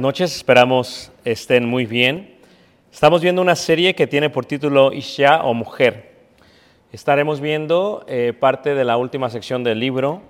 Buenas 0.00 0.14
noches, 0.14 0.36
esperamos 0.36 1.12
estén 1.26 1.68
muy 1.68 1.84
bien. 1.84 2.34
Estamos 2.90 3.20
viendo 3.20 3.42
una 3.42 3.54
serie 3.54 3.94
que 3.94 4.06
tiene 4.06 4.30
por 4.30 4.46
título 4.46 4.94
Isha 4.94 5.42
o 5.42 5.52
Mujer. 5.52 6.12
Estaremos 6.90 7.42
viendo 7.42 8.02
eh, 8.08 8.32
parte 8.32 8.74
de 8.74 8.84
la 8.84 8.96
última 8.96 9.28
sección 9.28 9.62
del 9.62 9.78
libro, 9.78 10.22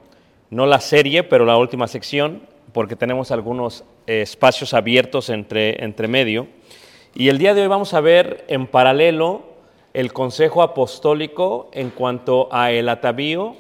no 0.50 0.66
la 0.66 0.80
serie, 0.80 1.22
pero 1.22 1.44
la 1.44 1.56
última 1.56 1.86
sección, 1.86 2.42
porque 2.72 2.96
tenemos 2.96 3.30
algunos 3.30 3.84
eh, 4.08 4.22
espacios 4.22 4.74
abiertos 4.74 5.30
entre, 5.30 5.84
entre 5.84 6.08
medio. 6.08 6.48
Y 7.14 7.28
el 7.28 7.38
día 7.38 7.54
de 7.54 7.62
hoy 7.62 7.68
vamos 7.68 7.94
a 7.94 8.00
ver 8.00 8.44
en 8.48 8.66
paralelo 8.66 9.42
el 9.94 10.12
consejo 10.12 10.62
apostólico 10.62 11.70
en 11.72 11.90
cuanto 11.90 12.48
a 12.50 12.72
el 12.72 12.88
atavío 12.88 13.54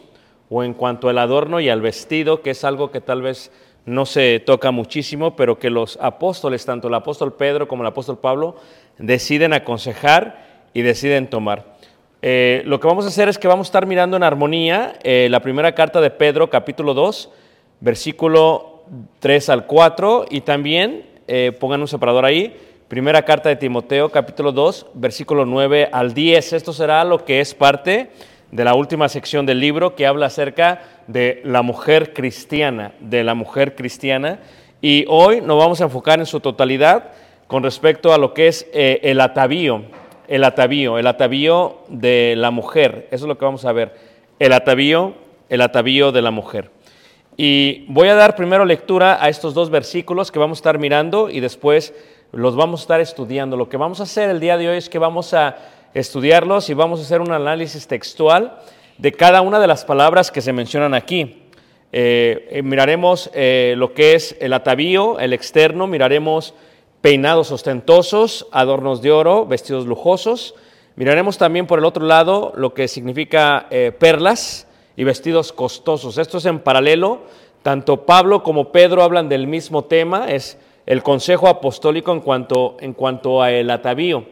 o 0.48 0.64
en 0.64 0.74
cuanto 0.74 1.08
al 1.08 1.18
adorno 1.18 1.60
y 1.60 1.68
al 1.68 1.80
vestido, 1.80 2.42
que 2.42 2.50
es 2.50 2.64
algo 2.64 2.90
que 2.90 3.00
tal 3.00 3.22
vez 3.22 3.52
no 3.86 4.06
se 4.06 4.40
toca 4.40 4.70
muchísimo, 4.70 5.36
pero 5.36 5.58
que 5.58 5.70
los 5.70 5.98
apóstoles, 6.00 6.64
tanto 6.64 6.88
el 6.88 6.94
apóstol 6.94 7.34
Pedro 7.34 7.68
como 7.68 7.82
el 7.82 7.88
apóstol 7.88 8.18
Pablo, 8.18 8.56
deciden 8.98 9.52
aconsejar 9.52 10.46
y 10.74 10.82
deciden 10.82 11.28
tomar. 11.28 11.74
Eh, 12.22 12.62
lo 12.66 12.78
que 12.80 12.86
vamos 12.86 13.06
a 13.06 13.08
hacer 13.08 13.28
es 13.28 13.38
que 13.38 13.48
vamos 13.48 13.66
a 13.66 13.68
estar 13.68 13.86
mirando 13.86 14.16
en 14.16 14.22
armonía 14.22 14.98
eh, 15.02 15.28
la 15.30 15.40
primera 15.40 15.74
carta 15.74 16.00
de 16.00 16.10
Pedro, 16.10 16.50
capítulo 16.50 16.92
2, 16.92 17.30
versículo 17.80 18.84
3 19.20 19.48
al 19.48 19.66
4, 19.66 20.26
y 20.30 20.42
también, 20.42 21.06
eh, 21.26 21.52
pongan 21.58 21.80
un 21.80 21.88
separador 21.88 22.26
ahí, 22.26 22.54
primera 22.88 23.24
carta 23.24 23.48
de 23.48 23.56
Timoteo, 23.56 24.10
capítulo 24.10 24.52
2, 24.52 24.88
versículo 24.94 25.46
9 25.46 25.88
al 25.92 26.12
10. 26.12 26.52
Esto 26.52 26.72
será 26.72 27.04
lo 27.04 27.24
que 27.24 27.40
es 27.40 27.54
parte 27.54 28.10
de 28.50 28.64
la 28.64 28.74
última 28.74 29.08
sección 29.08 29.46
del 29.46 29.60
libro 29.60 29.94
que 29.94 30.06
habla 30.06 30.26
acerca 30.26 30.82
de 31.06 31.40
la 31.44 31.62
mujer 31.62 32.12
cristiana, 32.12 32.92
de 33.00 33.24
la 33.24 33.34
mujer 33.34 33.74
cristiana. 33.74 34.40
Y 34.80 35.04
hoy 35.08 35.40
nos 35.40 35.58
vamos 35.58 35.80
a 35.80 35.84
enfocar 35.84 36.18
en 36.18 36.26
su 36.26 36.40
totalidad 36.40 37.10
con 37.46 37.62
respecto 37.62 38.12
a 38.12 38.18
lo 38.18 38.34
que 38.34 38.48
es 38.48 38.66
eh, 38.72 39.00
el 39.02 39.20
atavío, 39.20 39.82
el 40.28 40.44
atavío, 40.44 40.98
el 40.98 41.06
atavío 41.06 41.78
de 41.88 42.34
la 42.36 42.50
mujer. 42.50 43.08
Eso 43.10 43.24
es 43.24 43.28
lo 43.28 43.38
que 43.38 43.44
vamos 43.44 43.64
a 43.64 43.72
ver. 43.72 43.94
El 44.38 44.52
atavío, 44.52 45.14
el 45.48 45.60
atavío 45.60 46.12
de 46.12 46.22
la 46.22 46.30
mujer. 46.30 46.70
Y 47.36 47.84
voy 47.88 48.08
a 48.08 48.14
dar 48.14 48.36
primero 48.36 48.64
lectura 48.64 49.22
a 49.22 49.28
estos 49.28 49.54
dos 49.54 49.70
versículos 49.70 50.30
que 50.30 50.38
vamos 50.38 50.58
a 50.58 50.60
estar 50.60 50.78
mirando 50.78 51.30
y 51.30 51.40
después 51.40 51.94
los 52.32 52.54
vamos 52.54 52.80
a 52.80 52.82
estar 52.82 53.00
estudiando. 53.00 53.56
Lo 53.56 53.68
que 53.68 53.76
vamos 53.76 54.00
a 54.00 54.04
hacer 54.04 54.30
el 54.30 54.40
día 54.40 54.56
de 54.56 54.68
hoy 54.68 54.76
es 54.76 54.88
que 54.88 54.98
vamos 54.98 55.34
a 55.34 55.56
estudiarlos 55.94 56.70
y 56.70 56.74
vamos 56.74 57.00
a 57.00 57.02
hacer 57.02 57.20
un 57.20 57.32
análisis 57.32 57.86
textual 57.86 58.58
de 58.98 59.12
cada 59.12 59.40
una 59.40 59.58
de 59.58 59.66
las 59.66 59.84
palabras 59.84 60.30
que 60.30 60.40
se 60.40 60.52
mencionan 60.52 60.94
aquí. 60.94 61.42
Eh, 61.92 62.48
eh, 62.50 62.62
miraremos 62.62 63.30
eh, 63.34 63.74
lo 63.76 63.94
que 63.94 64.14
es 64.14 64.36
el 64.40 64.52
atavío, 64.52 65.18
el 65.18 65.32
externo, 65.32 65.86
miraremos 65.86 66.54
peinados 67.00 67.50
ostentosos, 67.50 68.46
adornos 68.52 69.02
de 69.02 69.10
oro, 69.10 69.46
vestidos 69.46 69.86
lujosos. 69.86 70.54
Miraremos 70.96 71.38
también 71.38 71.66
por 71.66 71.78
el 71.78 71.84
otro 71.86 72.04
lado 72.04 72.52
lo 72.56 72.74
que 72.74 72.86
significa 72.86 73.68
perlas 73.98 74.66
y 74.96 75.04
vestidos 75.04 75.50
costosos. 75.52 76.18
Esto 76.18 76.38
es 76.38 76.44
en 76.44 76.58
paralelo. 76.58 77.22
Tanto 77.62 78.04
Pablo 78.04 78.42
como 78.42 78.70
Pedro 78.70 79.02
hablan 79.02 79.30
del 79.30 79.46
mismo 79.46 79.84
tema, 79.84 80.30
es 80.30 80.58
el 80.84 81.02
consejo 81.02 81.48
apostólico 81.48 82.12
en 82.12 82.20
cuanto, 82.20 82.76
en 82.80 82.92
cuanto 82.92 83.40
a 83.40 83.50
el 83.50 83.70
atavío. 83.70 84.26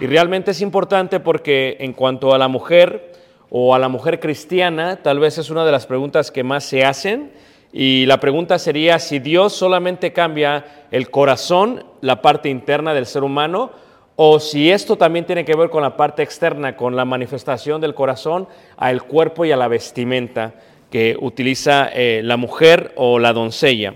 Y 0.00 0.06
realmente 0.06 0.50
es 0.50 0.60
importante 0.60 1.20
porque 1.20 1.76
en 1.80 1.92
cuanto 1.92 2.34
a 2.34 2.38
la 2.38 2.48
mujer 2.48 3.12
o 3.50 3.74
a 3.74 3.78
la 3.78 3.88
mujer 3.88 4.18
cristiana, 4.18 4.96
tal 4.96 5.18
vez 5.18 5.38
es 5.38 5.50
una 5.50 5.64
de 5.64 5.72
las 5.72 5.86
preguntas 5.86 6.30
que 6.30 6.42
más 6.42 6.64
se 6.64 6.84
hacen. 6.84 7.32
Y 7.72 8.06
la 8.06 8.20
pregunta 8.20 8.58
sería 8.58 8.98
si 8.98 9.18
Dios 9.18 9.52
solamente 9.52 10.12
cambia 10.12 10.86
el 10.90 11.10
corazón, 11.10 11.84
la 12.00 12.20
parte 12.20 12.48
interna 12.48 12.94
del 12.94 13.06
ser 13.06 13.22
humano, 13.22 13.70
o 14.16 14.40
si 14.40 14.70
esto 14.70 14.96
también 14.96 15.24
tiene 15.24 15.44
que 15.44 15.56
ver 15.56 15.70
con 15.70 15.82
la 15.82 15.96
parte 15.96 16.22
externa, 16.22 16.76
con 16.76 16.96
la 16.96 17.04
manifestación 17.04 17.80
del 17.80 17.94
corazón 17.94 18.46
al 18.76 19.04
cuerpo 19.04 19.44
y 19.44 19.52
a 19.52 19.56
la 19.56 19.68
vestimenta 19.68 20.54
que 20.90 21.16
utiliza 21.18 21.88
eh, 21.92 22.20
la 22.22 22.36
mujer 22.36 22.92
o 22.96 23.18
la 23.18 23.32
doncella. 23.32 23.94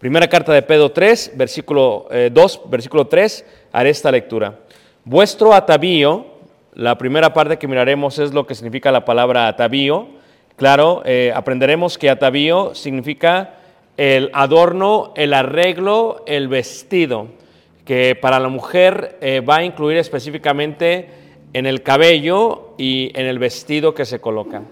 Primera 0.00 0.28
carta 0.28 0.52
de 0.52 0.62
Pedro 0.62 0.90
3, 0.90 1.34
versículo 1.36 2.08
eh, 2.10 2.30
2, 2.32 2.62
versículo 2.68 3.06
3, 3.06 3.46
haré 3.70 3.90
esta 3.90 4.10
lectura. 4.10 4.58
Vuestro 5.04 5.52
atavío, 5.52 6.26
la 6.74 6.96
primera 6.96 7.34
parte 7.34 7.58
que 7.58 7.66
miraremos 7.66 8.20
es 8.20 8.32
lo 8.32 8.46
que 8.46 8.54
significa 8.54 8.92
la 8.92 9.04
palabra 9.04 9.48
atavío. 9.48 10.06
Claro, 10.54 11.02
eh, 11.04 11.32
aprenderemos 11.34 11.98
que 11.98 12.08
atavío 12.08 12.72
significa 12.76 13.54
el 13.96 14.30
adorno, 14.32 15.12
el 15.16 15.34
arreglo, 15.34 16.22
el 16.28 16.46
vestido, 16.46 17.26
que 17.84 18.14
para 18.14 18.38
la 18.38 18.46
mujer 18.46 19.18
eh, 19.20 19.40
va 19.40 19.56
a 19.56 19.64
incluir 19.64 19.96
específicamente 19.96 21.08
en 21.52 21.66
el 21.66 21.82
cabello 21.82 22.74
y 22.78 23.10
en 23.18 23.26
el 23.26 23.40
vestido 23.40 23.94
que 23.94 24.04
se 24.04 24.20
coloca. 24.20 24.62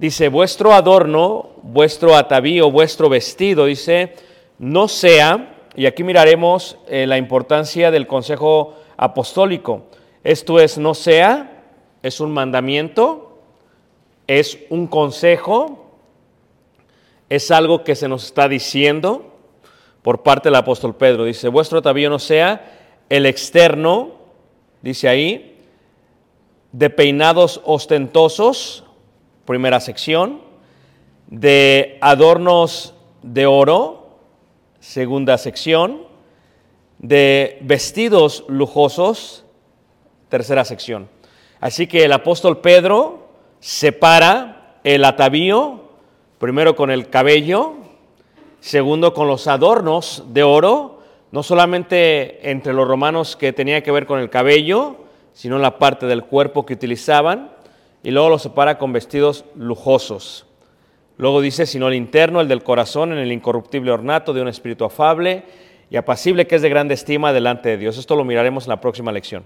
Dice, 0.00 0.26
vuestro 0.26 0.72
adorno, 0.72 1.50
vuestro 1.62 2.16
atavío, 2.16 2.68
vuestro 2.72 3.08
vestido, 3.08 3.66
dice, 3.66 4.14
no 4.58 4.88
sea, 4.88 5.54
y 5.76 5.86
aquí 5.86 6.02
miraremos 6.02 6.78
eh, 6.88 7.06
la 7.06 7.16
importancia 7.16 7.92
del 7.92 8.08
consejo 8.08 8.74
apostólico. 8.98 9.84
Esto 10.22 10.60
es, 10.60 10.76
no 10.76 10.92
sea, 10.92 11.64
es 12.02 12.20
un 12.20 12.32
mandamiento, 12.32 13.38
es 14.26 14.58
un 14.68 14.86
consejo, 14.86 15.86
es 17.30 17.50
algo 17.50 17.84
que 17.84 17.94
se 17.94 18.08
nos 18.08 18.26
está 18.26 18.48
diciendo 18.48 19.32
por 20.02 20.22
parte 20.22 20.48
del 20.48 20.56
apóstol 20.56 20.94
Pedro. 20.96 21.24
Dice, 21.24 21.48
vuestro 21.48 21.78
atavío 21.78 22.10
no 22.10 22.18
sea 22.18 22.78
el 23.08 23.24
externo, 23.24 24.10
dice 24.82 25.08
ahí, 25.08 25.64
de 26.72 26.90
peinados 26.90 27.62
ostentosos, 27.64 28.84
primera 29.46 29.80
sección, 29.80 30.40
de 31.28 31.98
adornos 32.00 32.94
de 33.22 33.46
oro, 33.46 34.18
segunda 34.80 35.38
sección, 35.38 36.07
de 36.98 37.58
vestidos 37.62 38.44
lujosos, 38.48 39.44
tercera 40.28 40.64
sección. 40.64 41.08
Así 41.60 41.86
que 41.86 42.04
el 42.04 42.12
apóstol 42.12 42.58
Pedro 42.58 43.28
separa 43.60 44.78
el 44.84 45.04
atavío, 45.04 45.82
primero 46.38 46.76
con 46.76 46.90
el 46.90 47.08
cabello, 47.08 47.74
segundo 48.60 49.14
con 49.14 49.28
los 49.28 49.46
adornos 49.46 50.24
de 50.28 50.42
oro, 50.42 51.00
no 51.30 51.42
solamente 51.42 52.50
entre 52.50 52.72
los 52.72 52.88
romanos 52.88 53.36
que 53.36 53.52
tenía 53.52 53.82
que 53.82 53.90
ver 53.90 54.06
con 54.06 54.20
el 54.20 54.30
cabello, 54.30 54.96
sino 55.32 55.58
la 55.58 55.78
parte 55.78 56.06
del 56.06 56.24
cuerpo 56.24 56.64
que 56.64 56.74
utilizaban, 56.74 57.50
y 58.02 58.10
luego 58.10 58.30
lo 58.30 58.38
separa 58.38 58.78
con 58.78 58.92
vestidos 58.92 59.44
lujosos. 59.54 60.46
Luego 61.16 61.40
dice, 61.40 61.66
sino 61.66 61.88
el 61.88 61.94
interno, 61.94 62.40
el 62.40 62.48
del 62.48 62.62
corazón, 62.62 63.12
en 63.12 63.18
el 63.18 63.32
incorruptible 63.32 63.90
ornato 63.90 64.32
de 64.32 64.40
un 64.40 64.48
espíritu 64.48 64.84
afable 64.84 65.44
y 65.90 65.96
apacible 65.96 66.46
que 66.46 66.56
es 66.56 66.62
de 66.62 66.68
grande 66.68 66.94
estima 66.94 67.32
delante 67.32 67.70
de 67.70 67.78
Dios. 67.78 67.98
Esto 67.98 68.16
lo 68.16 68.24
miraremos 68.24 68.64
en 68.64 68.70
la 68.70 68.80
próxima 68.80 69.12
lección. 69.12 69.44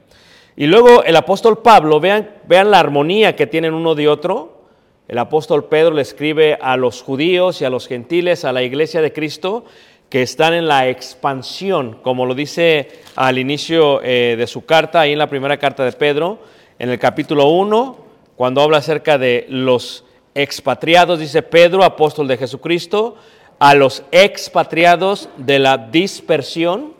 Y 0.56 0.66
luego 0.66 1.02
el 1.04 1.16
apóstol 1.16 1.58
Pablo, 1.58 2.00
vean, 2.00 2.30
vean 2.46 2.70
la 2.70 2.80
armonía 2.80 3.36
que 3.36 3.46
tienen 3.46 3.74
uno 3.74 3.94
de 3.94 4.08
otro. 4.08 4.62
El 5.08 5.18
apóstol 5.18 5.64
Pedro 5.64 5.92
le 5.92 6.02
escribe 6.02 6.58
a 6.60 6.76
los 6.76 7.02
judíos 7.02 7.60
y 7.60 7.64
a 7.64 7.70
los 7.70 7.86
gentiles, 7.86 8.44
a 8.44 8.52
la 8.52 8.62
iglesia 8.62 9.00
de 9.00 9.12
Cristo, 9.12 9.64
que 10.08 10.22
están 10.22 10.52
en 10.52 10.68
la 10.68 10.88
expansión, 10.88 11.98
como 12.02 12.26
lo 12.26 12.34
dice 12.34 13.00
al 13.16 13.38
inicio 13.38 14.02
eh, 14.02 14.36
de 14.36 14.46
su 14.46 14.66
carta, 14.66 15.00
ahí 15.00 15.12
en 15.12 15.18
la 15.18 15.30
primera 15.30 15.56
carta 15.56 15.84
de 15.84 15.92
Pedro, 15.92 16.38
en 16.78 16.90
el 16.90 16.98
capítulo 16.98 17.48
1, 17.48 17.96
cuando 18.36 18.60
habla 18.60 18.78
acerca 18.78 19.16
de 19.16 19.46
los 19.48 20.04
expatriados, 20.34 21.18
dice 21.18 21.42
Pedro, 21.42 21.82
apóstol 21.82 22.28
de 22.28 22.36
Jesucristo, 22.36 23.16
a 23.62 23.76
los 23.76 24.02
expatriados 24.10 25.28
de 25.36 25.60
la 25.60 25.78
dispersión. 25.78 26.94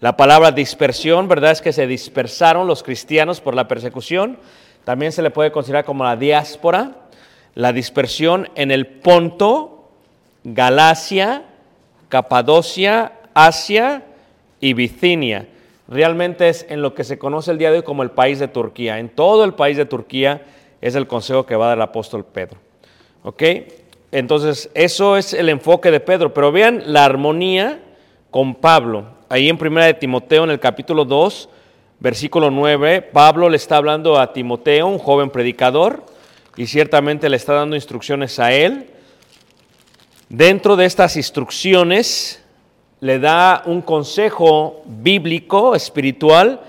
La 0.00 0.16
palabra 0.16 0.50
dispersión, 0.50 1.28
¿verdad? 1.28 1.50
Es 1.50 1.60
que 1.60 1.74
se 1.74 1.86
dispersaron 1.86 2.66
los 2.66 2.82
cristianos 2.82 3.42
por 3.42 3.54
la 3.54 3.68
persecución. 3.68 4.38
También 4.84 5.12
se 5.12 5.20
le 5.20 5.30
puede 5.30 5.52
considerar 5.52 5.84
como 5.84 6.04
la 6.04 6.16
diáspora, 6.16 6.92
la 7.54 7.74
dispersión 7.74 8.48
en 8.54 8.70
el 8.70 8.86
Ponto, 8.86 9.90
Galacia, 10.42 11.42
Capadocia, 12.08 13.12
Asia 13.34 14.02
y 14.58 14.72
Bicinia. 14.72 15.46
Realmente 15.86 16.48
es 16.48 16.64
en 16.70 16.80
lo 16.80 16.94
que 16.94 17.04
se 17.04 17.18
conoce 17.18 17.50
el 17.50 17.58
día 17.58 17.70
de 17.70 17.80
hoy 17.80 17.84
como 17.84 18.02
el 18.02 18.10
país 18.10 18.38
de 18.38 18.48
Turquía. 18.48 19.00
En 19.00 19.10
todo 19.10 19.44
el 19.44 19.52
país 19.52 19.76
de 19.76 19.84
Turquía 19.84 20.46
es 20.80 20.94
el 20.94 21.06
consejo 21.08 21.44
que 21.44 21.56
va 21.56 21.66
a 21.66 21.68
dar 21.68 21.76
el 21.76 21.82
apóstol 21.82 22.24
Pedro. 22.24 22.56
¿Ok? 23.22 23.42
Entonces, 24.16 24.70
eso 24.72 25.18
es 25.18 25.34
el 25.34 25.50
enfoque 25.50 25.90
de 25.90 26.00
Pedro. 26.00 26.32
Pero 26.32 26.50
vean 26.50 26.84
la 26.86 27.04
armonía 27.04 27.82
con 28.30 28.54
Pablo. 28.54 29.04
Ahí 29.28 29.50
en 29.50 29.58
1 29.60 29.84
de 29.84 29.92
Timoteo, 29.92 30.44
en 30.44 30.48
el 30.48 30.58
capítulo 30.58 31.04
2, 31.04 31.50
versículo 32.00 32.50
9, 32.50 33.02
Pablo 33.02 33.50
le 33.50 33.58
está 33.58 33.76
hablando 33.76 34.18
a 34.18 34.32
Timoteo, 34.32 34.86
un 34.86 34.98
joven 34.98 35.28
predicador, 35.28 36.06
y 36.56 36.66
ciertamente 36.66 37.28
le 37.28 37.36
está 37.36 37.52
dando 37.52 37.76
instrucciones 37.76 38.38
a 38.38 38.54
él. 38.54 38.88
Dentro 40.30 40.76
de 40.76 40.86
estas 40.86 41.18
instrucciones 41.18 42.42
le 43.00 43.18
da 43.18 43.64
un 43.66 43.82
consejo 43.82 44.82
bíblico, 44.86 45.74
espiritual, 45.74 46.62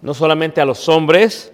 no 0.00 0.14
solamente 0.14 0.62
a 0.62 0.64
los 0.64 0.88
hombres, 0.88 1.52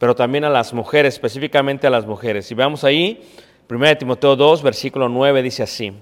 pero 0.00 0.16
también 0.16 0.42
a 0.42 0.50
las 0.50 0.72
mujeres, 0.72 1.14
específicamente 1.14 1.86
a 1.86 1.90
las 1.90 2.04
mujeres. 2.04 2.50
Y 2.50 2.56
veamos 2.56 2.82
ahí 2.82 3.22
1 3.70 3.98
Timoteo 3.98 4.34
2, 4.34 4.62
versículo 4.62 5.10
9 5.10 5.42
dice 5.42 5.62
así. 5.62 5.92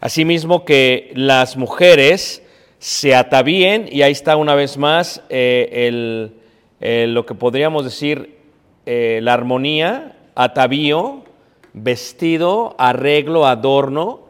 Asimismo 0.00 0.64
que 0.64 1.10
las 1.16 1.56
mujeres 1.56 2.44
se 2.78 3.16
atavíen, 3.16 3.88
y 3.90 4.02
ahí 4.02 4.12
está 4.12 4.36
una 4.36 4.54
vez 4.54 4.78
más 4.78 5.20
eh, 5.28 6.30
lo 7.08 7.26
que 7.26 7.34
podríamos 7.34 7.84
decir 7.84 8.36
eh, 8.86 9.18
la 9.20 9.34
armonía, 9.34 10.16
atavío, 10.36 11.24
vestido, 11.72 12.76
arreglo, 12.78 13.46
adorno. 13.46 14.20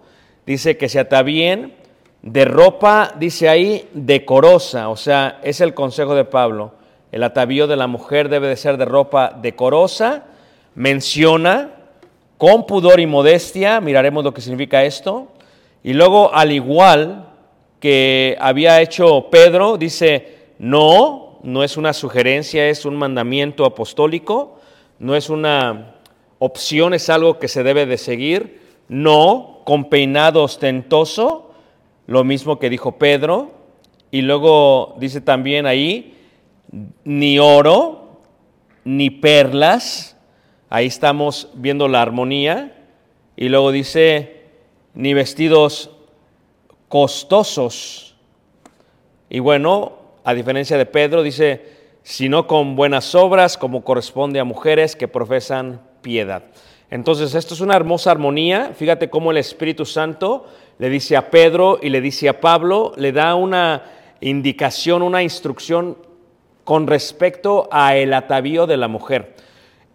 Dice 0.46 0.78
que 0.78 0.88
se 0.88 0.98
atavíen 0.98 1.74
de 2.22 2.46
ropa, 2.46 3.12
dice 3.18 3.50
ahí, 3.50 3.86
decorosa, 3.92 4.88
o 4.88 4.96
sea, 4.96 5.40
es 5.42 5.60
el 5.60 5.74
consejo 5.74 6.14
de 6.14 6.24
Pablo. 6.24 6.72
El 7.10 7.22
atavío 7.22 7.66
de 7.66 7.76
la 7.76 7.86
mujer 7.86 8.30
debe 8.30 8.48
de 8.48 8.56
ser 8.56 8.78
de 8.78 8.86
ropa 8.86 9.38
decorosa. 9.42 10.24
Menciona 10.74 11.81
con 12.42 12.66
pudor 12.66 12.98
y 12.98 13.06
modestia, 13.06 13.80
miraremos 13.80 14.24
lo 14.24 14.34
que 14.34 14.40
significa 14.40 14.82
esto. 14.82 15.28
Y 15.84 15.92
luego, 15.92 16.34
al 16.34 16.50
igual 16.50 17.28
que 17.78 18.36
había 18.40 18.80
hecho 18.80 19.28
Pedro, 19.30 19.76
dice, 19.76 20.48
no, 20.58 21.38
no 21.44 21.62
es 21.62 21.76
una 21.76 21.92
sugerencia, 21.92 22.68
es 22.68 22.84
un 22.84 22.96
mandamiento 22.96 23.64
apostólico, 23.64 24.58
no 24.98 25.14
es 25.14 25.30
una 25.30 25.94
opción, 26.40 26.94
es 26.94 27.08
algo 27.10 27.38
que 27.38 27.46
se 27.46 27.62
debe 27.62 27.86
de 27.86 27.96
seguir. 27.96 28.60
No, 28.88 29.60
con 29.62 29.88
peinado 29.88 30.42
ostentoso, 30.42 31.52
lo 32.08 32.24
mismo 32.24 32.58
que 32.58 32.70
dijo 32.70 32.98
Pedro. 32.98 33.52
Y 34.10 34.22
luego 34.22 34.96
dice 34.98 35.20
también 35.20 35.64
ahí, 35.64 36.18
ni 37.04 37.38
oro, 37.38 38.18
ni 38.82 39.10
perlas, 39.10 40.11
Ahí 40.74 40.86
estamos 40.86 41.50
viendo 41.52 41.86
la 41.86 42.00
armonía. 42.00 42.72
Y 43.36 43.50
luego 43.50 43.72
dice, 43.72 44.40
ni 44.94 45.12
vestidos 45.12 45.90
costosos. 46.88 48.16
Y 49.28 49.40
bueno, 49.40 49.92
a 50.24 50.32
diferencia 50.32 50.78
de 50.78 50.86
Pedro, 50.86 51.22
dice, 51.22 51.62
sino 52.02 52.46
con 52.46 52.74
buenas 52.74 53.14
obras, 53.14 53.58
como 53.58 53.84
corresponde 53.84 54.40
a 54.40 54.44
mujeres 54.44 54.96
que 54.96 55.08
profesan 55.08 55.82
piedad. 56.00 56.44
Entonces, 56.88 57.34
esto 57.34 57.52
es 57.52 57.60
una 57.60 57.76
hermosa 57.76 58.10
armonía. 58.10 58.72
Fíjate 58.74 59.10
cómo 59.10 59.30
el 59.30 59.36
Espíritu 59.36 59.84
Santo 59.84 60.46
le 60.78 60.88
dice 60.88 61.18
a 61.18 61.28
Pedro 61.28 61.80
y 61.82 61.90
le 61.90 62.00
dice 62.00 62.30
a 62.30 62.40
Pablo, 62.40 62.94
le 62.96 63.12
da 63.12 63.34
una 63.34 63.82
indicación, 64.22 65.02
una 65.02 65.22
instrucción 65.22 65.98
con 66.64 66.86
respecto 66.86 67.68
a 67.70 67.94
el 67.94 68.14
atavío 68.14 68.66
de 68.66 68.78
la 68.78 68.88
mujer. 68.88 69.34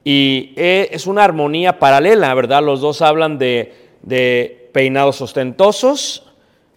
Y 0.10 0.54
eh, 0.56 0.88
es 0.94 1.06
una 1.06 1.26
armonía 1.26 1.80
paralela, 1.80 2.34
¿verdad? 2.34 2.64
Los 2.64 2.80
dos 2.80 3.02
hablan 3.02 3.38
de, 3.38 4.70
peinados 4.72 5.20
ostentosos, 5.20 6.32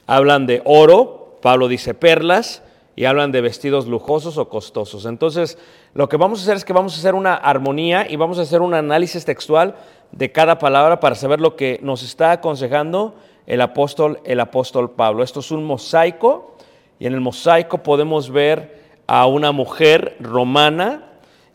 hablan 0.08 0.48
de 0.48 0.62
oro, 0.64 1.38
Pablo 1.40 1.68
dice 1.68 1.94
perlas, 1.94 2.64
y 2.96 3.04
hablan 3.04 3.30
de 3.30 3.40
vestidos 3.40 3.86
lujosos 3.86 4.36
o 4.36 4.48
costosos. 4.48 5.06
Entonces, 5.06 5.58
lo 5.94 6.08
que 6.08 6.16
vamos 6.16 6.40
a 6.40 6.42
hacer 6.42 6.56
es 6.56 6.64
que 6.64 6.72
vamos 6.72 6.96
a 6.96 6.98
hacer 6.98 7.14
una 7.14 7.34
armonía 7.36 8.04
y 8.10 8.16
vamos 8.16 8.40
a 8.40 8.42
hacer 8.42 8.62
un 8.62 8.74
análisis 8.74 9.24
textual 9.24 9.76
de 10.10 10.32
cada 10.32 10.58
palabra 10.58 10.98
para 10.98 11.14
saber 11.14 11.40
lo 11.40 11.54
que 11.54 11.78
nos 11.84 12.02
está 12.02 12.32
aconsejando 12.32 13.14
el 13.46 13.60
apóstol, 13.60 14.18
el 14.24 14.40
apóstol 14.40 14.90
Pablo. 14.90 15.22
Esto 15.22 15.38
es 15.38 15.52
un 15.52 15.64
mosaico 15.64 16.56
y 16.98 17.06
en 17.06 17.14
el 17.14 17.20
mosaico 17.20 17.78
podemos 17.78 18.28
ver 18.28 18.80
a 19.06 19.26
una 19.26 19.52
mujer 19.52 20.16
romana 20.18 21.09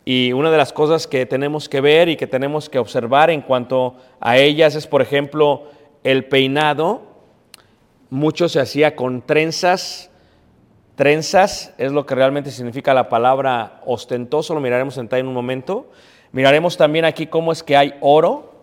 y 0.07 0.33
una 0.33 0.51
de 0.51 0.57
las 0.57 0.71
cosas 0.71 1.07
que 1.07 1.25
tenemos 1.25 1.67
que 1.67 1.81
ver 1.81 2.09
y 2.09 2.15
que 2.15 2.27
tenemos 2.27 2.69
que 2.69 2.77
observar 2.77 3.31
en 3.31 3.41
cuanto 3.41 3.95
a 4.19 4.37
ellas 4.37 4.75
es, 4.75 4.85
por 4.85 5.01
ejemplo, 5.01 5.63
el 6.03 6.25
peinado. 6.25 7.01
Mucho 8.11 8.47
se 8.47 8.59
hacía 8.59 8.95
con 8.95 9.23
trenzas. 9.23 10.11
Trenzas 10.93 11.73
es 11.79 11.91
lo 11.91 12.05
que 12.05 12.13
realmente 12.13 12.51
significa 12.51 12.93
la 12.93 13.09
palabra 13.09 13.81
ostentoso, 13.85 14.53
lo 14.53 14.61
miraremos 14.61 14.95
en 14.99 15.09
en 15.11 15.27
un 15.27 15.33
momento. 15.33 15.89
Miraremos 16.31 16.77
también 16.77 17.03
aquí 17.05 17.25
cómo 17.25 17.51
es 17.51 17.63
que 17.63 17.75
hay 17.75 17.95
oro, 17.99 18.53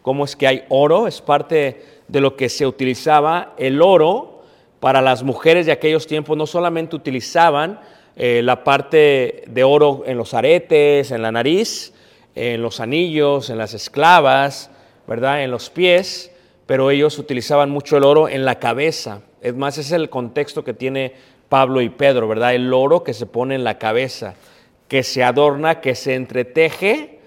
cómo 0.00 0.24
es 0.24 0.34
que 0.34 0.46
hay 0.46 0.64
oro, 0.70 1.06
es 1.06 1.20
parte 1.20 1.84
de 2.08 2.20
lo 2.22 2.34
que 2.34 2.48
se 2.48 2.66
utilizaba. 2.66 3.52
El 3.58 3.82
oro 3.82 4.42
para 4.80 5.02
las 5.02 5.22
mujeres 5.22 5.66
de 5.66 5.72
aquellos 5.72 6.06
tiempos 6.06 6.36
no 6.38 6.46
solamente 6.46 6.96
utilizaban 6.96 7.78
eh, 8.16 8.42
la 8.42 8.64
parte 8.64 9.44
de 9.46 9.64
oro 9.64 10.04
en 10.06 10.16
los 10.16 10.34
aretes, 10.34 11.10
en 11.10 11.22
la 11.22 11.32
nariz, 11.32 11.92
en 12.34 12.62
los 12.62 12.80
anillos, 12.80 13.50
en 13.50 13.58
las 13.58 13.74
esclavas, 13.74 14.70
¿verdad? 15.06 15.42
En 15.42 15.50
los 15.50 15.70
pies, 15.70 16.30
pero 16.66 16.90
ellos 16.90 17.18
utilizaban 17.18 17.70
mucho 17.70 17.96
el 17.96 18.04
oro 18.04 18.28
en 18.28 18.44
la 18.44 18.58
cabeza. 18.58 19.20
Es 19.40 19.54
más, 19.54 19.78
ese 19.78 19.94
es 19.94 20.00
el 20.00 20.10
contexto 20.10 20.64
que 20.64 20.74
tiene 20.74 21.12
Pablo 21.48 21.80
y 21.80 21.88
Pedro, 21.88 22.28
¿verdad? 22.28 22.54
El 22.54 22.72
oro 22.72 23.02
que 23.02 23.14
se 23.14 23.26
pone 23.26 23.54
en 23.54 23.64
la 23.64 23.78
cabeza, 23.78 24.34
que 24.88 25.02
se 25.02 25.22
adorna, 25.22 25.80
que 25.80 25.94
se 25.94 26.14
entreteje, 26.14 27.18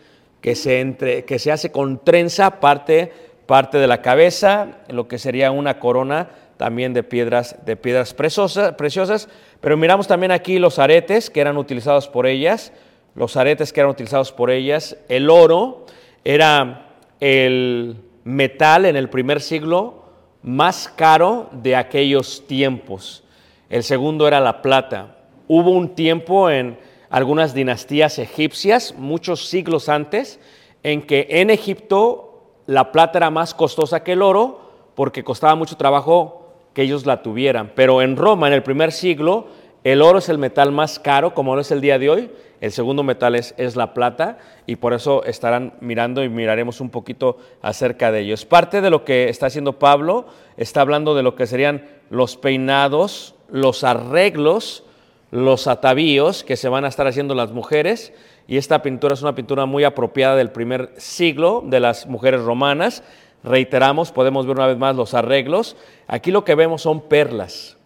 que 0.41 0.55
se, 0.55 0.79
entre, 0.79 1.25
que 1.25 1.39
se 1.39 1.51
hace 1.51 1.71
con 1.71 2.03
trenza 2.03 2.59
parte, 2.59 3.11
parte 3.45 3.77
de 3.77 3.87
la 3.87 4.01
cabeza, 4.01 4.77
lo 4.89 5.07
que 5.07 5.17
sería 5.17 5.51
una 5.51 5.79
corona 5.79 6.29
también 6.57 6.93
de 6.93 7.03
piedras, 7.03 7.55
de 7.65 7.75
piedras 7.75 8.13
preciosas, 8.13 8.74
preciosas. 8.74 9.29
Pero 9.62 9.77
miramos 9.77 10.07
también 10.07 10.31
aquí 10.31 10.59
los 10.59 10.79
aretes 10.79 11.29
que 11.29 11.41
eran 11.41 11.57
utilizados 11.57 12.07
por 12.07 12.27
ellas, 12.27 12.71
los 13.15 13.38
aretes 13.38 13.74
que 13.74 13.81
eran 13.81 13.91
utilizados 13.91 14.31
por 14.31 14.51
ellas. 14.51 14.97
El 15.09 15.29
oro 15.29 15.85
era 16.24 16.89
el 17.19 17.97
metal 18.24 18.85
en 18.85 18.95
el 18.95 19.09
primer 19.09 19.41
siglo 19.41 20.05
más 20.43 20.88
caro 20.95 21.50
de 21.51 21.75
aquellos 21.75 22.45
tiempos. 22.47 23.24
El 23.69 23.83
segundo 23.83 24.27
era 24.27 24.39
la 24.39 24.62
plata. 24.62 25.17
Hubo 25.47 25.71
un 25.71 25.95
tiempo 25.95 26.50
en 26.50 26.77
algunas 27.09 27.53
dinastías 27.53 28.19
egipcias, 28.19 28.95
muchos 28.97 29.47
siglos 29.47 29.89
antes, 29.89 30.39
en 30.83 31.01
que 31.01 31.27
en 31.29 31.50
Egipto 31.50 32.43
la 32.67 32.91
plata 32.91 33.19
era 33.19 33.29
más 33.29 33.53
costosa 33.53 34.03
que 34.03 34.13
el 34.13 34.21
oro 34.21 34.62
porque 34.95 35.24
costaba 35.24 35.55
mucho 35.55 35.77
trabajo 35.77 36.44
que 36.75 36.84
ellos 36.84 37.08
la 37.08 37.24
tuvieran. 37.24 37.72
Pero 37.74 38.03
en 38.03 38.17
Roma, 38.17 38.48
en 38.48 38.53
el 38.53 38.62
primer 38.62 38.91
siglo, 38.91 39.48
el 39.84 40.03
oro 40.03 40.20
es 40.20 40.29
el 40.29 40.38
metal 40.38 40.72
más 40.72 41.00
caro, 41.00 41.34
como 41.34 41.55
no 41.55 41.62
es 41.62 41.72
el 41.72 41.82
día 41.82 41.98
de 41.98 42.10
hoy. 42.10 42.32
El 42.62 42.72
segundo 42.72 43.01
metal 43.01 43.36
es, 43.36 43.55
es, 43.58 43.75
la 43.75 43.94
plata 43.94 44.38
y 44.65 44.75
por 44.75 44.94
eso 44.94 45.24
estarán 45.24 45.74
mirando 45.79 46.24
y 46.24 46.29
miraremos 46.29 46.82
un 46.82 46.89
poquito 46.89 47.38
acerca 47.62 48.12
de 48.12 48.22
ello. 48.22 48.34
Es 48.34 48.46
parte 48.46 48.82
de 48.82 48.89
lo 48.89 49.03
que 49.05 49.29
está 49.29 49.48
haciendo 49.48 49.79
Pablo, 49.79 50.27
está 50.58 50.82
hablando 50.82 51.15
de 51.15 51.24
lo 51.24 51.36
que 51.36 51.48
serían 51.48 51.86
los 52.10 52.38
peinados, 52.38 53.36
los 53.50 53.84
arreglos, 53.84 54.84
los 55.32 55.67
atavíos 55.67 56.44
que 56.44 56.58
se 56.58 56.70
van 56.70 56.86
a 56.86 56.89
estar 56.89 57.08
haciendo 57.08 57.36
las 57.36 57.51
mujeres. 57.51 58.13
Y 58.48 58.58
esta 58.58 58.82
pintura 58.82 59.13
es 59.13 59.22
una 59.22 59.36
pintura 59.36 59.65
muy 59.65 59.84
apropiada 59.84 60.36
del 60.36 60.51
primer 60.51 60.94
siglo 60.98 61.63
de 61.65 61.79
las 61.79 62.08
mujeres 62.08 62.41
romanas. 62.41 63.03
Reiteramos, 63.45 64.11
podemos 64.11 64.47
ver 64.47 64.55
una 64.55 64.65
vez 64.65 64.77
más 64.77 64.95
los 64.95 65.13
arreglos. 65.13 65.77
Aquí 66.07 66.31
lo 66.31 66.43
que 66.43 66.55
vemos 66.55 66.81
son 66.81 67.01
perlas. 67.01 67.77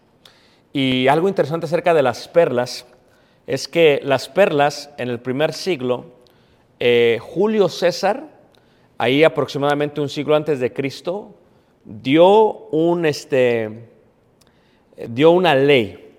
Y 0.72 1.06
algo 1.08 1.28
interesante 1.28 1.66
acerca 1.66 1.92
de 1.92 2.02
las 2.02 2.28
perlas 2.28 2.86
es 3.46 3.68
que 3.68 4.00
las 4.02 4.30
perlas 4.30 4.88
en 4.96 5.10
el 5.10 5.20
primer 5.20 5.52
siglo, 5.52 6.06
eh, 6.78 7.18
Julio 7.20 7.68
César, 7.68 8.24
ahí 8.96 9.22
aproximadamente 9.22 10.00
un 10.00 10.08
siglo 10.08 10.34
antes 10.34 10.60
de 10.60 10.72
Cristo, 10.72 11.34
dio, 11.84 12.68
un, 12.70 13.04
este, 13.04 13.90
dio 15.08 15.30
una 15.30 15.54
ley. 15.54 16.14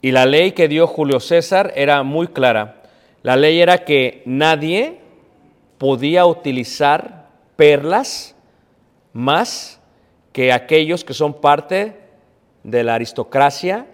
Y 0.00 0.10
la 0.10 0.26
ley 0.26 0.52
que 0.52 0.66
dio 0.66 0.88
Julio 0.88 1.20
César 1.20 1.72
era 1.76 2.02
muy 2.02 2.26
clara. 2.26 2.82
La 3.22 3.36
ley 3.36 3.60
era 3.60 3.84
que 3.84 4.22
nadie 4.26 4.98
podía 5.78 6.26
utilizar 6.26 7.28
perlas 7.54 8.34
más 9.12 9.80
que 10.32 10.52
aquellos 10.52 11.04
que 11.04 11.14
son 11.14 11.40
parte 11.40 12.00
de 12.64 12.84
la 12.84 12.94
aristocracia 12.94 13.86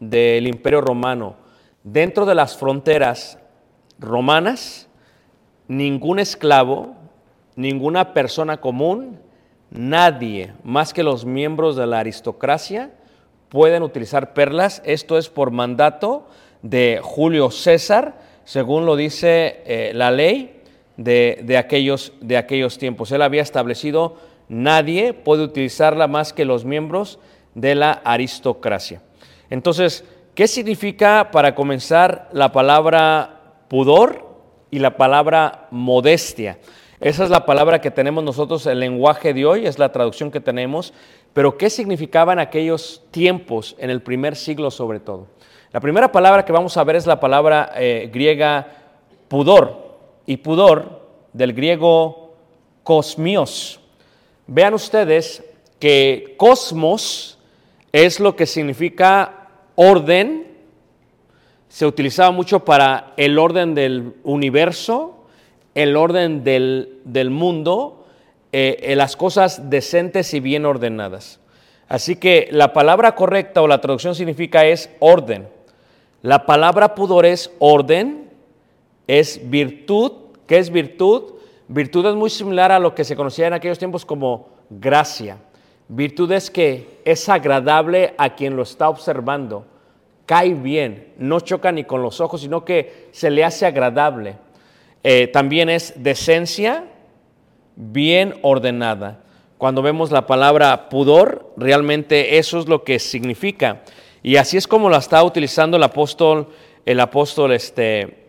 del 0.00 0.46
imperio 0.46 0.80
romano. 0.80 1.36
Dentro 1.84 2.26
de 2.26 2.34
las 2.34 2.56
fronteras 2.56 3.38
romanas, 3.98 4.88
ningún 5.68 6.18
esclavo, 6.18 6.94
ninguna 7.56 8.12
persona 8.12 8.60
común, 8.60 9.18
nadie 9.70 10.52
más 10.64 10.92
que 10.92 11.02
los 11.02 11.24
miembros 11.24 11.76
de 11.76 11.86
la 11.86 12.00
aristocracia 12.00 12.90
pueden 13.48 13.82
utilizar 13.82 14.34
perlas. 14.34 14.82
Esto 14.84 15.18
es 15.18 15.28
por 15.28 15.50
mandato 15.50 16.26
de 16.62 17.00
Julio 17.02 17.50
César, 17.50 18.20
según 18.44 18.86
lo 18.86 18.96
dice 18.96 19.62
eh, 19.66 19.92
la 19.94 20.10
ley 20.10 20.60
de, 20.96 21.40
de, 21.44 21.56
aquellos, 21.56 22.12
de 22.20 22.36
aquellos 22.36 22.78
tiempos. 22.78 23.12
Él 23.12 23.22
había 23.22 23.42
establecido, 23.42 24.16
nadie 24.52 25.14
puede 25.14 25.42
utilizarla 25.42 26.06
más 26.06 26.32
que 26.32 26.44
los 26.44 26.64
miembros 26.64 27.18
de 27.54 27.74
la 27.74 27.92
aristocracia. 27.92 29.02
Entonces, 29.48 30.04
¿qué 30.34 30.46
significa 30.46 31.30
para 31.32 31.54
comenzar 31.54 32.28
la 32.32 32.52
palabra 32.52 33.40
pudor 33.68 34.26
y 34.70 34.78
la 34.78 34.96
palabra 34.96 35.68
modestia? 35.70 36.58
Esa 37.00 37.24
es 37.24 37.30
la 37.30 37.46
palabra 37.46 37.80
que 37.80 37.90
tenemos 37.90 38.22
nosotros, 38.22 38.66
el 38.66 38.78
lenguaje 38.78 39.34
de 39.34 39.44
hoy, 39.46 39.66
es 39.66 39.78
la 39.78 39.90
traducción 39.90 40.30
que 40.30 40.40
tenemos, 40.40 40.92
pero 41.32 41.56
¿qué 41.56 41.70
significaban 41.70 42.38
aquellos 42.38 43.02
tiempos 43.10 43.74
en 43.78 43.90
el 43.90 44.02
primer 44.02 44.36
siglo 44.36 44.70
sobre 44.70 45.00
todo? 45.00 45.28
La 45.72 45.80
primera 45.80 46.12
palabra 46.12 46.44
que 46.44 46.52
vamos 46.52 46.76
a 46.76 46.84
ver 46.84 46.96
es 46.96 47.06
la 47.06 47.18
palabra 47.18 47.72
eh, 47.76 48.10
griega 48.12 48.68
pudor, 49.28 49.96
y 50.26 50.36
pudor 50.36 51.08
del 51.32 51.52
griego 51.54 52.34
cosmios. 52.84 53.81
Vean 54.46 54.74
ustedes 54.74 55.44
que 55.78 56.34
cosmos 56.36 57.38
es 57.92 58.20
lo 58.20 58.36
que 58.36 58.46
significa 58.46 59.48
orden, 59.74 60.46
se 61.68 61.86
utilizaba 61.86 62.30
mucho 62.30 62.64
para 62.64 63.14
el 63.16 63.38
orden 63.38 63.74
del 63.74 64.14
universo, 64.24 65.24
el 65.74 65.96
orden 65.96 66.44
del, 66.44 67.30
mundo, 67.30 68.06
eh, 68.52 68.78
eh, 68.82 68.96
las 68.96 69.16
cosas 69.16 69.70
decentes 69.70 70.34
y 70.34 70.40
bien 70.40 70.66
ordenadas. 70.66 71.40
Así 71.88 72.16
que 72.16 72.48
la 72.50 72.72
palabra 72.72 73.14
correcta 73.14 73.62
o 73.62 73.66
la 73.66 73.80
traducción 73.80 74.14
significa 74.14 74.66
es 74.66 74.90
orden. 74.98 75.48
La 76.22 76.46
palabra 76.46 76.94
pudor 76.94 77.26
es 77.26 77.50
orden, 77.58 78.30
es 79.06 79.50
virtud. 79.50 80.12
¿Qué 80.46 80.58
es 80.58 80.70
virtud? 80.70 81.31
Virtud 81.72 82.04
es 82.04 82.14
muy 82.14 82.28
similar 82.28 82.70
a 82.70 82.78
lo 82.78 82.94
que 82.94 83.02
se 83.02 83.16
conocía 83.16 83.46
en 83.46 83.54
aquellos 83.54 83.78
tiempos 83.78 84.04
como 84.04 84.50
gracia. 84.68 85.38
Virtud 85.88 86.30
es 86.32 86.50
que 86.50 87.00
es 87.02 87.30
agradable 87.30 88.12
a 88.18 88.34
quien 88.34 88.56
lo 88.56 88.62
está 88.62 88.90
observando, 88.90 89.64
cae 90.26 90.52
bien, 90.52 91.14
no 91.16 91.40
choca 91.40 91.72
ni 91.72 91.84
con 91.84 92.02
los 92.02 92.20
ojos, 92.20 92.42
sino 92.42 92.62
que 92.62 93.08
se 93.12 93.30
le 93.30 93.42
hace 93.42 93.64
agradable. 93.64 94.36
Eh, 95.02 95.28
también 95.28 95.70
es 95.70 95.94
decencia 95.96 96.84
bien 97.74 98.34
ordenada. 98.42 99.20
Cuando 99.56 99.80
vemos 99.80 100.10
la 100.10 100.26
palabra 100.26 100.90
pudor, 100.90 101.54
realmente 101.56 102.36
eso 102.36 102.58
es 102.58 102.68
lo 102.68 102.84
que 102.84 102.98
significa. 102.98 103.80
Y 104.22 104.36
así 104.36 104.58
es 104.58 104.68
como 104.68 104.90
la 104.90 104.98
está 104.98 105.24
utilizando 105.24 105.78
el 105.78 105.82
apóstol, 105.84 106.48
el 106.84 107.00
apóstol, 107.00 107.52
este, 107.52 108.28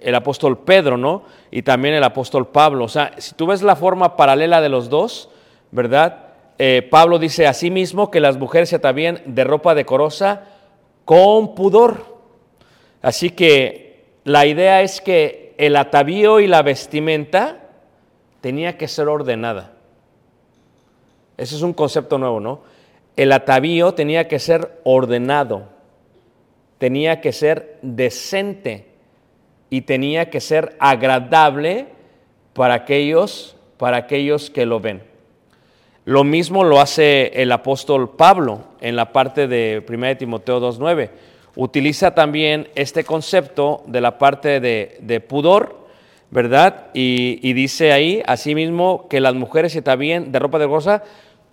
el 0.00 0.14
apóstol 0.16 0.58
Pedro, 0.58 0.96
¿no? 0.96 1.22
Y 1.50 1.62
también 1.62 1.94
el 1.94 2.04
apóstol 2.04 2.48
Pablo. 2.48 2.84
O 2.84 2.88
sea, 2.88 3.12
si 3.18 3.34
tú 3.34 3.46
ves 3.46 3.62
la 3.62 3.76
forma 3.76 4.16
paralela 4.16 4.60
de 4.60 4.68
los 4.68 4.88
dos, 4.88 5.30
¿verdad? 5.70 6.26
Eh, 6.58 6.86
Pablo 6.88 7.18
dice 7.18 7.46
asimismo 7.46 8.10
que 8.10 8.20
las 8.20 8.36
mujeres 8.36 8.68
se 8.68 8.76
atavían 8.76 9.20
de 9.24 9.44
ropa 9.44 9.74
decorosa 9.74 10.44
con 11.04 11.54
pudor. 11.54 12.18
Así 13.02 13.30
que 13.30 14.04
la 14.24 14.46
idea 14.46 14.82
es 14.82 15.00
que 15.00 15.54
el 15.58 15.76
atavío 15.76 16.40
y 16.40 16.46
la 16.46 16.62
vestimenta 16.62 17.68
tenía 18.40 18.76
que 18.76 18.88
ser 18.88 19.08
ordenada. 19.08 19.72
Ese 21.36 21.56
es 21.56 21.62
un 21.62 21.72
concepto 21.72 22.18
nuevo, 22.18 22.38
¿no? 22.38 22.60
El 23.16 23.32
atavío 23.32 23.92
tenía 23.92 24.28
que 24.28 24.38
ser 24.38 24.80
ordenado, 24.84 25.68
tenía 26.78 27.20
que 27.20 27.32
ser 27.32 27.78
decente 27.82 28.89
y 29.70 29.82
tenía 29.82 30.28
que 30.28 30.40
ser 30.40 30.76
agradable 30.80 31.86
para 32.52 32.74
aquellos, 32.74 33.56
para 33.78 33.96
aquellos 33.96 34.50
que 34.50 34.66
lo 34.66 34.80
ven. 34.80 35.02
Lo 36.04 36.24
mismo 36.24 36.64
lo 36.64 36.80
hace 36.80 37.28
el 37.40 37.52
apóstol 37.52 38.10
Pablo 38.16 38.64
en 38.80 38.96
la 38.96 39.12
parte 39.12 39.46
de 39.46 39.84
1 39.88 40.16
Timoteo 40.16 40.60
2.9. 40.60 41.10
Utiliza 41.56 42.14
también 42.14 42.68
este 42.74 43.04
concepto 43.04 43.84
de 43.86 44.00
la 44.00 44.18
parte 44.18 44.60
de, 44.60 45.20
pudor, 45.20 45.86
¿verdad? 46.30 46.86
Y, 46.94 47.52
dice 47.52 47.92
ahí, 47.92 48.22
asimismo, 48.26 49.06
que 49.08 49.20
las 49.20 49.34
mujeres 49.34 49.72
se 49.72 49.96
bien 49.96 50.32
de 50.32 50.38
ropa 50.38 50.58
de 50.58 50.66
goza 50.66 51.02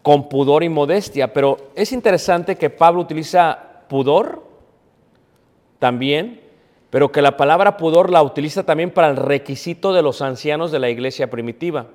con 0.02 0.30
pudor 0.30 0.64
y 0.64 0.70
modestia. 0.70 1.34
Pero 1.34 1.72
es 1.76 1.92
interesante 1.92 2.56
que 2.56 2.70
Pablo 2.70 3.02
utiliza 3.02 3.60
pudor 3.90 4.44
también, 5.80 6.42
pero 6.90 7.12
que 7.12 7.22
la 7.22 7.38
palabra 7.38 7.78
pudor 7.78 8.10
la 8.10 8.24
utiliza 8.24 8.64
también 8.64 8.92
para 8.92 9.10
el 9.10 9.18
requisito 9.18 9.94
de 9.94 10.02
los 10.02 10.22
ancianos 10.22 10.72
de 10.72 10.80
la 10.80 10.90
iglesia 10.90 11.30
primitiva. 11.30 11.88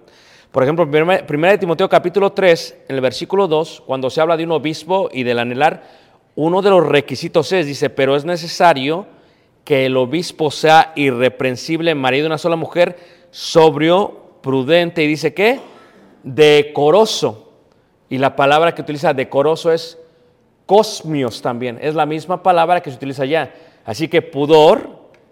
Por 0.50 0.62
ejemplo, 0.62 0.84
1 0.84 1.58
Timoteo 1.58 1.88
capítulo 1.88 2.32
3, 2.32 2.76
en 2.88 2.94
el 2.96 3.00
versículo 3.00 3.48
2, 3.48 3.84
cuando 3.86 4.10
se 4.10 4.20
habla 4.20 4.36
de 4.36 4.44
un 4.44 4.52
obispo 4.52 5.08
y 5.10 5.22
del 5.22 5.38
anhelar, 5.38 5.82
uno 6.34 6.60
de 6.60 6.70
los 6.70 6.86
requisitos 6.86 7.52
es, 7.52 7.66
dice, 7.66 7.88
pero 7.88 8.16
es 8.16 8.24
necesario 8.24 9.06
que 9.64 9.86
el 9.86 9.96
obispo 9.96 10.50
sea 10.50 10.92
irreprensible, 10.96 11.94
marido 11.94 12.24
de 12.24 12.28
una 12.28 12.38
sola 12.38 12.56
mujer, 12.56 12.98
sobrio, 13.30 14.20
prudente, 14.42 15.02
y 15.02 15.06
dice 15.06 15.32
que 15.32 15.60
decoroso. 16.22 17.52
Y 18.10 18.18
la 18.18 18.36
palabra 18.36 18.74
que 18.74 18.82
utiliza 18.82 19.14
decoroso 19.14 19.72
es 19.72 19.98
cosmios 20.66 21.40
también, 21.40 21.78
es 21.80 21.94
la 21.94 22.06
misma 22.06 22.42
palabra 22.42 22.82
que 22.82 22.90
se 22.90 22.96
utiliza 22.96 23.22
allá. 23.22 23.52
Así 23.84 24.08
que 24.08 24.22
pudor, 24.22 24.88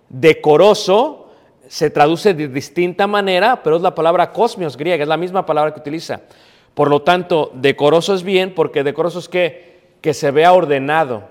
decoroso, 0.09 1.30
se 1.69 1.88
traduce 1.90 2.35
de 2.35 2.49
distinta 2.49 3.07
manera, 3.07 3.62
pero 3.62 3.76
es 3.76 3.83
la 3.83 3.95
palabra 3.95 4.33
cosmios 4.33 4.76
griega, 4.76 5.02
es 5.02 5.09
la 5.09 5.16
misma 5.16 5.47
palabra 5.47 5.73
que 5.73 5.80
utiliza. 5.80 6.23
Por 6.75 6.90
lo 6.90 7.02
tanto, 7.02 7.52
decoroso 7.54 8.14
es 8.14 8.23
bien, 8.23 8.54
porque 8.54 8.83
decoroso 8.83 9.21
es 9.21 9.28
que, 9.28 9.78
que 10.00 10.14
se 10.14 10.30
vea 10.33 10.52
ordenado, 10.52 11.28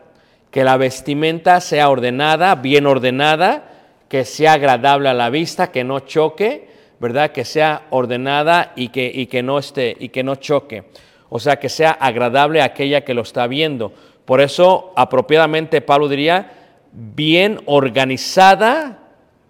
que 0.52 0.64
la 0.64 0.78
vestimenta 0.78 1.60
sea 1.60 1.90
ordenada, 1.90 2.56
bien 2.56 2.88
ordenada, 2.88 3.70
que 4.08 4.26
sea 4.26 4.54
agradable 4.54 5.10
a 5.10 5.14
la 5.14 5.30
vista, 5.30 5.72
que 5.72 5.84
no 5.84 6.00
choque, 6.00 6.70
¿verdad? 7.00 7.32
Que 7.32 7.46
sea 7.46 7.88
ordenada 7.90 8.74
y 8.76 8.90
que, 8.90 9.12
y 9.14 9.28
que, 9.28 9.44
no, 9.44 9.60
esté, 9.60 9.96
y 10.00 10.10
que 10.10 10.24
no 10.24 10.36
choque. 10.36 10.86
o 11.30 11.40
sea, 11.40 11.60
que 11.60 11.70
sea 11.70 11.92
agradable 11.92 12.62
a 12.62 12.66
aquella 12.66 13.02
que 13.02 13.14
lo 13.14 13.22
está 13.22 13.46
viendo. 13.46 13.94
Por 14.26 14.42
eso, 14.42 14.94
apropiadamente, 14.96 15.82
Pablo 15.82 16.08
diría, 16.08 16.59
bien 16.92 17.62
organizada 17.66 19.00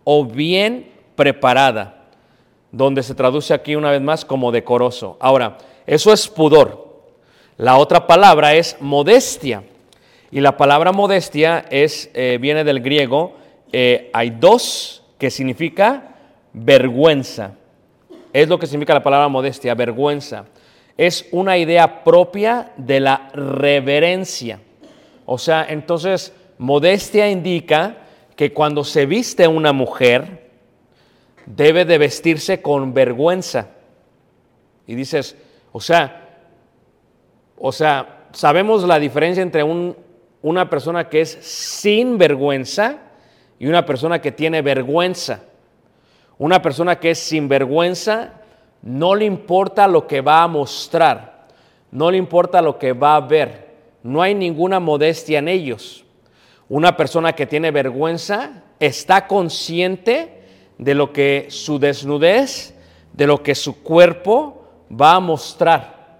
o 0.03 0.25
bien 0.25 0.91
preparada, 1.15 2.07
donde 2.71 3.03
se 3.03 3.15
traduce 3.15 3.53
aquí 3.53 3.75
una 3.75 3.91
vez 3.91 4.01
más 4.01 4.25
como 4.25 4.51
decoroso. 4.51 5.17
Ahora, 5.19 5.57
eso 5.85 6.13
es 6.13 6.27
pudor. 6.27 6.89
La 7.57 7.77
otra 7.77 8.07
palabra 8.07 8.53
es 8.53 8.77
modestia. 8.79 9.63
Y 10.31 10.41
la 10.41 10.57
palabra 10.57 10.91
modestia 10.91 11.65
es, 11.69 12.09
eh, 12.13 12.37
viene 12.39 12.63
del 12.63 12.81
griego, 12.81 13.35
eh, 13.71 14.09
hay 14.13 14.29
dos, 14.29 15.03
que 15.17 15.29
significa 15.29 16.15
vergüenza. 16.53 17.55
Es 18.31 18.47
lo 18.47 18.57
que 18.57 18.67
significa 18.67 18.93
la 18.93 19.03
palabra 19.03 19.27
modestia, 19.27 19.75
vergüenza. 19.75 20.45
Es 20.97 21.27
una 21.31 21.57
idea 21.57 22.03
propia 22.03 22.71
de 22.77 22.99
la 22.99 23.29
reverencia. 23.33 24.59
O 25.25 25.37
sea, 25.37 25.65
entonces, 25.67 26.33
modestia 26.59 27.29
indica 27.29 27.97
que 28.35 28.53
cuando 28.53 28.83
se 28.83 29.07
viste 29.07 29.47
una 29.47 29.73
mujer, 29.73 30.49
debe 31.45 31.85
de 31.85 31.97
vestirse 31.97 32.61
con 32.61 32.93
vergüenza. 32.93 33.69
Y 34.85 34.93
dices, 34.93 35.35
o 35.71 35.81
sea, 35.81 36.27
o 37.57 37.71
sea, 37.71 38.27
sabemos 38.31 38.83
la 38.83 38.99
diferencia 38.99 39.41
entre 39.41 39.63
una 39.63 40.69
persona 40.69 41.09
que 41.09 41.21
es 41.21 41.29
sin 41.41 42.17
vergüenza 42.17 42.97
y 43.57 43.67
una 43.67 43.85
persona 43.85 44.21
que 44.21 44.31
tiene 44.31 44.61
vergüenza. 44.61 45.43
Una 46.37 46.61
persona 46.61 46.99
que 46.99 47.11
es 47.11 47.19
sin 47.19 47.49
vergüenza 47.49 48.33
no 48.81 49.15
le 49.15 49.25
importa 49.25 49.87
lo 49.87 50.07
que 50.07 50.21
va 50.21 50.43
a 50.43 50.47
mostrar, 50.47 51.47
no 51.91 52.11
le 52.11 52.17
importa 52.17 52.61
lo 52.61 52.77
que 52.77 52.93
va 52.93 53.15
a 53.15 53.21
ver, 53.21 53.75
no 54.03 54.21
hay 54.21 54.33
ninguna 54.33 54.79
modestia 54.79 55.39
en 55.39 55.49
ellos. 55.49 56.05
Una 56.69 56.95
persona 56.95 57.33
que 57.33 57.47
tiene 57.47 57.71
vergüenza 57.71 58.63
está 58.79 59.25
consciente 59.25 60.43
de 60.77 60.93
lo 60.93 61.11
que 61.11 61.47
su 61.49 61.79
desnudez, 61.79 62.75
de 63.11 63.25
lo 63.25 63.41
que 63.41 63.55
su 63.55 63.81
cuerpo 63.81 64.67
va 64.89 65.15
a 65.15 65.19
mostrar. 65.19 66.19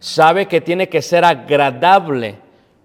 Sabe 0.00 0.46
que 0.46 0.60
tiene 0.60 0.88
que 0.88 1.00
ser 1.00 1.24
agradable, 1.24 2.36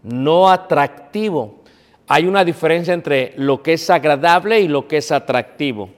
no 0.04 0.50
atractivo. 0.50 1.64
Hay 2.08 2.28
una 2.28 2.46
diferencia 2.46 2.94
entre 2.94 3.34
lo 3.38 3.62
que 3.64 3.74
es 3.74 3.90
agradable 3.90 4.62
y 4.62 4.68
lo 4.68 4.88
que 4.88 4.98
es 4.98 5.12
atractivo. 5.12 5.90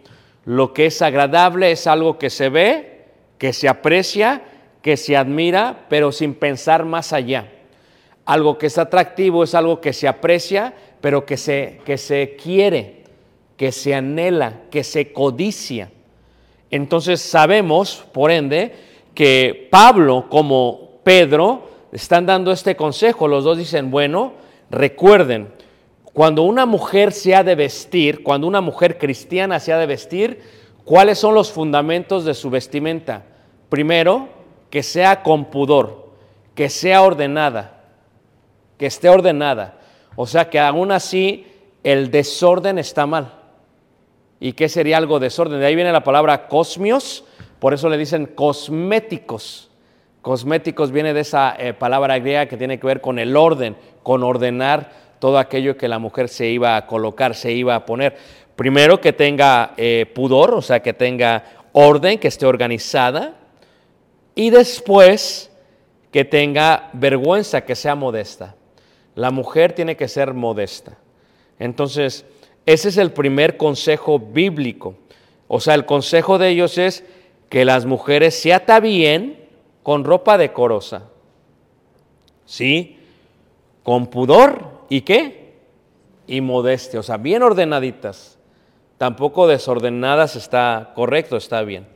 Lo 0.46 0.74
que 0.74 0.88
es 0.88 1.02
agradable 1.02 1.72
es 1.72 1.88
algo 1.88 2.18
que 2.18 2.30
se 2.30 2.50
ve, 2.50 3.06
que 3.38 3.52
se 3.52 3.68
aprecia, 3.68 4.42
que 4.82 4.98
se 4.98 5.16
admira, 5.16 5.86
pero 5.90 6.12
sin 6.12 6.34
pensar 6.34 6.86
más 6.86 7.14
allá. 7.14 7.52
Algo 8.32 8.58
que 8.58 8.68
es 8.68 8.78
atractivo 8.78 9.44
es 9.44 9.54
algo 9.54 9.82
que 9.82 9.92
se 9.92 10.08
aprecia, 10.08 10.74
pero 11.02 11.26
que 11.26 11.36
se, 11.36 11.82
que 11.84 11.98
se 11.98 12.38
quiere, 12.42 13.04
que 13.58 13.74
se 13.74 13.94
anhela, 13.94 14.62
que 14.72 14.86
se 14.86 15.12
codicia. 15.12 15.92
Entonces 16.70 17.20
sabemos, 17.20 18.06
por 18.14 18.32
ende, 18.32 18.74
que 19.14 19.68
Pablo 19.70 20.28
como 20.30 21.02
Pedro 21.04 21.68
están 21.92 22.26
dando 22.26 22.54
este 22.54 22.78
consejo. 22.78 23.28
Los 23.28 23.44
dos 23.44 23.58
dicen, 23.58 23.92
bueno, 23.92 24.32
recuerden, 24.70 25.50
cuando 26.14 26.44
una 26.44 26.66
mujer 26.66 27.12
se 27.12 27.36
ha 27.36 27.44
de 27.44 27.56
vestir, 27.56 28.24
cuando 28.24 28.48
una 28.48 28.62
mujer 28.62 28.98
cristiana 28.98 29.60
se 29.60 29.74
ha 29.74 29.78
de 29.78 29.88
vestir, 29.88 30.40
¿cuáles 30.86 31.20
son 31.20 31.36
los 31.36 31.52
fundamentos 31.52 32.24
de 32.24 32.34
su 32.34 32.50
vestimenta? 32.50 33.24
Primero, 33.68 34.30
que 34.70 34.84
sea 34.84 35.22
con 35.22 35.52
pudor, 35.52 36.14
que 36.56 36.70
sea 36.70 37.02
ordenada, 37.02 37.81
que 38.82 38.88
esté 38.88 39.10
ordenada. 39.10 39.76
O 40.16 40.26
sea 40.26 40.50
que 40.50 40.60
aún 40.60 40.92
así 40.92 41.46
el 41.84 42.10
desorden 42.10 42.80
está 42.80 43.06
mal. 43.06 43.32
¿Y 44.40 44.54
qué 44.54 44.70
sería 44.70 44.98
algo 44.98 45.20
desorden? 45.20 45.60
De 45.60 45.68
ahí 45.68 45.76
viene 45.76 45.92
la 45.92 46.04
palabra 46.04 46.48
cosmios, 46.48 47.24
por 47.60 47.76
eso 47.76 47.90
le 47.90 47.98
dicen 48.00 48.26
cosméticos. 48.26 49.70
Cosméticos 50.24 50.92
viene 50.92 51.14
de 51.14 51.20
esa 51.20 51.56
eh, 51.60 51.76
palabra 51.76 52.18
griega 52.18 52.48
que 52.48 52.58
tiene 52.58 52.80
que 52.80 52.88
ver 52.88 53.02
con 53.02 53.20
el 53.20 53.38
orden, 53.38 53.78
con 54.02 54.24
ordenar 54.24 54.90
todo 55.20 55.38
aquello 55.38 55.78
que 55.78 55.88
la 55.88 56.00
mujer 56.00 56.28
se 56.28 56.48
iba 56.48 56.76
a 56.76 56.88
colocar, 56.88 57.36
se 57.36 57.52
iba 57.52 57.76
a 57.76 57.86
poner. 57.86 58.18
Primero 58.56 59.00
que 59.00 59.14
tenga 59.14 59.76
eh, 59.78 60.12
pudor, 60.12 60.56
o 60.56 60.64
sea, 60.64 60.80
que 60.80 60.94
tenga 60.94 61.44
orden, 61.72 62.18
que 62.18 62.30
esté 62.30 62.48
organizada, 62.48 63.36
y 64.34 64.50
después 64.50 65.52
que 66.12 66.26
tenga 66.26 66.90
vergüenza, 66.94 67.62
que 67.62 67.76
sea 67.76 67.94
modesta. 67.94 68.56
La 69.16 69.32
mujer 69.32 69.74
tiene 69.74 69.98
que 69.98 70.08
ser 70.08 70.34
modesta. 70.34 70.98
Entonces, 71.60 72.26
ese 72.66 72.90
es 72.90 72.98
el 72.98 73.12
primer 73.12 73.58
consejo 73.58 74.20
bíblico. 74.20 74.96
O 75.48 75.60
sea, 75.60 75.76
el 75.76 75.86
consejo 75.86 76.38
de 76.38 76.50
ellos 76.50 76.78
es 76.78 77.04
que 77.50 77.66
las 77.66 77.86
mujeres 77.86 78.40
se 78.40 78.58
bien 78.82 79.48
con 79.84 80.04
ropa 80.04 80.38
decorosa. 80.38 81.10
¿Sí? 82.46 82.98
Con 83.84 84.08
pudor 84.08 84.72
¿Y 84.92 85.02
qué? 85.02 85.54
Y 86.28 86.42
modestia, 86.42 87.00
o 87.00 87.04
sea, 87.04 87.16
bien 87.16 87.44
ordenaditas. 87.44 88.38
Tampoco 88.98 89.48
desordenadas 89.48 90.36
está 90.36 90.92
correcto, 90.96 91.38
está 91.38 91.62
bien. 91.62 91.88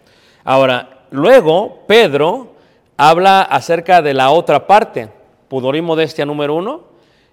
Ahora, 0.46 1.06
luego 1.12 1.80
Pedro 1.86 2.54
habla 2.96 3.42
acerca 3.42 4.02
de 4.02 4.14
la 4.14 4.32
otra 4.32 4.66
parte, 4.66 5.10
pudor 5.50 5.76
y 5.76 5.82
modestia 5.82 6.26
número 6.26 6.56
uno, 6.56 6.84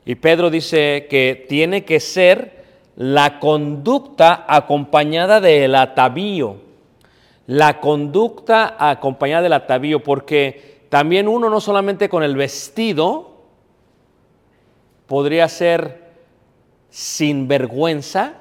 y 0.04 0.16
Pedro 0.16 0.50
dice 0.50 1.06
que 1.08 1.46
tiene 1.48 1.84
que 1.84 2.00
ser 2.00 2.62
la 2.96 3.38
conducta 3.38 4.44
acompañada 4.48 5.40
del 5.40 5.74
atavío. 5.74 6.56
La 7.46 7.80
conducta 7.80 8.76
acompañada 8.78 9.42
del 9.42 9.52
atavío, 9.52 10.02
porque 10.02 10.86
también 10.88 11.28
uno 11.28 11.48
no 11.48 11.60
solamente 11.60 12.08
con 12.08 12.22
el 12.22 12.36
vestido, 12.36 13.32
podría 15.06 15.48
ser 15.48 16.02
sin 16.90 17.48
vergüenza, 17.48 18.34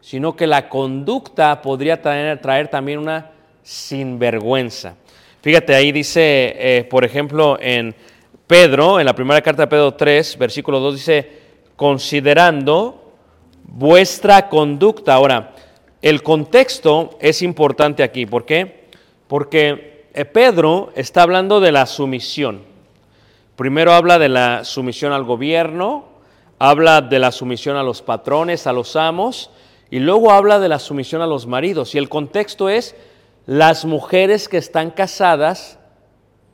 sino 0.00 0.34
que 0.34 0.46
la 0.46 0.68
conducta 0.68 1.62
podría 1.62 2.02
traer, 2.02 2.68
también 2.68 2.98
una 2.98 3.30
sinvergüenza. 3.62 4.96
Fíjate, 5.42 5.74
ahí 5.74 5.92
dice, 5.92 6.54
eh, 6.56 6.84
por 6.84 7.04
ejemplo, 7.04 7.58
en 7.60 7.94
Pedro, 8.52 9.00
en 9.00 9.06
la 9.06 9.14
primera 9.14 9.40
carta 9.40 9.62
de 9.62 9.66
Pedro 9.66 9.94
3, 9.94 10.36
versículo 10.36 10.78
2, 10.78 10.94
dice, 10.96 11.38
considerando 11.74 13.14
vuestra 13.64 14.50
conducta. 14.50 15.14
Ahora, 15.14 15.54
el 16.02 16.22
contexto 16.22 17.16
es 17.18 17.40
importante 17.40 18.02
aquí. 18.02 18.26
¿Por 18.26 18.44
qué? 18.44 18.88
Porque 19.26 20.04
eh, 20.12 20.26
Pedro 20.26 20.92
está 20.94 21.22
hablando 21.22 21.60
de 21.60 21.72
la 21.72 21.86
sumisión. 21.86 22.60
Primero 23.56 23.94
habla 23.94 24.18
de 24.18 24.28
la 24.28 24.64
sumisión 24.64 25.14
al 25.14 25.24
gobierno, 25.24 26.08
habla 26.58 27.00
de 27.00 27.20
la 27.20 27.32
sumisión 27.32 27.78
a 27.78 27.82
los 27.82 28.02
patrones, 28.02 28.66
a 28.66 28.74
los 28.74 28.96
amos, 28.96 29.50
y 29.90 29.98
luego 29.98 30.30
habla 30.30 30.60
de 30.60 30.68
la 30.68 30.78
sumisión 30.78 31.22
a 31.22 31.26
los 31.26 31.46
maridos. 31.46 31.94
Y 31.94 31.98
el 31.98 32.10
contexto 32.10 32.68
es 32.68 32.96
las 33.46 33.86
mujeres 33.86 34.46
que 34.46 34.58
están 34.58 34.90
casadas 34.90 35.78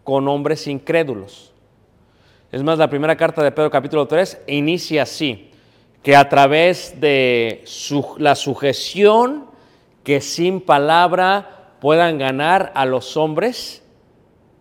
con 0.04 0.28
hombres 0.28 0.68
incrédulos. 0.68 1.54
Es 2.50 2.62
más, 2.62 2.78
la 2.78 2.88
primera 2.88 3.14
carta 3.14 3.42
de 3.42 3.52
Pedro 3.52 3.70
capítulo 3.70 4.06
3 4.06 4.44
inicia 4.46 5.02
así, 5.02 5.50
que 6.02 6.16
a 6.16 6.30
través 6.30 6.98
de 6.98 7.62
la 8.16 8.34
sujeción 8.34 9.44
que 10.02 10.22
sin 10.22 10.62
palabra 10.62 11.74
puedan 11.78 12.16
ganar 12.16 12.72
a 12.74 12.86
los 12.86 13.18
hombres, 13.18 13.82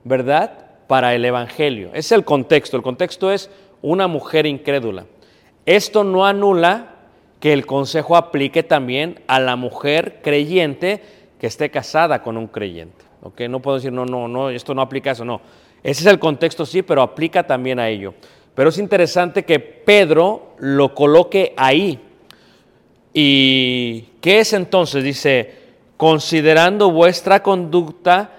¿verdad? 0.04 0.65
Para 0.88 1.15
el 1.15 1.23
Evangelio. 1.23 1.91
Es 1.93 2.12
el 2.12 2.26
contexto. 2.26 2.76
El 2.76 2.84
contexto 2.84 3.32
es 3.32 3.50
una 3.82 4.08
mujer 4.08 4.45
incrédula. 4.45 5.06
Esto 5.65 6.04
no 6.04 6.26
anula 6.26 6.95
que 7.39 7.54
el 7.54 7.65
consejo 7.65 8.17
aplique 8.17 8.63
también 8.63 9.21
a 9.28 9.39
la 9.39 9.56
mujer 9.56 10.19
creyente 10.21 11.02
que 11.39 11.47
esté 11.47 11.71
casada 11.71 12.21
con 12.21 12.36
un 12.36 12.47
creyente. 12.47 13.06
No 13.47 13.62
puedo 13.62 13.78
decir, 13.78 13.93
no, 13.93 14.06
no, 14.06 14.28
no, 14.28 14.50
esto 14.50 14.73
no 14.73 14.82
aplica 14.82 15.12
a 15.12 15.13
eso, 15.13 15.23
no. 15.23 15.39
Ese 15.88 16.02
es 16.02 16.08
el 16.08 16.19
contexto, 16.19 16.65
sí, 16.65 16.82
pero 16.82 17.02
aplica 17.02 17.47
también 17.47 17.80
a 17.80 17.88
ello. 17.88 18.13
Pero 18.54 18.69
es 18.69 18.78
interesante 18.78 19.45
que 19.45 19.60
Pedro 19.60 20.56
lo 20.60 20.93
coloque 20.93 21.54
ahí. 21.56 22.00
¿Y 23.13 24.02
qué 24.19 24.41
es 24.41 24.52
entonces? 24.52 25.04
Dice, 25.04 25.56
considerando 25.95 26.91
vuestra 26.91 27.41
conducta 27.41 28.32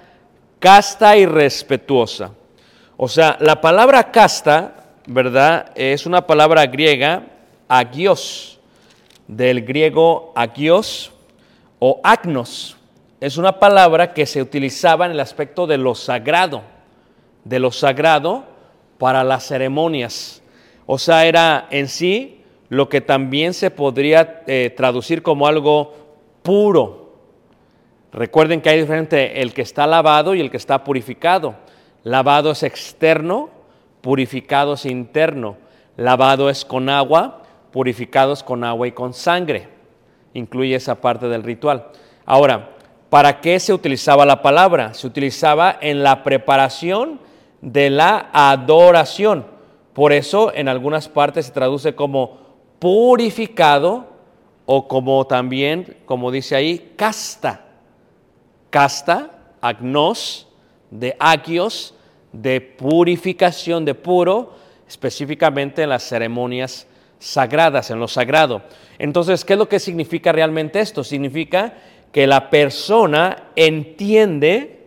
casta 0.59 1.17
y 1.17 1.25
respetuosa. 1.25 2.33
O 2.99 3.09
sea, 3.09 3.39
la 3.41 3.61
palabra 3.61 4.11
casta 4.11 4.79
¿verdad? 5.09 5.73
Es 5.75 6.05
una 6.05 6.27
palabra 6.27 6.67
griega, 6.67 7.23
agios, 7.67 8.61
del 9.27 9.63
griego 9.63 10.33
agios 10.37 11.11
o 11.79 11.99
agnos. 12.05 12.77
Es 13.19 13.39
una 13.39 13.59
palabra 13.59 14.13
que 14.13 14.27
se 14.27 14.43
utilizaba 14.43 15.07
en 15.07 15.13
el 15.13 15.21
aspecto 15.21 15.67
de 15.67 15.79
lo 15.79 15.95
sagrado, 15.95 16.63
de 17.45 17.59
lo 17.59 17.73
sagrado 17.73 18.45
para 18.99 19.25
las 19.25 19.47
ceremonias. 19.47 20.43
O 20.87 20.99
sea, 20.99 21.27
era 21.27 21.67
en 21.71 21.89
sí 21.89 22.43
lo 22.69 22.89
que 22.89 23.01
también 23.01 23.55
se 23.55 23.71
podría 23.71 24.43
eh, 24.47 24.73
traducir 24.77 25.23
como 25.23 25.47
algo 25.47 25.95
puro. 26.43 27.13
Recuerden 28.13 28.61
que 28.61 28.71
hay 28.71 28.81
diferente 28.81 29.41
el 29.41 29.53
que 29.53 29.63
está 29.63 29.87
lavado 29.87 30.35
y 30.35 30.41
el 30.41 30.51
que 30.51 30.57
está 30.57 30.85
purificado. 30.85 31.55
Lavado 32.05 32.51
es 32.51 32.63
externo, 32.63 33.51
purificado 34.01 34.75
es 34.75 34.87
interno. 34.87 35.57
Lavado 35.97 36.49
es 36.49 36.65
con 36.65 36.89
agua, 36.89 37.43
purificado 37.71 38.33
es 38.33 38.43
con 38.43 38.65
agua 38.65 38.87
y 38.89 38.93
con 38.93 39.13
sangre. 39.13 39.69
Incluye 40.35 40.75
esa 40.75 41.01
parte 41.01 41.29
del 41.29 41.43
ritual. 41.43 41.89
Ahora, 42.25 42.71
¿para 43.11 43.41
qué 43.41 43.59
se 43.61 43.73
utilizaba 43.73 44.25
la 44.25 44.43
palabra? 44.43 44.95
Se 44.95 45.07
utilizaba 45.07 45.77
en 45.81 46.03
la 46.03 46.23
preparación 46.23 47.21
de 47.61 47.91
la 47.91 48.31
adoración. 48.33 49.47
Por 49.93 50.13
eso 50.13 50.53
en 50.55 50.69
algunas 50.69 51.09
partes 51.09 51.47
se 51.47 51.53
traduce 51.53 51.95
como 51.95 52.39
purificado 52.79 54.07
o 54.67 54.87
como 54.87 55.27
también, 55.27 55.97
como 56.05 56.31
dice 56.31 56.55
ahí, 56.55 56.93
casta. 56.97 57.65
Casta, 58.71 59.31
agnos, 59.61 60.47
de 60.91 61.17
agios, 61.19 61.95
de 62.33 62.61
purificación, 62.61 63.85
de 63.85 63.95
puro, 63.95 64.55
específicamente 64.87 65.83
en 65.83 65.89
las 65.89 66.03
ceremonias 66.03 66.87
sagradas, 67.19 67.91
en 67.91 67.99
lo 67.99 68.09
sagrado. 68.09 68.63
Entonces, 68.99 69.45
¿qué 69.45 69.55
es 69.55 69.59
lo 69.59 69.69
que 69.69 69.81
significa 69.81 70.33
realmente 70.33 70.81
esto? 70.81 71.03
Significa 71.03 71.75
que 72.13 72.27
la 72.27 72.51
persona 72.51 73.49
entiende 73.57 74.78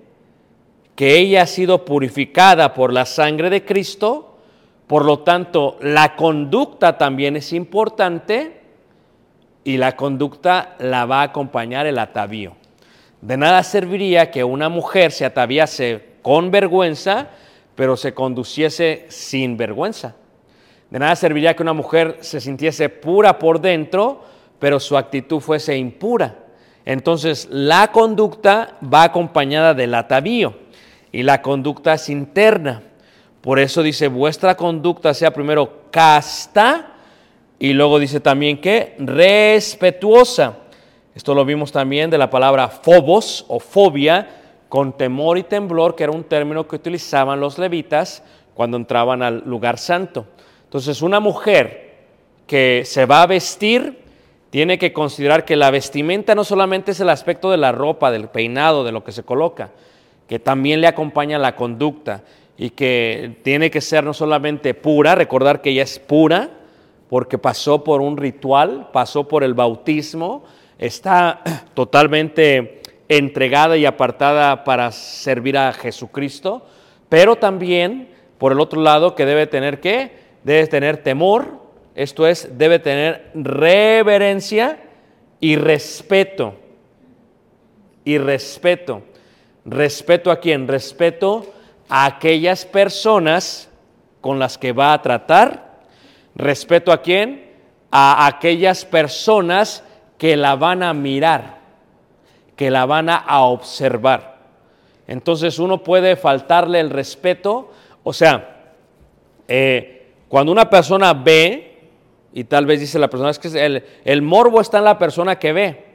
que 0.95 1.17
ella 1.17 1.43
ha 1.43 1.47
sido 1.47 1.86
purificada 1.86 2.73
por 2.73 2.93
la 2.93 3.06
sangre 3.06 3.49
de 3.49 3.65
Cristo, 3.65 4.38
por 4.88 5.06
lo 5.06 5.19
tanto 5.19 5.77
la 5.82 6.15
conducta 6.15 6.97
también 6.97 7.36
es 7.36 7.54
importante 7.54 8.60
y 9.63 9.77
la 9.77 9.95
conducta 9.95 10.75
la 10.80 11.06
va 11.06 11.21
a 11.21 11.25
acompañar 11.25 11.86
el 11.88 11.97
atavío. 11.99 12.56
De 13.21 13.38
nada 13.38 13.63
serviría 13.63 14.32
que 14.32 14.43
una 14.43 14.67
mujer 14.67 15.12
se 15.12 15.25
ataviase 15.25 16.04
con 16.21 16.51
vergüenza, 16.51 17.30
pero 17.75 17.95
se 17.95 18.13
conduciese 18.13 19.06
sin 19.10 19.58
vergüenza. 19.58 20.15
De 20.89 20.99
nada 20.99 21.15
serviría 21.15 21.56
que 21.56 21.63
una 21.63 21.73
mujer 21.73 22.17
se 22.21 22.41
sintiese 22.41 22.89
pura 22.89 23.39
por 23.39 23.62
dentro, 23.62 24.23
pero 24.60 24.80
su 24.80 24.97
actitud 24.97 25.39
fuese 25.39 25.77
impura. 25.77 26.36
Entonces 26.84 27.47
la 27.49 27.91
conducta 27.91 28.77
va 28.82 29.04
acompañada 29.04 29.73
del 29.73 29.93
atavío 29.93 30.56
y 31.12 31.24
la 31.24 31.41
conducta 31.41 31.93
es 31.93 32.10
interna. 32.10 32.82
Por 33.41 33.60
eso 33.60 33.82
dice, 33.82 34.08
vuestra 34.08 34.56
conducta 34.56 35.13
sea 35.13 35.34
primero 35.34 35.84
casta 35.91 36.93
y 37.60 37.74
luego 37.74 38.00
dice 38.00 38.19
también 38.19 38.60
que 38.60 38.95
respetuosa. 39.00 40.58
Esto 41.13 41.34
lo 41.34 41.43
vimos 41.43 41.71
también 41.71 42.10
de 42.10 42.17
la 42.17 42.30
palabra 42.30 42.69
phobos 42.69 43.45
o 43.47 43.60
fobia, 43.60 44.38
con 44.69 44.95
temor 44.95 45.38
y 45.38 45.43
temblor, 45.43 45.95
que 45.95 46.04
era 46.04 46.13
un 46.13 46.24
término 46.24 46.65
que 46.65 46.78
utilizaban 46.78 47.41
los 47.41 47.58
levitas 47.58 48.24
cuando 48.54 48.78
entraban 48.78 49.21
al 49.21 49.43
lugar 49.45 49.78
santo. 49.78 50.26
Entonces, 50.63 51.02
una 51.02 51.19
mujer 51.19 51.91
que 52.47 52.84
se 52.86 53.06
va 53.06 53.24
a 53.24 53.28
vestir 53.28 54.00
tiene 54.50 54.78
que 54.78 54.93
considerar 54.93 55.43
que 55.43 55.58
la 55.58 55.71
vestimenta 55.71 56.36
no 56.36 56.43
solamente 56.43 56.91
es 56.91 57.00
el 57.02 57.10
aspecto 57.10 57.52
de 57.52 57.58
la 57.58 57.74
ropa, 57.74 58.12
del 58.12 58.30
peinado, 58.30 58.84
de 58.84 58.91
lo 58.91 59.04
que 59.04 59.12
se 59.12 59.24
coloca, 59.24 59.71
que 60.31 60.39
también 60.39 60.79
le 60.79 60.87
acompaña 60.87 61.37
la 61.37 61.57
conducta 61.57 62.23
y 62.57 62.69
que 62.69 63.39
tiene 63.43 63.69
que 63.69 63.81
ser 63.81 64.05
no 64.05 64.13
solamente 64.13 64.73
pura, 64.73 65.13
recordar 65.13 65.61
que 65.61 65.71
ella 65.71 65.83
es 65.83 65.99
pura, 65.99 66.51
porque 67.09 67.37
pasó 67.37 67.83
por 67.83 67.99
un 67.99 68.15
ritual, 68.15 68.91
pasó 68.93 69.27
por 69.27 69.43
el 69.43 69.53
bautismo, 69.53 70.45
está 70.79 71.41
totalmente 71.73 72.81
entregada 73.09 73.75
y 73.75 73.85
apartada 73.85 74.63
para 74.63 74.93
servir 74.93 75.57
a 75.57 75.73
Jesucristo, 75.73 76.65
pero 77.09 77.35
también, 77.35 78.07
por 78.37 78.53
el 78.53 78.61
otro 78.61 78.79
lado, 78.79 79.15
que 79.15 79.25
debe 79.25 79.47
tener 79.47 79.81
qué? 79.81 80.13
Debe 80.45 80.65
tener 80.67 81.03
temor, 81.03 81.59
esto 81.93 82.25
es, 82.25 82.57
debe 82.57 82.79
tener 82.79 83.31
reverencia 83.33 84.79
y 85.41 85.57
respeto. 85.57 86.55
Y 88.05 88.17
respeto. 88.17 89.11
¿Respeto 89.65 90.32
a 90.32 90.39
quién? 90.39 90.67
Respeto 90.67 91.45
a 91.89 92.06
aquellas 92.06 92.65
personas 92.65 93.69
con 94.19 94.39
las 94.39 94.58
que 94.58 94.71
va 94.71 94.93
a 94.93 95.02
tratar. 95.02 95.82
¿Respeto 96.36 96.91
a 96.91 97.02
quién? 97.02 97.52
A 97.91 98.26
aquellas 98.26 98.86
personas 98.86 99.84
que 100.17 100.38
la 100.38 100.56
van 100.56 100.84
a 100.84 100.93
mirar, 100.93 101.60
que 102.56 102.71
la 102.71 102.86
van 102.86 103.10
a 103.10 103.41
observar. 103.41 104.32
Entonces 105.08 105.60
uno 105.60 105.84
puede 105.84 106.15
faltarle 106.15 106.80
el 106.80 106.89
respeto, 106.89 107.71
o 108.04 108.13
sea, 108.13 108.76
eh, 109.47 110.13
cuando 110.30 110.52
una 110.52 110.69
persona 110.69 111.13
ve, 111.13 111.89
y 112.32 112.45
tal 112.45 112.65
vez 112.65 112.80
dice 112.80 112.97
la 112.97 113.10
persona, 113.10 113.32
es 113.32 113.39
que 113.39 113.50
el, 113.65 113.84
el 114.06 114.21
morbo 114.21 114.62
está 114.62 114.78
en 114.78 114.86
la 114.86 114.97
persona 114.97 115.38
que 115.38 115.52
ve, 115.52 115.86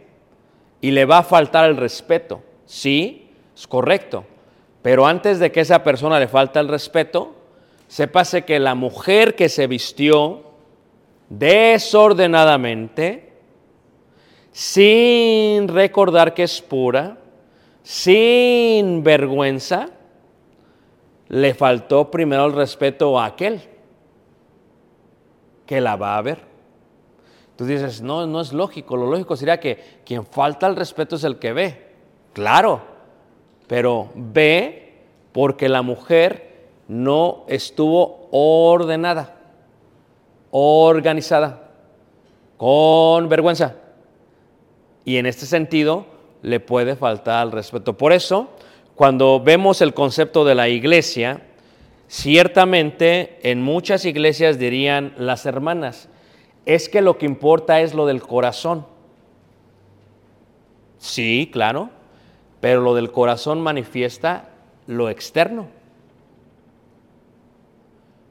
y 0.83 0.91
le 0.91 1.07
va 1.07 1.19
a 1.19 1.23
faltar 1.23 1.71
el 1.71 1.79
respeto, 1.79 2.43
¿sí? 2.67 3.26
Es 3.57 3.67
correcto. 3.67 4.25
Pero 4.83 5.07
antes 5.07 5.39
de 5.39 5.51
que 5.51 5.61
esa 5.61 5.83
persona 5.83 6.21
le 6.21 6.29
falta 6.29 6.61
el 6.61 6.69
respeto, 6.69 7.35
sépase 7.89 8.45
que 8.45 8.61
la 8.61 8.75
mujer 8.75 9.35
que 9.35 9.49
se 9.49 9.67
vistió 9.67 10.45
desordenadamente, 11.29 13.33
sin 14.53 15.69
recordar 15.69 16.35
que 16.35 16.45
es 16.45 16.61
pura, 16.61 17.19
sin 17.83 19.03
vergüenza, 19.03 19.89
le 21.29 21.55
faltó 21.55 22.11
primero 22.11 22.47
el 22.47 22.53
respeto 22.53 23.19
a 23.19 23.27
aquel 23.27 23.61
que 25.67 25.81
la 25.81 25.97
va 25.97 26.17
a 26.17 26.23
ver. 26.23 26.39
Tú 27.57 27.65
dices, 27.65 28.03
no, 28.03 28.27
no 28.27 28.41
es 28.41 28.53
lógico, 28.53 28.97
lo 28.97 29.11
lógico 29.11 29.35
sería 29.35 29.59
que 29.59 30.01
quien 30.05 30.27
falta 30.27 30.67
el 30.67 30.77
respeto 30.77 31.17
es 31.17 31.25
el 31.25 31.39
que 31.39 31.53
ve. 31.53 31.87
Claro, 32.33 32.96
pero 33.67 34.11
ve 34.15 34.95
porque 35.33 35.69
la 35.69 35.83
mujer 35.83 36.69
no 36.89 37.45
estuvo 37.49 38.29
ordenada, 38.31 39.37
organizada, 40.51 41.71
con 42.57 43.29
vergüenza. 43.29 43.77
Y 45.05 45.17
en 45.19 45.27
este 45.27 45.47
sentido 45.47 46.07
le 46.43 46.61
puede 46.61 46.97
faltar 46.97 47.47
el 47.47 47.53
respeto. 47.53 47.97
Por 47.97 48.13
eso, 48.13 48.49
cuando 48.95 49.41
vemos 49.41 49.81
el 49.83 49.95
concepto 49.95 50.45
de 50.45 50.55
la 50.55 50.69
iglesia, 50.69 51.43
ciertamente 52.09 53.39
en 53.43 53.63
muchas 53.63 54.05
iglesias 54.05 54.59
dirían 54.59 55.13
las 55.19 55.45
hermanas, 55.47 56.09
es 56.65 56.89
que 56.89 57.03
lo 57.03 57.19
que 57.19 57.27
importa 57.27 57.81
es 57.81 57.95
lo 57.95 58.07
del 58.07 58.23
corazón. 58.23 58.87
Sí, 60.99 61.51
claro, 61.53 61.91
pero 62.61 62.81
lo 62.81 62.95
del 62.95 63.13
corazón 63.13 63.61
manifiesta 63.61 64.51
lo 64.87 65.09
externo. 65.09 65.67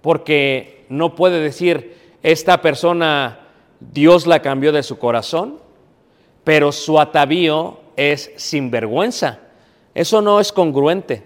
Porque 0.01 0.85
no 0.89 1.15
puede 1.15 1.39
decir, 1.39 1.97
esta 2.21 2.61
persona 2.61 3.39
Dios 3.79 4.27
la 4.27 4.41
cambió 4.41 4.71
de 4.71 4.83
su 4.83 4.97
corazón, 4.97 5.59
pero 6.43 6.71
su 6.71 6.99
atavío 6.99 7.79
es 7.95 8.31
sinvergüenza. 8.35 9.39
Eso 9.93 10.21
no 10.21 10.39
es 10.39 10.51
congruente. 10.51 11.23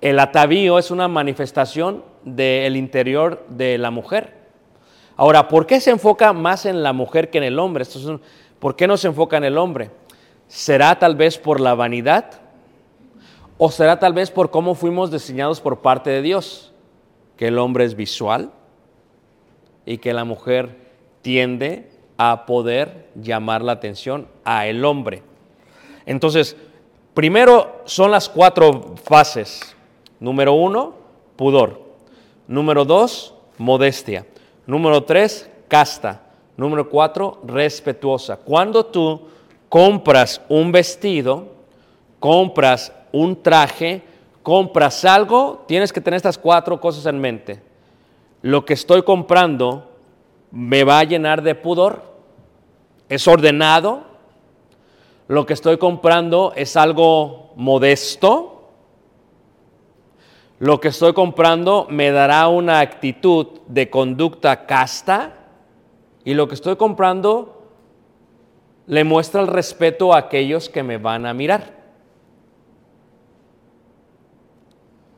El 0.00 0.18
atavío 0.20 0.78
es 0.78 0.90
una 0.90 1.08
manifestación 1.08 2.04
del 2.24 2.76
interior 2.76 3.44
de 3.48 3.78
la 3.78 3.90
mujer. 3.90 4.34
Ahora, 5.16 5.48
¿por 5.48 5.66
qué 5.66 5.80
se 5.80 5.90
enfoca 5.90 6.32
más 6.32 6.64
en 6.64 6.82
la 6.82 6.92
mujer 6.92 7.30
que 7.30 7.38
en 7.38 7.44
el 7.44 7.58
hombre? 7.58 7.84
¿Por 8.60 8.76
qué 8.76 8.86
no 8.86 8.96
se 8.96 9.08
enfoca 9.08 9.36
en 9.36 9.44
el 9.44 9.58
hombre? 9.58 9.90
¿Será 10.48 10.98
tal 10.98 11.14
vez 11.14 11.36
por 11.38 11.60
la 11.60 11.74
vanidad? 11.74 12.40
¿O 13.58 13.70
será 13.70 13.98
tal 13.98 14.14
vez 14.14 14.30
por 14.30 14.50
cómo 14.50 14.74
fuimos 14.74 15.10
diseñados 15.10 15.60
por 15.60 15.80
parte 15.80 16.10
de 16.10 16.22
Dios? 16.22 16.72
Que 17.36 17.48
el 17.48 17.58
hombre 17.58 17.84
es 17.84 17.94
visual 17.94 18.50
y 19.84 19.98
que 19.98 20.12
la 20.12 20.24
mujer 20.24 20.88
tiende 21.22 21.90
a 22.16 22.46
poder 22.46 23.08
llamar 23.14 23.62
la 23.62 23.72
atención 23.72 24.26
a 24.44 24.66
el 24.66 24.84
hombre. 24.84 25.22
Entonces, 26.06 26.56
primero 27.14 27.82
son 27.84 28.10
las 28.10 28.28
cuatro 28.28 28.94
fases. 29.04 29.76
Número 30.18 30.54
uno, 30.54 30.94
pudor. 31.36 31.82
Número 32.46 32.84
dos, 32.84 33.34
modestia. 33.58 34.26
Número 34.66 35.04
tres, 35.04 35.50
casta. 35.68 36.22
Número 36.56 36.88
cuatro, 36.88 37.40
respetuosa. 37.44 38.36
Cuando 38.36 38.86
tú 38.86 39.28
compras 39.68 40.40
un 40.48 40.72
vestido, 40.72 41.48
compras 42.20 42.92
un 43.12 43.42
traje, 43.42 44.02
compras 44.42 45.04
algo, 45.04 45.64
tienes 45.66 45.92
que 45.92 46.00
tener 46.00 46.16
estas 46.16 46.38
cuatro 46.38 46.80
cosas 46.80 47.06
en 47.06 47.20
mente. 47.20 47.62
Lo 48.42 48.64
que 48.64 48.74
estoy 48.74 49.02
comprando 49.02 49.90
me 50.50 50.84
va 50.84 51.00
a 51.00 51.04
llenar 51.04 51.42
de 51.42 51.54
pudor, 51.54 52.02
es 53.08 53.26
ordenado, 53.26 54.02
lo 55.26 55.44
que 55.44 55.52
estoy 55.52 55.76
comprando 55.76 56.52
es 56.56 56.76
algo 56.76 57.52
modesto, 57.56 58.58
lo 60.58 60.80
que 60.80 60.88
estoy 60.88 61.12
comprando 61.12 61.86
me 61.88 62.10
dará 62.10 62.48
una 62.48 62.80
actitud 62.80 63.46
de 63.68 63.90
conducta 63.90 64.66
casta. 64.66 65.34
Y 66.24 66.34
lo 66.34 66.48
que 66.48 66.54
estoy 66.54 66.74
comprando 66.76 67.57
le 68.88 69.04
muestra 69.04 69.42
el 69.42 69.46
respeto 69.46 70.14
a 70.14 70.18
aquellos 70.18 70.68
que 70.68 70.82
me 70.82 70.96
van 70.96 71.26
a 71.26 71.34
mirar. 71.34 71.76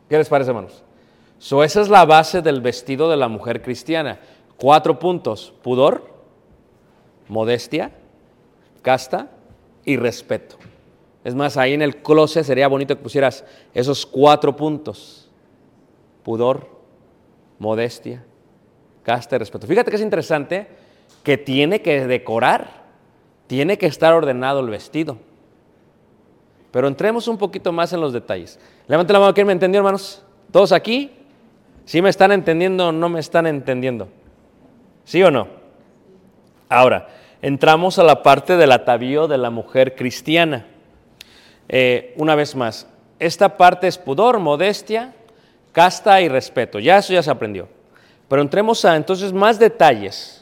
¿Qué 0.09 0.18
les 0.18 0.28
parece, 0.28 0.50
hermanos? 0.50 0.83
So, 1.38 1.62
esa 1.62 1.80
es 1.80 1.88
la 1.88 2.04
base 2.04 2.42
del 2.42 2.61
vestido 2.61 3.09
de 3.09 3.16
la 3.16 3.28
mujer 3.28 3.62
cristiana. 3.62 4.18
Cuatro 4.56 4.98
puntos. 4.98 5.54
Pudor, 5.62 6.12
modestia, 7.28 7.92
casta 8.83 9.30
y 9.85 9.96
respeto. 9.96 10.56
Es 11.22 11.37
más, 11.37 11.56
ahí 11.56 11.72
en 11.72 11.83
el 11.83 12.02
closet 12.02 12.44
sería 12.44 12.66
bonito 12.66 12.96
que 12.96 13.02
pusieras 13.02 13.44
esos 13.72 14.04
cuatro 14.04 14.56
puntos. 14.56 15.30
Pudor, 16.24 16.68
modestia, 17.61 18.24
casta 19.04 19.37
y 19.37 19.38
respeto. 19.38 19.68
Fíjate 19.68 19.90
que 19.90 19.96
es 19.96 20.02
interesante 20.02 20.66
que 21.22 21.38
tiene 21.38 21.83
que 21.83 22.06
decorar, 22.09 22.80
tiene 23.50 23.78
que 23.78 23.86
estar 23.86 24.14
ordenado 24.14 24.60
el 24.60 24.70
vestido. 24.70 25.18
Pero 26.70 26.86
entremos 26.86 27.26
un 27.26 27.36
poquito 27.36 27.72
más 27.72 27.92
en 27.92 28.00
los 28.00 28.12
detalles. 28.12 28.60
Levante 28.86 29.12
la 29.12 29.18
mano, 29.18 29.34
¿quién 29.34 29.44
me 29.44 29.52
entendió, 29.52 29.80
hermanos? 29.80 30.22
¿Todos 30.52 30.70
aquí? 30.70 31.10
¿Sí 31.84 32.00
me 32.00 32.10
están 32.10 32.30
entendiendo 32.30 32.86
o 32.86 32.92
no 32.92 33.08
me 33.08 33.18
están 33.18 33.48
entendiendo? 33.48 34.06
¿Sí 35.04 35.20
o 35.24 35.32
no? 35.32 35.48
Ahora, 36.68 37.08
entramos 37.42 37.98
a 37.98 38.04
la 38.04 38.22
parte 38.22 38.56
del 38.56 38.70
atavío 38.70 39.26
de 39.26 39.38
la 39.38 39.50
mujer 39.50 39.96
cristiana. 39.96 40.68
Eh, 41.68 42.14
una 42.18 42.36
vez 42.36 42.54
más, 42.54 42.86
esta 43.18 43.56
parte 43.56 43.88
es 43.88 43.98
pudor, 43.98 44.38
modestia, 44.38 45.12
casta 45.72 46.20
y 46.20 46.28
respeto. 46.28 46.78
Ya 46.78 46.98
eso 46.98 47.12
ya 47.12 47.22
se 47.24 47.32
aprendió. 47.32 47.66
Pero 48.28 48.42
entremos 48.42 48.84
a 48.84 48.94
entonces 48.94 49.32
más 49.32 49.58
detalles. 49.58 50.39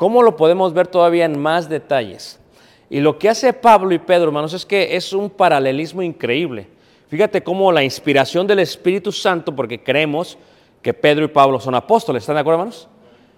¿Cómo 0.00 0.22
lo 0.22 0.34
podemos 0.34 0.72
ver 0.72 0.86
todavía 0.86 1.26
en 1.26 1.38
más 1.38 1.68
detalles? 1.68 2.40
Y 2.88 3.00
lo 3.00 3.18
que 3.18 3.28
hace 3.28 3.52
Pablo 3.52 3.92
y 3.92 3.98
Pedro, 3.98 4.28
hermanos, 4.28 4.54
es 4.54 4.64
que 4.64 4.96
es 4.96 5.12
un 5.12 5.28
paralelismo 5.28 6.00
increíble. 6.00 6.68
Fíjate 7.08 7.42
cómo 7.42 7.70
la 7.70 7.84
inspiración 7.84 8.46
del 8.46 8.60
Espíritu 8.60 9.12
Santo, 9.12 9.54
porque 9.54 9.82
creemos 9.82 10.38
que 10.80 10.94
Pedro 10.94 11.26
y 11.26 11.28
Pablo 11.28 11.60
son 11.60 11.74
apóstoles, 11.74 12.22
¿están 12.22 12.36
de 12.36 12.40
acuerdo, 12.40 12.60
hermanos? 12.60 12.88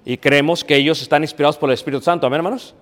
Y 0.05 0.17
creemos 0.17 0.63
que 0.63 0.77
ellos 0.77 1.03
están 1.03 1.25
inspirados 1.25 1.59
por 1.59 1.69
el 1.69 1.75
Espíritu 1.75 2.05
Santo, 2.05 2.29
¿amén, 2.29 2.37
hermanos? 2.37 2.77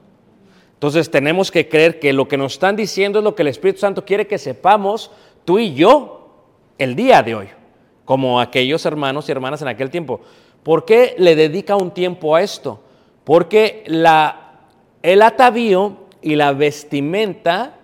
Entonces 0.75 1.11
tenemos 1.11 1.51
que 1.51 1.67
creer 1.67 1.99
que 1.99 2.13
lo 2.13 2.29
que 2.29 2.37
nos 2.37 2.53
están 2.53 2.77
diciendo 2.77 3.21
es 3.21 3.25
lo 3.25 3.35
que 3.35 3.41
el 3.41 3.49
Espíritu 3.49 3.81
Santo 3.81 4.05
quiere 4.05 4.27
que 4.27 4.37
sepamos 4.37 5.11
tú 5.47 5.59
y 5.59 5.73
yo 5.73 6.45
el 6.77 6.95
día 6.95 7.23
de 7.23 7.35
hoy, 7.35 7.49
como 8.05 8.43
aquellos 8.43 8.85
hermanos 8.85 9.27
y 9.27 9.33
hermanas 9.33 9.63
en 9.63 9.69
aquel 9.69 9.89
tiempo. 9.89 10.21
¿Por 10.63 10.85
qué 10.85 11.15
le 11.17 11.35
dedica 11.35 11.77
un 11.77 11.93
tiempo 11.93 12.37
a 12.37 12.43
esto? 12.43 12.83
Porque 13.31 13.85
el 15.03 15.23
atavío 15.23 15.99
y 16.21 16.35
la 16.35 16.53
vestimenta 16.53 17.77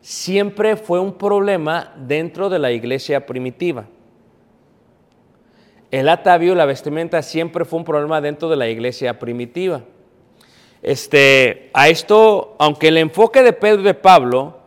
siempre 0.00 0.76
fue 0.76 1.00
un 1.00 1.18
problema 1.18 1.92
dentro 1.98 2.48
de 2.48 2.58
la 2.58 2.72
iglesia 2.72 3.26
primitiva. 3.26 3.84
El 5.90 6.08
atavío 6.08 6.54
y 6.54 6.56
la 6.56 6.64
vestimenta 6.64 7.20
siempre 7.20 7.66
fue 7.66 7.78
un 7.78 7.84
problema 7.84 8.22
dentro 8.22 8.48
de 8.48 8.56
la 8.56 8.66
iglesia 8.66 9.18
primitiva. 9.18 9.82
Este, 10.80 11.68
a 11.74 11.90
esto, 11.90 12.56
aunque 12.58 12.88
el 12.88 12.96
enfoque 12.96 13.42
de 13.42 13.52
Pedro 13.52 13.82
y 13.82 13.84
de 13.84 13.92
Pablo 13.92 14.60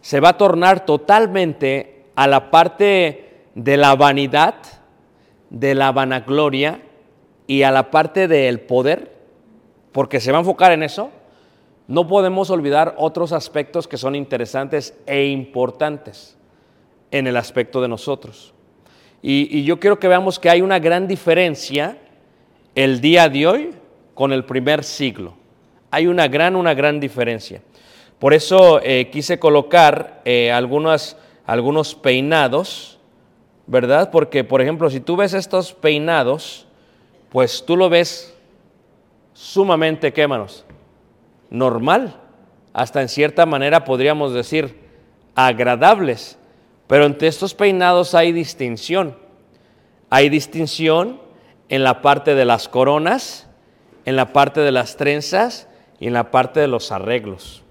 se 0.00 0.20
va 0.20 0.30
a 0.30 0.38
tornar 0.38 0.86
totalmente 0.86 2.06
a 2.14 2.26
la 2.26 2.50
parte 2.50 3.42
de 3.54 3.76
la 3.76 3.96
vanidad, 3.96 4.54
de 5.50 5.74
la 5.74 5.92
vanagloria 5.92 6.80
y 7.46 7.64
a 7.64 7.70
la 7.70 7.90
parte 7.90 8.28
del 8.28 8.58
poder, 8.58 9.11
porque 9.92 10.20
se 10.20 10.32
va 10.32 10.38
a 10.38 10.40
enfocar 10.40 10.72
en 10.72 10.82
eso, 10.82 11.10
no 11.86 12.06
podemos 12.06 12.50
olvidar 12.50 12.94
otros 12.98 13.32
aspectos 13.32 13.86
que 13.86 13.98
son 13.98 14.14
interesantes 14.14 14.94
e 15.06 15.26
importantes 15.26 16.36
en 17.10 17.26
el 17.26 17.36
aspecto 17.36 17.80
de 17.82 17.88
nosotros. 17.88 18.54
Y, 19.20 19.62
yo 19.62 19.78
quiero 19.78 19.98
que 20.00 20.08
veamos 20.08 20.38
que 20.38 20.50
hay 20.50 20.62
una 20.62 20.78
gran 20.78 21.06
diferencia 21.06 21.98
el 22.74 23.00
día 23.00 23.28
de 23.28 23.46
hoy 23.46 23.70
con 24.14 24.32
el 24.32 24.44
primer 24.44 24.82
siglo. 24.82 25.34
Hay 25.90 26.06
una 26.06 26.26
gran, 26.26 26.56
una 26.56 26.74
gran 26.74 26.98
diferencia. 26.98 27.62
Por 28.18 28.34
eso 28.34 28.80
eh, 28.82 29.10
quise 29.10 29.38
colocar 29.38 30.22
eh, 30.24 30.50
algunos, 30.50 31.16
algunos 31.44 31.94
peinados, 31.94 32.98
¿verdad? 33.66 34.10
Porque, 34.10 34.42
por 34.42 34.60
ejemplo, 34.62 34.90
si 34.90 35.00
tú 35.00 35.16
ves 35.16 35.34
estos 35.34 35.72
peinados, 35.72 36.66
pues 37.30 37.64
tú 37.64 37.76
lo 37.76 37.88
ves 37.88 38.31
sumamente, 39.32 40.12
¿qué? 40.12 40.28
Normal. 41.50 42.16
Hasta 42.72 43.02
en 43.02 43.08
cierta 43.08 43.46
manera 43.46 43.84
podríamos 43.84 44.32
decir 44.32 44.78
agradables. 45.34 46.38
Pero 46.86 47.06
entre 47.06 47.28
estos 47.28 47.54
peinados 47.54 48.14
hay 48.14 48.32
distinción. 48.32 49.16
Hay 50.10 50.28
distinción 50.28 51.20
en 51.68 51.84
la 51.84 52.02
parte 52.02 52.34
de 52.34 52.44
las 52.44 52.68
coronas, 52.68 53.48
en 54.04 54.16
la 54.16 54.32
parte 54.32 54.60
de 54.60 54.72
las 54.72 54.96
trenzas 54.96 55.68
y 55.98 56.06
en 56.06 56.12
la 56.12 56.30
parte 56.30 56.60
de 56.60 56.68
los 56.68 56.92
arreglos. 56.92 57.62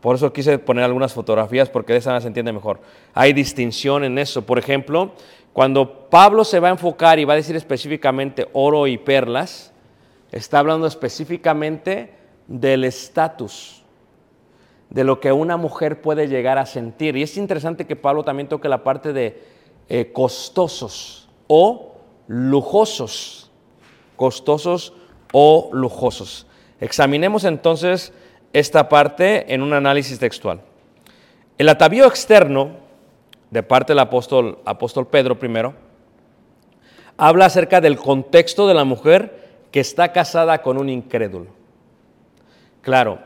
Por 0.00 0.16
eso 0.16 0.32
quise 0.32 0.58
poner 0.58 0.84
algunas 0.84 1.12
fotografías 1.12 1.70
porque 1.70 1.92
de 1.92 2.00
esa 2.00 2.10
manera 2.10 2.22
se 2.22 2.28
entiende 2.28 2.52
mejor. 2.52 2.80
Hay 3.14 3.32
distinción 3.32 4.04
en 4.04 4.18
eso. 4.18 4.42
Por 4.42 4.58
ejemplo, 4.58 5.12
cuando 5.52 6.08
Pablo 6.10 6.44
se 6.44 6.60
va 6.60 6.68
a 6.68 6.72
enfocar 6.72 7.18
y 7.18 7.24
va 7.24 7.34
a 7.34 7.36
decir 7.36 7.56
específicamente 7.56 8.48
oro 8.52 8.86
y 8.86 8.98
perlas, 8.98 9.72
está 10.34 10.58
hablando 10.58 10.88
específicamente 10.88 12.12
del 12.48 12.82
estatus 12.84 13.84
de 14.90 15.04
lo 15.04 15.20
que 15.20 15.32
una 15.32 15.56
mujer 15.56 16.02
puede 16.02 16.26
llegar 16.26 16.58
a 16.58 16.66
sentir. 16.66 17.16
Y 17.16 17.22
es 17.22 17.36
interesante 17.36 17.86
que 17.86 17.96
Pablo 17.96 18.24
también 18.24 18.48
toque 18.48 18.68
la 18.68 18.82
parte 18.82 19.12
de 19.12 19.42
eh, 19.88 20.10
costosos 20.12 21.28
o 21.46 21.94
lujosos. 22.26 23.50
Costosos 24.16 24.92
o 25.32 25.70
lujosos. 25.72 26.46
Examinemos 26.80 27.44
entonces 27.44 28.12
esta 28.52 28.88
parte 28.88 29.52
en 29.54 29.62
un 29.62 29.72
análisis 29.72 30.18
textual. 30.18 30.60
El 31.58 31.68
atavío 31.68 32.06
externo, 32.06 32.70
de 33.50 33.62
parte 33.62 33.92
del 33.92 34.00
apóstol, 34.00 34.58
apóstol 34.64 35.06
Pedro 35.06 35.38
primero, 35.38 35.74
habla 37.16 37.46
acerca 37.46 37.80
del 37.80 37.96
contexto 37.96 38.66
de 38.66 38.74
la 38.74 38.84
mujer 38.84 39.43
que 39.74 39.80
está 39.80 40.12
casada 40.12 40.62
con 40.62 40.78
un 40.78 40.88
incrédulo. 40.88 41.48
Claro, 42.80 43.18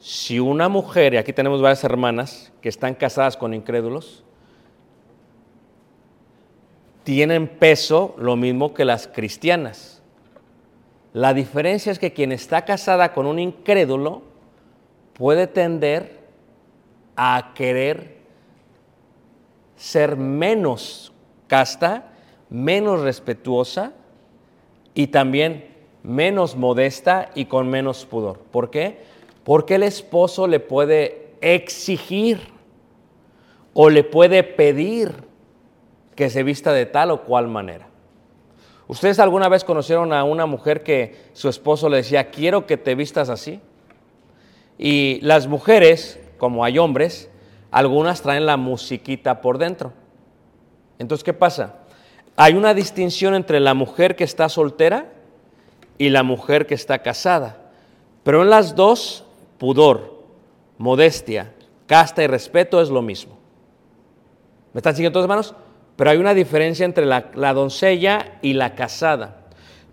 si 0.00 0.40
una 0.40 0.68
mujer, 0.68 1.14
y 1.14 1.16
aquí 1.16 1.32
tenemos 1.32 1.62
varias 1.62 1.84
hermanas 1.84 2.52
que 2.60 2.68
están 2.68 2.96
casadas 2.96 3.36
con 3.36 3.54
incrédulos, 3.54 4.24
tienen 7.04 7.46
peso 7.46 8.16
lo 8.18 8.34
mismo 8.34 8.74
que 8.74 8.84
las 8.84 9.06
cristianas. 9.06 10.02
La 11.12 11.34
diferencia 11.34 11.92
es 11.92 12.00
que 12.00 12.12
quien 12.12 12.32
está 12.32 12.64
casada 12.64 13.12
con 13.12 13.26
un 13.26 13.38
incrédulo 13.38 14.22
puede 15.12 15.46
tender 15.46 16.18
a 17.14 17.52
querer 17.54 18.16
ser 19.76 20.16
menos 20.16 21.12
casta, 21.46 22.10
menos 22.50 23.02
respetuosa 23.02 23.92
y 24.94 25.06
también 25.06 25.70
menos 26.02 26.56
modesta 26.56 27.30
y 27.34 27.46
con 27.46 27.68
menos 27.68 28.04
pudor. 28.06 28.38
¿Por 28.38 28.70
qué? 28.70 29.00
Porque 29.44 29.76
el 29.76 29.82
esposo 29.82 30.46
le 30.46 30.60
puede 30.60 31.32
exigir 31.40 32.40
o 33.74 33.90
le 33.90 34.04
puede 34.04 34.42
pedir 34.42 35.24
que 36.14 36.30
se 36.30 36.42
vista 36.42 36.72
de 36.72 36.86
tal 36.86 37.10
o 37.10 37.22
cual 37.22 37.48
manera. 37.48 37.88
¿Ustedes 38.86 39.18
alguna 39.18 39.48
vez 39.48 39.64
conocieron 39.64 40.12
a 40.12 40.24
una 40.24 40.46
mujer 40.46 40.82
que 40.82 41.16
su 41.32 41.48
esposo 41.48 41.88
le 41.88 41.98
decía, 41.98 42.30
quiero 42.30 42.66
que 42.66 42.76
te 42.76 42.94
vistas 42.94 43.28
así? 43.28 43.60
Y 44.76 45.20
las 45.22 45.46
mujeres, 45.46 46.20
como 46.36 46.64
hay 46.64 46.78
hombres, 46.78 47.30
algunas 47.70 48.20
traen 48.20 48.44
la 48.44 48.56
musiquita 48.56 49.40
por 49.40 49.56
dentro. 49.56 49.92
Entonces, 50.98 51.24
¿qué 51.24 51.32
pasa? 51.32 51.76
Hay 52.36 52.54
una 52.54 52.74
distinción 52.74 53.34
entre 53.34 53.60
la 53.60 53.74
mujer 53.74 54.16
que 54.16 54.24
está 54.24 54.48
soltera 54.48 55.06
y 55.98 56.08
la 56.10 56.22
mujer 56.22 56.66
que 56.66 56.74
está 56.74 57.00
casada. 57.00 57.70
Pero 58.22 58.42
en 58.42 58.50
las 58.50 58.74
dos 58.74 59.24
pudor, 59.58 60.22
modestia, 60.78 61.52
casta 61.86 62.22
y 62.22 62.26
respeto 62.26 62.80
es 62.80 62.88
lo 62.88 63.02
mismo. 63.02 63.38
¿Me 64.72 64.78
están 64.78 64.94
siguiendo 64.94 65.14
todos, 65.14 65.24
hermanos? 65.24 65.54
pero 65.96 66.10
hay 66.10 66.18
una 66.18 66.34
diferencia 66.34 66.84
entre 66.84 67.06
la, 67.06 67.30
la 67.34 67.52
doncella 67.52 68.38
y 68.42 68.54
la 68.54 68.74
casada. 68.74 69.36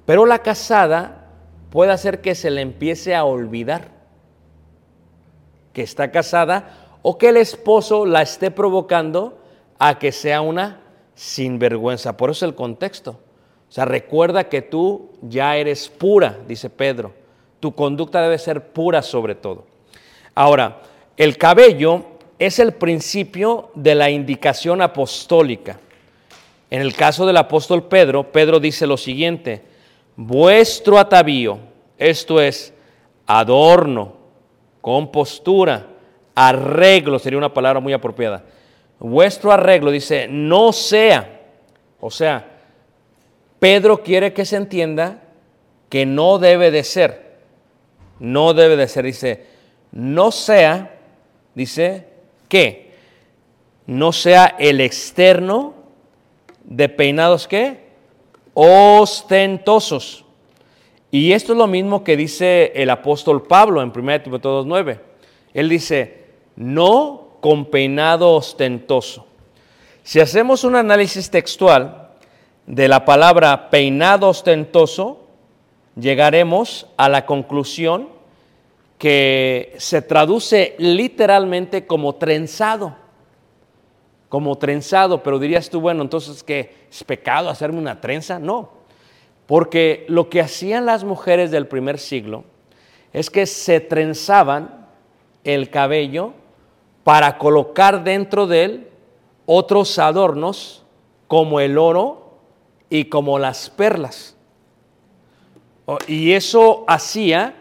Pero 0.06 0.26
la 0.26 0.40
casada 0.40 1.28
puede 1.70 1.92
hacer 1.92 2.22
que 2.22 2.36
se 2.36 2.50
le 2.50 2.62
empiece 2.62 3.16
a 3.16 3.26
olvidar 3.26 3.92
que 5.74 5.84
está 5.84 6.12
casada 6.12 6.98
o 7.02 7.18
que 7.18 7.30
el 7.30 7.38
esposo 7.38 8.06
la 8.06 8.22
esté 8.22 8.50
provocando 8.50 9.40
a 9.78 10.00
que 10.00 10.12
sea 10.12 10.42
una 10.42 10.82
sinvergüenza. 11.14 12.18
Por 12.18 12.32
eso 12.32 12.46
el 12.46 12.56
contexto. 12.56 13.20
O 13.70 13.72
sea, 13.72 13.86
recuerda 13.86 14.50
que 14.50 14.64
tú 14.64 15.12
ya 15.22 15.56
eres 15.56 15.90
pura, 15.90 16.40
dice 16.48 16.70
Pedro. 16.70 17.14
Tu 17.60 17.74
conducta 17.76 18.22
debe 18.22 18.40
ser 18.40 18.72
pura 18.72 19.02
sobre 19.04 19.36
todo. 19.36 19.66
Ahora, 20.34 20.82
el 21.18 21.38
cabello 21.38 22.06
es 22.40 22.58
el 22.58 22.74
principio 22.74 23.70
de 23.76 23.94
la 23.94 24.10
indicación 24.10 24.82
apostólica. 24.82 25.80
En 26.72 26.82
el 26.82 26.96
caso 26.96 27.26
del 27.28 27.38
apóstol 27.38 27.84
Pedro, 27.84 28.32
Pedro 28.32 28.60
dice 28.60 28.88
lo 28.88 28.98
siguiente, 28.98 29.64
vuestro 30.16 30.98
atavío, 30.98 31.60
esto 31.98 32.42
es 32.42 32.74
adorno, 33.26 34.14
compostura, 34.82 35.88
arreglo, 36.34 37.20
sería 37.20 37.38
una 37.38 37.54
palabra 37.54 37.80
muy 37.80 37.94
apropiada. 37.94 38.46
Vuestro 39.00 39.52
arreglo 39.52 39.92
dice, 39.92 40.28
no 40.30 40.72
sea, 40.72 41.42
o 42.00 42.10
sea, 42.10 42.49
Pedro 43.60 44.04
quiere 44.04 44.34
que 44.34 44.46
se 44.46 44.56
entienda 44.56 45.22
que 45.90 46.06
no 46.06 46.40
debe 46.40 46.72
de 46.72 46.84
ser, 46.84 47.38
no 48.20 48.54
debe 48.54 48.78
de 48.78 48.88
ser, 48.88 49.06
dice, 49.06 49.46
no 49.92 50.32
sea, 50.32 51.00
dice, 51.56 52.08
que 52.48 52.94
no 53.86 54.12
sea 54.12 54.56
el 54.60 54.82
externo 54.82 55.74
de 56.64 56.90
peinados 56.90 57.48
que 57.48 57.90
ostentosos. 58.54 60.26
Y 61.12 61.32
esto 61.32 61.54
es 61.54 61.58
lo 61.58 61.68
mismo 61.68 62.04
que 62.04 62.16
dice 62.16 62.72
el 62.76 62.90
apóstol 62.92 63.44
Pablo 63.44 63.82
en 63.82 63.92
1 63.96 64.22
Timoteo 64.22 64.64
2.9. 64.64 65.00
Él 65.54 65.70
dice, 65.70 66.26
no 66.56 67.30
con 67.42 67.66
peinado 67.66 68.36
ostentoso. 68.36 69.26
Si 70.04 70.20
hacemos 70.20 70.64
un 70.64 70.76
análisis 70.76 71.32
textual 71.32 72.09
de 72.70 72.88
la 72.88 73.04
palabra 73.04 73.72
peinado 73.72 74.30
ostentoso, 74.30 75.26
llegaremos 75.96 76.86
a 76.98 77.10
la 77.10 77.26
conclusión 77.26 78.10
que 79.00 79.74
se 79.80 80.04
traduce 80.04 80.76
literalmente 80.78 81.88
como 81.88 82.14
trenzado, 82.16 82.96
como 84.30 84.56
trenzado, 84.60 85.24
pero 85.24 85.40
dirías 85.40 85.72
tú, 85.72 85.82
bueno, 85.82 86.04
entonces 86.04 86.44
que 86.44 86.76
es 86.92 87.04
pecado 87.04 87.50
hacerme 87.50 87.80
una 87.80 88.00
trenza, 88.02 88.38
no, 88.38 88.70
porque 89.48 90.06
lo 90.08 90.30
que 90.30 90.40
hacían 90.40 90.86
las 90.86 91.04
mujeres 91.04 91.50
del 91.50 91.66
primer 91.66 91.98
siglo 91.98 92.44
es 93.14 93.32
que 93.32 93.48
se 93.48 93.80
trenzaban 93.80 94.86
el 95.44 95.72
cabello 95.72 96.34
para 97.04 97.40
colocar 97.40 98.04
dentro 98.04 98.46
de 98.46 98.64
él 98.64 98.88
otros 99.48 99.98
adornos 99.98 100.84
como 101.28 101.60
el 101.62 101.80
oro 101.80 102.29
y 102.90 103.06
como 103.06 103.40
las 103.40 103.70
perlas. 103.70 104.36
Y 106.08 106.34
eso 106.34 106.84
hacía 106.88 107.56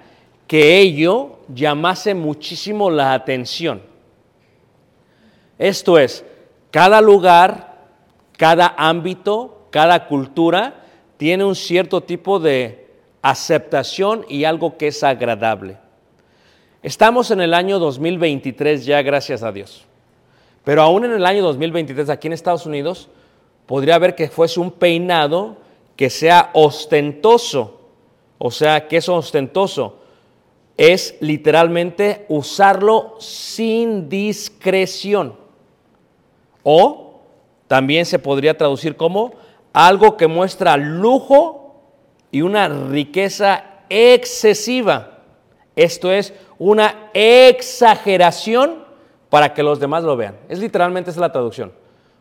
que 0.47 0.79
ello 0.79 1.39
llamase 1.49 2.15
muchísimo 2.15 2.91
la 2.91 3.15
atención. 3.15 3.83
Esto 5.59 5.99
es, 5.99 6.25
cada 6.71 7.01
lugar, 7.01 7.79
cada 8.37 8.75
ámbito, 8.77 9.67
cada 9.71 10.07
cultura 10.07 10.85
tiene 11.17 11.45
un 11.45 11.55
cierto 11.55 12.03
tipo 12.03 12.39
de 12.39 12.89
aceptación 13.23 14.25
y 14.29 14.45
algo 14.45 14.77
que 14.77 14.89
es 14.89 15.03
agradable. 15.03 15.79
Estamos 16.83 17.31
en 17.31 17.41
el 17.41 17.55
año 17.55 17.79
2023 17.79 18.87
ya, 18.87 19.03
gracias 19.03 19.43
a 19.43 19.51
Dios. 19.51 19.85
Pero 20.65 20.83
aún 20.83 21.05
en 21.05 21.13
el 21.13 21.27
año 21.27 21.43
2023 21.43 22.09
aquí 22.09 22.29
en 22.29 22.35
Estados 22.35 22.67
Unidos 22.67 23.09
podría 23.69 23.95
haber 23.95 24.17
que 24.17 24.29
fuese 24.29 24.59
un 24.59 24.73
peinado 24.73 25.59
que 25.95 26.11
sea 26.11 26.51
ostentoso. 26.55 27.79
O 28.39 28.51
sea, 28.51 28.89
que 28.89 28.97
es 28.97 29.09
ostentoso? 29.09 29.99
es 30.79 31.17
literalmente 31.19 32.25
usarlo 32.29 33.17
sin 33.19 34.09
discreción. 34.09 35.35
O 36.63 37.21
también 37.67 38.07
se 38.07 38.21
podría 38.21 38.57
traducir 38.57 38.97
como 38.97 39.33
algo 39.73 40.17
que 40.17 40.29
muestra 40.29 40.77
lujo 40.77 41.83
y 42.31 42.43
una 42.43 42.69
riqueza 42.69 43.65
excesiva. 43.91 45.19
Esto 45.75 46.13
es 46.13 46.33
una 46.59 47.11
exageración 47.13 48.85
para 49.31 49.53
que 49.55 49.65
los 49.65 49.81
demás 49.81 50.05
lo 50.05 50.17
vean. 50.17 50.37
Es 50.49 50.61
literalmente 50.61 51.11
esa 51.11 51.19
es 51.19 51.23
la 51.23 51.33
traducción. 51.33 51.71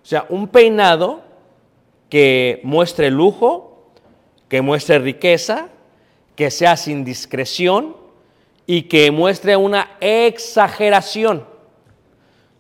O 0.02 0.06
sea, 0.06 0.26
un 0.30 0.48
peinado 0.48 1.22
que 2.10 2.62
muestre 2.64 3.12
lujo, 3.12 3.92
que 4.50 4.62
muestre 4.62 5.00
riqueza, 5.00 5.70
que 6.36 6.52
sea 6.52 6.78
sin 6.78 7.04
discreción, 7.04 7.96
y 8.68 8.84
que 8.84 9.10
muestre 9.12 9.56
una 9.56 9.92
exageración. 10.02 11.46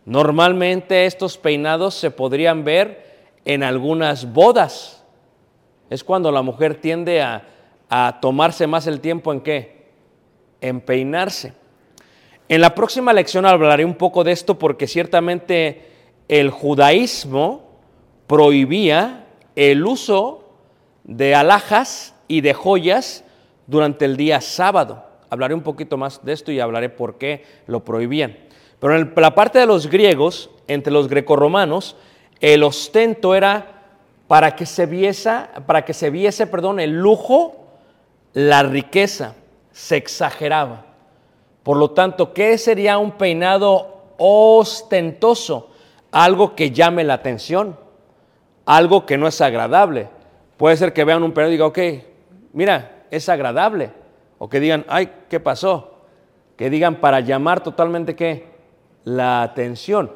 Normalmente 0.05 1.05
estos 1.05 1.37
peinados 1.37 1.93
se 1.93 2.09
podrían 2.09 2.63
ver 2.63 3.05
en 3.43 3.61
algunas 3.61 4.31
bodas. 4.31 5.03
Es 5.89 6.03
cuando 6.03 6.31
la 6.31 6.41
mujer 6.41 6.75
tiende 6.75 7.21
a, 7.21 7.43
tomarse 8.21 8.67
más 8.67 8.87
el 8.87 9.01
tiempo 9.01 9.31
en 9.33 9.41
qué? 9.41 9.87
En 10.61 10.81
peinarse. 10.81 11.53
En 12.49 12.61
la 12.61 12.73
próxima 12.73 13.11
lección 13.11 13.45
hablaré 13.45 13.83
un 13.83 13.95
poco 13.95 14.23
de 14.23 14.31
esto 14.31 14.57
porque 14.57 14.87
ciertamente 14.87 15.89
el 16.29 16.49
judaísmo 16.49 17.63
prohibía 18.27 19.26
el 19.57 19.87
uso 19.87 20.43
de 21.03 21.33
alhajas 21.33 22.13
y 22.27 22.41
de 22.41 22.53
joyas 22.53 23.23
durante 23.65 24.05
el 24.05 24.15
día 24.15 24.39
sábado. 24.39 25.03
Hablaré 25.31 25.55
un 25.55 25.63
poquito 25.63 25.97
más 25.97 26.23
de 26.23 26.33
esto 26.33 26.51
y 26.51 26.59
hablaré 26.59 26.89
por 26.89 27.17
qué 27.17 27.43
lo 27.65 27.83
prohibían. 27.83 28.37
Pero 28.79 28.95
en 28.95 29.11
la 29.15 29.33
parte 29.33 29.57
de 29.57 29.65
los 29.65 29.87
griegos, 29.87 30.51
entre 30.67 30.93
los 30.93 31.07
grecorromanos, 31.07 31.95
el 32.39 32.61
ostento 32.61 33.33
era 33.33 33.95
para 34.27 34.55
que 34.55 34.67
se 34.67 34.85
viese, 34.85 35.31
para 35.65 35.83
que 35.83 35.95
se 35.95 36.11
viese, 36.11 36.45
perdón, 36.45 36.79
el 36.79 36.91
lujo, 36.91 37.65
la 38.33 38.61
riqueza, 38.61 39.33
se 39.71 39.97
exageraba. 39.97 40.85
Por 41.63 41.77
lo 41.77 41.91
tanto, 41.91 42.31
¿qué 42.31 42.59
sería 42.59 42.99
un 42.99 43.13
peinado 43.13 44.11
ostentoso? 44.19 45.71
Algo 46.11 46.55
que 46.55 46.69
llame 46.69 47.03
la 47.03 47.15
atención, 47.15 47.86
algo 48.67 49.05
que 49.05 49.17
no 49.17 49.27
es 49.27 49.39
agradable. 49.41 50.09
Puede 50.57 50.75
ser 50.77 50.93
que 50.93 51.05
vean 51.05 51.23
un 51.23 51.31
peinado 51.31 51.51
y 51.51 51.55
digan, 51.55 51.69
ok, 51.69 51.79
mira, 52.53 53.05
es 53.09 53.29
agradable 53.29 53.91
o 54.37 54.49
que 54.49 54.59
digan, 54.59 54.85
ay, 54.89 55.09
¿qué 55.29 55.39
pasó? 55.39 56.01
Que 56.57 56.69
digan 56.69 56.95
para 56.95 57.21
llamar 57.21 57.63
totalmente 57.63 58.15
qué? 58.15 58.45
La 59.05 59.41
atención. 59.41 60.11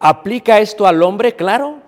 ¿Aplica 0.00 0.58
esto 0.58 0.86
al 0.86 1.02
hombre? 1.02 1.36
Claro. 1.36 1.78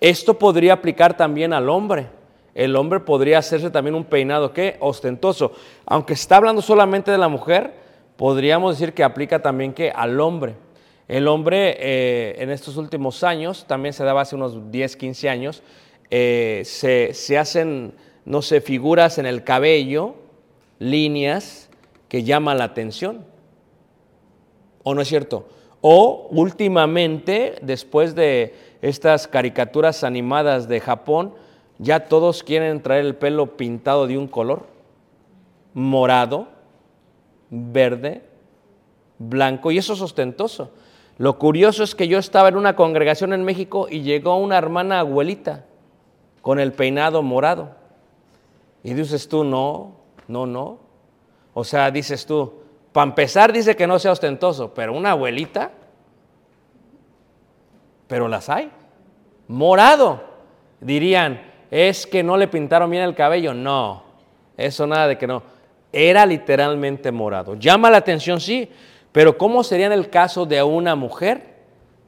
Esto 0.00 0.38
podría 0.38 0.74
aplicar 0.74 1.16
también 1.16 1.52
al 1.52 1.68
hombre. 1.68 2.08
El 2.54 2.76
hombre 2.76 3.00
podría 3.00 3.38
hacerse 3.38 3.68
también 3.70 3.96
un 3.96 4.04
peinado 4.04 4.52
qué? 4.52 4.76
Ostentoso. 4.78 5.52
Aunque 5.86 6.12
está 6.12 6.36
hablando 6.36 6.62
solamente 6.62 7.10
de 7.10 7.18
la 7.18 7.28
mujer, 7.28 7.74
podríamos 8.16 8.78
decir 8.78 8.94
que 8.94 9.02
aplica 9.02 9.42
también 9.42 9.72
que 9.72 9.90
al 9.90 10.20
hombre. 10.20 10.54
El 11.10 11.26
hombre 11.26 11.76
eh, 11.80 12.36
en 12.38 12.50
estos 12.50 12.76
últimos 12.76 13.24
años, 13.24 13.64
también 13.66 13.92
se 13.92 14.04
daba 14.04 14.20
hace 14.20 14.36
unos 14.36 14.70
10, 14.70 14.94
15 14.94 15.28
años, 15.28 15.64
eh, 16.08 16.62
se, 16.64 17.14
se 17.14 17.36
hacen, 17.36 17.94
no 18.24 18.42
sé, 18.42 18.60
figuras 18.60 19.18
en 19.18 19.26
el 19.26 19.42
cabello 19.42 20.14
líneas 20.78 21.68
que 22.08 22.22
llaman 22.22 22.58
la 22.58 22.64
atención. 22.64 23.24
¿O 24.84 24.94
no 24.94 25.02
es 25.02 25.08
cierto? 25.08 25.48
O 25.80 26.28
últimamente, 26.30 27.56
después 27.60 28.14
de 28.14 28.54
estas 28.80 29.26
caricaturas 29.26 30.04
animadas 30.04 30.68
de 30.68 30.78
Japón, 30.78 31.34
ya 31.78 32.06
todos 32.06 32.44
quieren 32.44 32.82
traer 32.82 33.04
el 33.04 33.16
pelo 33.16 33.56
pintado 33.56 34.06
de 34.06 34.16
un 34.16 34.28
color, 34.28 34.68
morado, 35.74 36.46
verde, 37.50 38.22
blanco, 39.18 39.72
y 39.72 39.78
eso 39.78 39.94
es 39.94 40.00
ostentoso. 40.02 40.70
Lo 41.20 41.38
curioso 41.38 41.82
es 41.82 41.94
que 41.94 42.08
yo 42.08 42.16
estaba 42.18 42.48
en 42.48 42.56
una 42.56 42.74
congregación 42.74 43.34
en 43.34 43.44
México 43.44 43.88
y 43.90 44.00
llegó 44.00 44.36
una 44.36 44.56
hermana 44.56 45.00
abuelita 45.00 45.66
con 46.40 46.58
el 46.58 46.72
peinado 46.72 47.22
morado. 47.22 47.72
Y 48.82 48.94
dices 48.94 49.28
tú, 49.28 49.44
no, 49.44 49.96
no, 50.28 50.46
no. 50.46 50.78
O 51.52 51.62
sea, 51.62 51.90
dices 51.90 52.24
tú, 52.24 52.54
para 52.92 53.08
empezar 53.10 53.52
dice 53.52 53.76
que 53.76 53.86
no 53.86 53.98
sea 53.98 54.12
ostentoso, 54.12 54.72
pero 54.72 54.94
una 54.94 55.10
abuelita, 55.10 55.72
pero 58.06 58.26
las 58.26 58.48
hay. 58.48 58.70
morado. 59.46 60.22
Dirían, 60.80 61.42
es 61.70 62.06
que 62.06 62.22
no 62.22 62.38
le 62.38 62.48
pintaron 62.48 62.90
bien 62.90 63.02
el 63.02 63.14
cabello. 63.14 63.52
No, 63.52 64.04
eso 64.56 64.86
nada 64.86 65.06
de 65.06 65.18
que 65.18 65.26
no. 65.26 65.42
Era 65.92 66.24
literalmente 66.24 67.12
morado. 67.12 67.56
Llama 67.56 67.90
la 67.90 67.98
atención, 67.98 68.40
sí, 68.40 68.70
pero 69.12 69.38
¿cómo 69.38 69.64
sería 69.64 69.86
en 69.86 69.92
el 69.92 70.10
caso 70.10 70.46
de 70.46 70.62
una 70.62 70.94
mujer? 70.94 71.56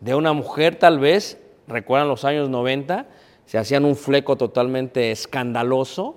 De 0.00 0.14
una 0.14 0.32
mujer 0.32 0.76
tal 0.76 0.98
vez, 0.98 1.38
recuerdan 1.66 2.08
los 2.08 2.24
años 2.24 2.48
90, 2.48 3.06
se 3.46 3.58
hacían 3.58 3.84
un 3.84 3.96
fleco 3.96 4.36
totalmente 4.36 5.10
escandaloso. 5.10 6.16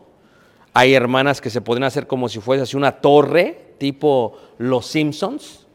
Hay 0.73 0.93
hermanas 0.93 1.41
que 1.41 1.49
se 1.49 1.61
podrían 1.61 1.86
hacer 1.86 2.05
como 2.07 2.29
si 2.29 2.39
fuese 2.39 2.63
así 2.63 2.77
una 2.77 2.93
torre, 2.93 3.73
tipo 3.77 4.38
Los 4.57 4.86
Simpsons. 4.88 5.65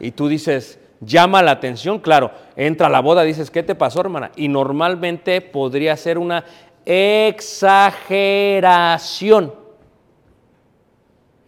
Y 0.00 0.12
tú 0.12 0.28
dices, 0.28 0.78
llama 1.00 1.42
la 1.42 1.50
atención, 1.52 1.98
claro, 1.98 2.30
entra 2.56 2.88
a 2.88 2.90
la 2.90 3.00
boda, 3.00 3.22
dices, 3.22 3.50
¿qué 3.50 3.62
te 3.62 3.74
pasó, 3.74 4.00
hermana? 4.00 4.32
Y 4.36 4.48
normalmente 4.48 5.40
podría 5.40 5.96
ser 5.96 6.18
una 6.18 6.44
exageración. 6.84 9.54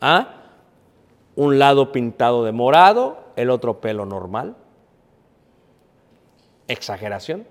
¿Ah? 0.00 0.41
Un 1.34 1.58
lado 1.58 1.92
pintado 1.92 2.44
de 2.44 2.52
morado, 2.52 3.18
el 3.36 3.50
otro 3.50 3.80
pelo 3.80 4.06
normal. 4.06 4.56
Exageración. 6.68 7.46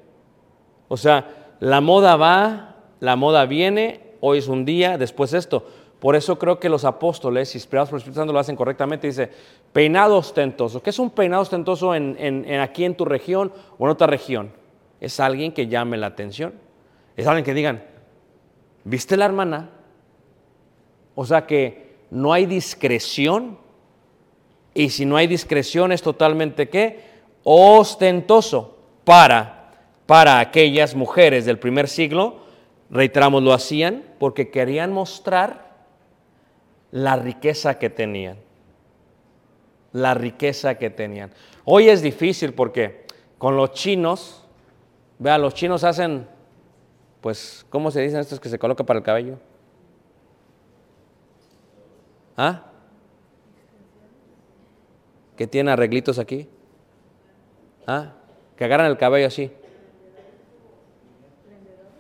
O 0.88 0.98
sea, 0.98 1.54
la 1.60 1.82
moda 1.82 2.16
va, 2.16 2.76
la 3.00 3.16
moda 3.16 3.46
viene, 3.46 4.16
hoy 4.20 4.40
es 4.40 4.48
un 4.48 4.66
día, 4.66 4.98
después 4.98 5.34
esto. 5.34 5.66
Por 6.02 6.16
eso 6.16 6.40
creo 6.40 6.60
que 6.60 6.68
los 6.68 6.84
apóstoles, 6.84 7.54
inspirados 7.54 7.90
por 7.90 7.98
el 7.98 8.00
Espíritu 8.00 8.20
Santo, 8.20 8.34
lo 8.34 8.40
hacen 8.40 8.56
correctamente. 8.56 9.06
Dice, 9.06 9.30
peinado 9.72 10.18
ostentoso. 10.18 10.82
¿Qué 10.82 10.90
es 10.90 10.98
un 10.98 11.12
peinado 11.12 11.44
ostentoso 11.44 11.94
en, 11.94 12.60
aquí 12.60 12.86
en 12.86 12.96
tu 12.96 13.06
región 13.06 13.54
o 13.78 13.86
en 13.86 13.92
otra 13.92 14.08
región? 14.08 14.52
Es 15.00 15.20
alguien 15.20 15.52
que 15.52 15.68
llame 15.68 15.98
la 15.98 16.08
atención. 16.08 16.56
Es 17.16 17.28
alguien 17.28 17.46
que 17.46 17.54
digan, 17.54 17.84
¿viste 18.84 19.16
la 19.16 19.26
hermana? 19.26 19.70
O 21.14 21.24
sea 21.24 21.46
que 21.46 21.98
no 22.10 22.34
hay 22.34 22.48
discreción. 22.48 23.60
Y 24.74 24.90
si 24.90 25.06
no 25.06 25.18
hay 25.18 25.28
discreción 25.28 25.92
es 25.92 26.02
totalmente 26.02 26.70
qué? 26.70 27.12
Ostentoso 27.44 28.78
para, 29.04 29.72
para 30.06 30.40
aquellas 30.40 30.96
mujeres 30.96 31.46
del 31.46 31.60
primer 31.60 31.88
siglo. 31.88 32.42
Reiteramos, 32.90 33.44
lo 33.44 33.54
hacían 33.54 34.04
porque 34.20 34.50
querían 34.50 34.94
mostrar 34.94 35.72
la 36.92 37.16
riqueza 37.16 37.80
que 37.80 37.90
tenían. 37.90 38.38
La 39.92 40.14
riqueza 40.14 40.76
que 40.76 40.90
tenían. 40.90 41.32
Hoy 41.66 41.90
es 41.90 42.02
difícil 42.02 42.54
porque 42.54 43.06
con 43.38 43.58
los 43.58 43.72
chinos, 43.72 44.46
vea, 45.20 45.38
los 45.38 45.54
chinos 45.54 45.84
hacen, 45.84 46.28
pues, 47.20 47.66
¿cómo 47.70 47.92
se 47.92 48.02
dicen 48.02 48.20
estos 48.20 48.40
que 48.40 48.50
se 48.50 48.60
coloca 48.60 48.86
para 48.86 49.00
el 49.00 49.04
cabello? 49.04 49.38
¿Ah? 52.38 52.71
Que 55.36 55.48
tiene 55.48 55.72
arreglitos 55.72 56.20
aquí. 56.20 56.48
¿Ah? 57.88 58.14
Que 58.56 58.66
agarran 58.66 58.88
el 58.88 58.98
cabello 58.98 59.28
así. 59.28 59.52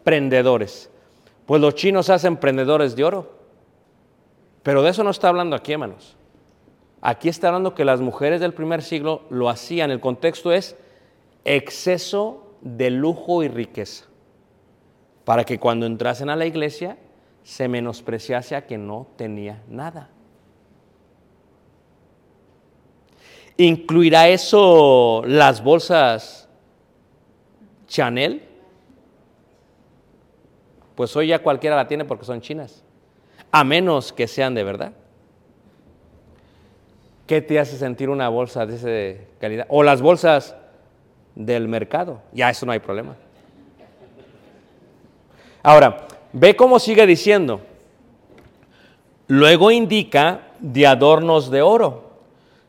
Prendedores. 0.04 0.90
Pues 1.46 1.62
los 1.62 1.76
chinos 1.76 2.10
hacen 2.10 2.38
prendedores 2.38 2.96
de 2.96 3.04
oro. 3.04 3.32
Pero 4.64 4.84
de 4.84 4.92
eso 4.92 5.04
no 5.04 5.10
está 5.10 5.30
hablando 5.30 5.56
aquí, 5.56 5.74
hermanos. 5.74 6.16
Aquí 7.02 7.30
está 7.30 7.48
hablando 7.48 7.74
que 7.74 7.84
las 7.84 8.00
mujeres 8.00 8.40
del 8.42 8.54
primer 8.54 8.84
siglo 8.84 9.24
lo 9.30 9.50
hacían. 9.50 9.90
El 9.90 10.00
contexto 10.00 10.52
es 10.52 10.76
exceso 11.46 12.56
de 12.62 12.92
lujo 12.92 13.44
y 13.44 13.48
riqueza. 13.48 14.06
Para 15.26 15.44
que 15.44 15.60
cuando 15.60 15.86
entrasen 15.86 16.30
a 16.30 16.36
la 16.36 16.46
iglesia 16.46 16.98
se 17.44 17.68
menospreciase 17.68 18.56
a 18.56 18.68
que 18.68 18.78
no 18.78 19.08
tenía 19.16 19.64
nada. 19.68 20.10
¿Incluirá 23.62 24.28
eso 24.28 25.22
las 25.28 25.64
bolsas 25.64 26.50
Chanel? 27.88 28.44
Pues 30.96 31.16
hoy 31.16 31.28
ya 31.28 31.40
cualquiera 31.40 31.76
la 31.76 31.88
tiene 31.88 32.06
porque 32.06 32.26
son 32.26 32.42
chinas 32.42 32.84
a 33.52 33.64
menos 33.64 34.14
que 34.14 34.28
sean 34.28 34.56
de 34.56 34.64
verdad. 34.64 34.94
¿Qué 37.28 37.42
te 37.42 37.60
hace 37.60 37.78
sentir 37.78 38.10
una 38.10 38.30
bolsa 38.30 38.66
de 38.66 38.76
esa 38.76 39.24
calidad? 39.40 39.68
O 39.70 39.84
las 39.84 40.02
bolsas 40.02 40.56
del 41.36 41.68
mercado. 41.68 42.22
Ya 42.34 42.50
eso 42.50 42.66
no 42.66 42.72
hay 42.72 42.80
problema. 42.80 43.16
Ahora, 45.62 46.08
ve 46.34 46.56
cómo 46.56 46.80
sigue 46.80 47.06
diciendo. 47.06 47.62
Luego 49.28 49.70
indica 49.70 50.48
de 50.60 50.88
adornos 50.88 51.52
de 51.52 51.62
oro. 51.62 52.11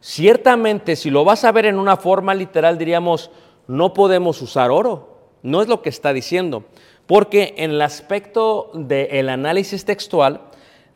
Ciertamente, 0.02 0.96
si 0.96 1.10
lo 1.10 1.24
vas 1.24 1.44
a 1.44 1.52
ver 1.52 1.64
en 1.64 1.78
una 1.78 1.96
forma 1.96 2.34
literal, 2.34 2.76
diríamos, 2.76 3.30
no 3.68 3.94
podemos 3.94 4.42
usar 4.42 4.72
oro. 4.72 5.30
No 5.42 5.62
es 5.62 5.68
lo 5.68 5.80
que 5.80 5.90
está 5.90 6.12
diciendo. 6.12 6.64
Porque 7.06 7.54
en 7.56 7.70
el 7.70 7.82
aspecto 7.82 8.72
del 8.74 9.28
análisis 9.28 9.84
textual, 9.84 10.40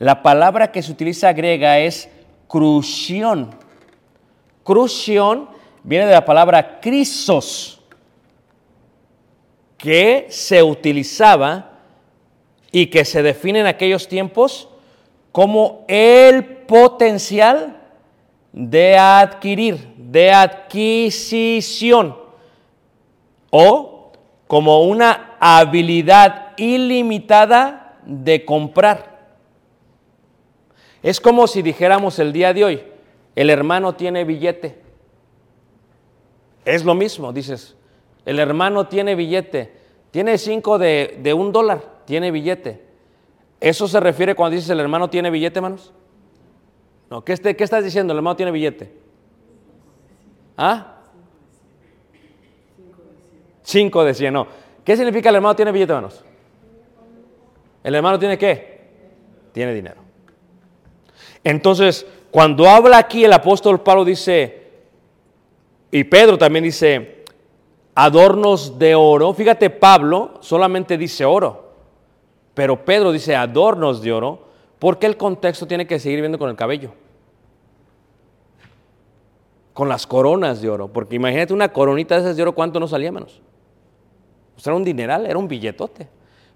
la 0.00 0.24
palabra 0.24 0.72
que 0.72 0.82
se 0.82 0.90
utiliza 0.90 1.32
griega 1.32 1.78
es 1.78 2.08
crución. 2.48 3.54
Crución 4.64 5.50
viene 5.84 6.06
de 6.06 6.12
la 6.12 6.24
palabra 6.24 6.80
crisos, 6.80 7.80
que 9.78 10.26
se 10.30 10.64
utilizaba 10.64 11.78
y 12.72 12.86
que 12.86 13.04
se 13.04 13.22
define 13.22 13.60
en 13.60 13.66
aquellos 13.66 14.08
tiempos 14.08 14.68
como 15.30 15.84
el 15.86 16.44
potencial 16.44 17.85
de 18.56 18.96
adquirir, 18.96 19.94
de 19.98 20.32
adquisición, 20.32 22.16
o 23.50 24.12
como 24.46 24.84
una 24.84 25.36
habilidad 25.38 26.54
ilimitada 26.56 27.98
de 28.06 28.46
comprar. 28.46 29.34
Es 31.02 31.20
como 31.20 31.46
si 31.46 31.60
dijéramos 31.60 32.18
el 32.18 32.32
día 32.32 32.54
de 32.54 32.64
hoy, 32.64 32.82
el 33.34 33.50
hermano 33.50 33.94
tiene 33.94 34.24
billete. 34.24 34.80
Es 36.64 36.82
lo 36.82 36.94
mismo, 36.94 37.34
dices, 37.34 37.76
el 38.24 38.38
hermano 38.38 38.88
tiene 38.88 39.14
billete, 39.14 39.70
tiene 40.10 40.38
cinco 40.38 40.78
de, 40.78 41.18
de 41.22 41.34
un 41.34 41.52
dólar, 41.52 41.82
tiene 42.06 42.30
billete. 42.30 42.80
¿Eso 43.60 43.86
se 43.86 44.00
refiere 44.00 44.34
cuando 44.34 44.54
dices 44.54 44.70
el 44.70 44.80
hermano 44.80 45.10
tiene 45.10 45.28
billete, 45.28 45.58
hermanos? 45.58 45.92
No, 47.10 47.24
¿qué, 47.24 47.32
este, 47.32 47.56
¿qué 47.56 47.64
estás 47.64 47.84
diciendo? 47.84 48.12
El 48.12 48.18
hermano 48.18 48.36
tiene 48.36 48.52
billete. 48.52 48.92
¿Ah? 50.56 50.94
Cinco 53.62 54.04
de 54.04 54.14
cien, 54.14 54.32
no. 54.32 54.46
¿Qué 54.84 54.96
significa 54.96 55.28
el 55.28 55.36
hermano 55.36 55.56
tiene 55.56 55.72
billete, 55.72 55.92
hermanos? 55.92 56.24
¿El 57.82 57.94
hermano 57.94 58.18
tiene 58.18 58.38
qué? 58.38 58.90
Tiene 59.52 59.72
dinero. 59.72 60.00
Entonces, 61.44 62.06
cuando 62.30 62.68
habla 62.68 62.98
aquí 62.98 63.24
el 63.24 63.32
apóstol 63.32 63.80
Pablo 63.80 64.04
dice, 64.04 64.66
y 65.90 66.04
Pedro 66.04 66.36
también 66.36 66.64
dice, 66.64 67.24
adornos 67.94 68.78
de 68.78 68.94
oro, 68.94 69.32
fíjate, 69.32 69.70
Pablo 69.70 70.34
solamente 70.40 70.98
dice 70.98 71.24
oro, 71.24 71.72
pero 72.52 72.84
Pedro 72.84 73.12
dice 73.12 73.36
adornos 73.36 74.02
de 74.02 74.12
oro, 74.12 74.45
porque 74.78 75.06
el 75.06 75.16
contexto 75.16 75.66
tiene 75.66 75.86
que 75.86 75.98
seguir 75.98 76.20
viendo 76.20 76.38
con 76.38 76.50
el 76.50 76.56
cabello, 76.56 76.92
con 79.72 79.88
las 79.88 80.06
coronas 80.06 80.60
de 80.60 80.68
oro, 80.68 80.88
porque 80.88 81.16
imagínate 81.16 81.52
una 81.52 81.72
coronita 81.72 82.14
de 82.16 82.22
esas 82.22 82.36
de 82.36 82.42
oro, 82.42 82.54
¿cuánto 82.54 82.80
no 82.80 82.88
salía 82.88 83.12
menos? 83.12 83.40
Era 84.64 84.74
un 84.74 84.84
dineral, 84.84 85.26
era 85.26 85.38
un 85.38 85.48
billetote, 85.48 86.08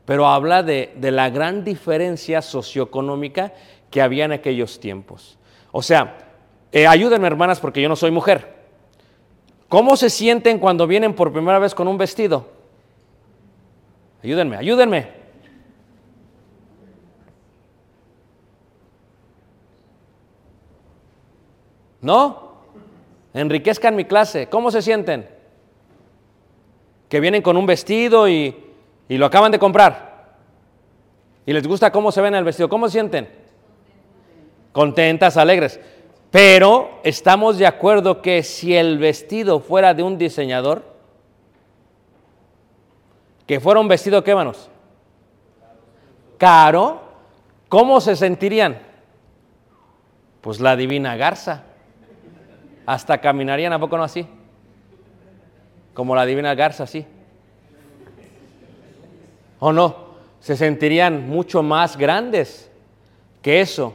pero 0.05 0.27
habla 0.27 0.63
de, 0.63 0.95
de 0.97 1.11
la 1.11 1.31
gran 1.31 1.65
diferencia 1.65 2.43
socioeconómica 2.43 3.53
que 3.91 4.01
había 4.01 4.25
en 4.25 4.33
aquellos 4.33 4.81
tiempos. 4.81 5.39
O 5.73 5.83
sea, 5.83 6.17
eh, 6.73 6.87
ayúdenme 6.87 7.27
hermanas 7.27 7.61
porque 7.61 7.83
yo 7.83 7.89
no 7.89 7.97
soy 7.97 8.11
mujer. 8.11 8.61
¿Cómo 9.69 9.97
se 9.97 10.11
sienten 10.11 10.59
cuando 10.59 10.87
vienen 10.87 11.15
por 11.15 11.33
primera 11.33 11.59
vez 11.59 11.75
con 11.75 11.89
un 11.89 11.99
vestido? 11.99 12.49
Ayúdenme, 14.23 14.57
ayúdenme. 14.57 15.20
¿No? 22.01 22.51
Enriquezcan 23.35 23.95
mi 23.95 24.05
clase. 24.05 24.49
¿Cómo 24.49 24.71
se 24.71 24.83
sienten? 24.83 25.29
Que 27.09 27.21
vienen 27.21 27.43
con 27.43 27.57
un 27.57 27.67
vestido 27.67 28.29
y, 28.29 28.57
y 29.09 29.19
lo 29.19 29.27
acaban 29.27 29.53
de 29.53 29.59
comprar. 29.59 30.35
Y 31.47 31.53
les 31.53 31.67
gusta 31.67 31.91
cómo 31.91 32.13
se 32.13 32.21
ven 32.21 32.35
el 32.35 32.45
vestido. 32.45 32.69
¿Cómo 32.69 32.89
se 32.89 32.93
sienten? 32.93 33.41
contentas, 34.73 35.37
alegres. 35.37 35.81
Pero 36.31 37.01
estamos 37.03 37.59
de 37.59 37.67
acuerdo 37.67 38.23
que 38.23 38.43
si 38.43 38.77
el 38.77 38.99
vestido 38.99 39.61
fuera 39.61 39.95
de 39.95 40.03
un 40.03 40.17
diseñador, 40.17 40.85
que 43.47 43.59
fuera 43.59 43.81
un 43.81 43.89
vestido, 43.89 44.23
¿qué 44.23 44.35
manos? 44.35 44.71
Caro, 46.39 47.01
¿cómo 47.69 48.01
se 48.01 48.15
sentirían? 48.15 48.79
Pues 50.41 50.61
la 50.61 50.77
divina 50.77 51.17
garza. 51.17 51.65
Hasta 52.87 53.19
caminarían, 53.19 53.73
¿a 53.73 53.79
poco 53.79 53.97
no 53.97 54.05
así? 54.05 54.27
Como 55.95 56.15
la 56.15 56.25
divina 56.27 56.55
garza, 56.55 56.85
así. 56.85 57.07
¿O 59.59 59.73
no? 59.73 60.11
Se 60.41 60.57
sentirían 60.57 61.29
mucho 61.29 61.63
más 61.63 61.97
grandes 61.97 62.71
que 63.43 63.61
eso. 63.61 63.95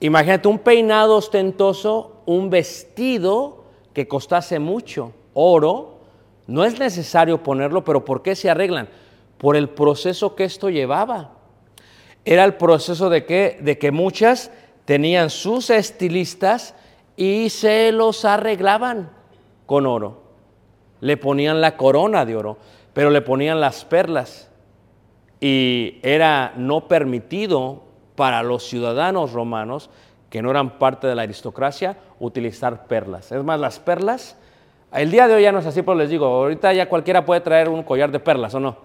Imagínate 0.00 0.48
un 0.48 0.58
peinado 0.58 1.16
ostentoso, 1.16 2.22
un 2.26 2.50
vestido 2.50 3.64
que 3.92 4.08
costase 4.08 4.58
mucho, 4.58 5.12
oro. 5.34 5.98
No 6.46 6.64
es 6.64 6.78
necesario 6.78 7.42
ponerlo, 7.42 7.84
pero 7.84 8.04
¿por 8.04 8.22
qué 8.22 8.34
se 8.34 8.48
arreglan? 8.48 8.88
Por 9.36 9.56
el 9.56 9.68
proceso 9.68 10.34
que 10.34 10.44
esto 10.44 10.70
llevaba. 10.70 11.32
Era 12.24 12.44
el 12.44 12.54
proceso 12.54 13.10
de 13.10 13.26
que, 13.26 13.58
de 13.60 13.78
que 13.78 13.90
muchas 13.90 14.50
tenían 14.84 15.30
sus 15.30 15.70
estilistas 15.70 16.74
y 17.18 17.50
se 17.50 17.90
los 17.90 18.24
arreglaban 18.24 19.10
con 19.66 19.86
oro. 19.86 20.22
Le 21.00 21.16
ponían 21.16 21.60
la 21.60 21.76
corona 21.76 22.24
de 22.24 22.36
oro, 22.36 22.58
pero 22.94 23.10
le 23.10 23.20
ponían 23.22 23.60
las 23.60 23.84
perlas. 23.84 24.48
Y 25.40 25.98
era 26.02 26.52
no 26.56 26.86
permitido 26.86 27.82
para 28.14 28.44
los 28.44 28.62
ciudadanos 28.68 29.32
romanos, 29.32 29.90
que 30.30 30.42
no 30.42 30.50
eran 30.52 30.78
parte 30.78 31.08
de 31.08 31.16
la 31.16 31.22
aristocracia, 31.22 31.96
utilizar 32.20 32.86
perlas. 32.86 33.32
Es 33.32 33.42
más, 33.42 33.58
las 33.58 33.80
perlas, 33.80 34.36
el 34.92 35.10
día 35.10 35.26
de 35.26 35.34
hoy 35.34 35.42
ya 35.42 35.50
no 35.50 35.58
es 35.58 35.66
así, 35.66 35.82
pero 35.82 35.96
les 35.96 36.10
digo, 36.10 36.26
ahorita 36.26 36.72
ya 36.72 36.88
cualquiera 36.88 37.24
puede 37.24 37.40
traer 37.40 37.68
un 37.68 37.82
collar 37.82 38.12
de 38.12 38.20
perlas, 38.20 38.54
¿o 38.54 38.60
no? 38.60 38.76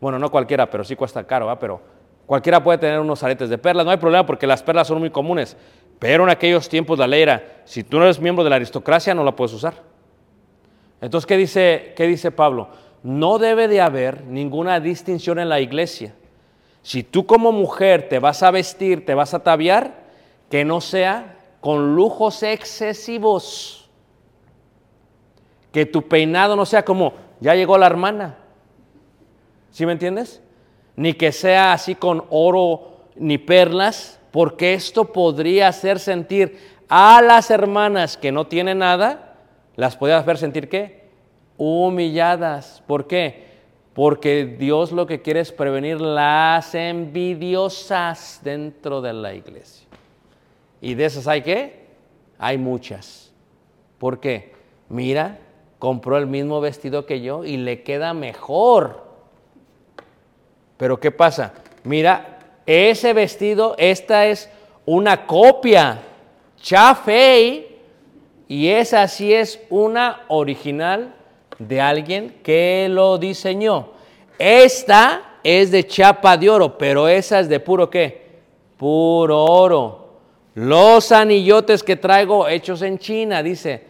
Bueno, 0.00 0.16
no 0.20 0.30
cualquiera, 0.30 0.70
pero 0.70 0.84
sí 0.84 0.94
cuesta 0.94 1.24
caro, 1.24 1.46
¿va? 1.46 1.58
Pero 1.58 1.80
cualquiera 2.24 2.62
puede 2.62 2.78
tener 2.78 3.00
unos 3.00 3.20
aretes 3.24 3.50
de 3.50 3.58
perlas, 3.58 3.84
no 3.84 3.90
hay 3.90 3.96
problema 3.96 4.24
porque 4.24 4.46
las 4.46 4.62
perlas 4.62 4.86
son 4.86 5.00
muy 5.00 5.10
comunes. 5.10 5.56
Pero 6.00 6.24
en 6.24 6.30
aquellos 6.30 6.68
tiempos 6.68 6.98
la 6.98 7.06
ley 7.06 7.22
era, 7.22 7.62
si 7.64 7.84
tú 7.84 7.98
no 7.98 8.04
eres 8.04 8.18
miembro 8.18 8.42
de 8.42 8.50
la 8.50 8.56
aristocracia, 8.56 9.14
no 9.14 9.22
la 9.22 9.36
puedes 9.36 9.52
usar. 9.52 9.74
Entonces, 11.00 11.26
¿qué 11.26 11.36
dice, 11.36 11.92
qué 11.94 12.06
dice 12.06 12.30
Pablo? 12.30 12.68
No 13.02 13.38
debe 13.38 13.68
de 13.68 13.80
haber 13.80 14.24
ninguna 14.24 14.80
distinción 14.80 15.38
en 15.38 15.50
la 15.50 15.60
iglesia. 15.60 16.14
Si 16.82 17.02
tú 17.02 17.26
como 17.26 17.52
mujer 17.52 18.08
te 18.08 18.18
vas 18.18 18.42
a 18.42 18.50
vestir, 18.50 19.04
te 19.04 19.14
vas 19.14 19.34
a 19.34 19.38
ataviar, 19.38 20.00
que 20.50 20.64
no 20.64 20.80
sea 20.80 21.36
con 21.60 21.94
lujos 21.94 22.42
excesivos. 22.42 23.90
Que 25.72 25.84
tu 25.84 26.08
peinado 26.08 26.56
no 26.56 26.64
sea 26.64 26.84
como, 26.84 27.12
ya 27.40 27.54
llegó 27.54 27.76
la 27.76 27.86
hermana. 27.86 28.38
¿Sí 29.70 29.84
me 29.84 29.92
entiendes? 29.92 30.42
Ni 30.96 31.12
que 31.12 31.30
sea 31.30 31.72
así 31.74 31.94
con 31.94 32.24
oro 32.30 33.06
ni 33.16 33.36
perlas, 33.38 34.19
porque 34.30 34.74
esto 34.74 35.12
podría 35.12 35.68
hacer 35.68 35.98
sentir 35.98 36.58
a 36.88 37.22
las 37.22 37.50
hermanas 37.50 38.16
que 38.16 38.32
no 38.32 38.46
tienen 38.46 38.78
nada, 38.78 39.36
las 39.76 39.96
podría 39.96 40.18
hacer 40.18 40.38
sentir 40.38 40.68
qué? 40.68 41.08
Humilladas. 41.56 42.82
¿Por 42.86 43.06
qué? 43.06 43.50
Porque 43.94 44.44
Dios 44.44 44.92
lo 44.92 45.06
que 45.06 45.22
quiere 45.22 45.40
es 45.40 45.52
prevenir 45.52 46.00
las 46.00 46.74
envidiosas 46.74 48.40
dentro 48.42 49.00
de 49.00 49.12
la 49.12 49.34
iglesia. 49.34 49.86
Y 50.80 50.94
de 50.94 51.04
esas 51.04 51.26
hay 51.26 51.42
qué? 51.42 51.86
Hay 52.38 52.56
muchas. 52.56 53.32
¿Por 53.98 54.20
qué? 54.20 54.52
Mira, 54.88 55.38
compró 55.78 56.16
el 56.16 56.26
mismo 56.26 56.60
vestido 56.60 57.06
que 57.06 57.20
yo 57.20 57.44
y 57.44 57.56
le 57.56 57.82
queda 57.82 58.14
mejor. 58.14 59.04
Pero 60.76 60.98
¿qué 60.98 61.10
pasa? 61.10 61.52
Mira, 61.84 62.29
ese 62.66 63.12
vestido, 63.12 63.74
esta 63.78 64.26
es 64.26 64.50
una 64.86 65.26
copia, 65.26 66.00
chafei, 66.60 67.78
y 68.48 68.68
esa 68.68 69.06
sí 69.06 69.32
es 69.32 69.60
una 69.70 70.22
original 70.28 71.14
de 71.58 71.80
alguien 71.80 72.40
que 72.42 72.88
lo 72.90 73.18
diseñó. 73.18 73.90
Esta 74.38 75.38
es 75.44 75.70
de 75.70 75.86
chapa 75.86 76.36
de 76.36 76.50
oro, 76.50 76.76
pero 76.76 77.06
esa 77.06 77.40
es 77.40 77.48
de 77.48 77.60
puro 77.60 77.88
qué? 77.88 78.28
Puro 78.76 79.44
oro. 79.44 80.08
Los 80.54 81.12
anillotes 81.12 81.82
que 81.82 81.96
traigo 81.96 82.48
hechos 82.48 82.82
en 82.82 82.98
China, 82.98 83.42
dice, 83.42 83.84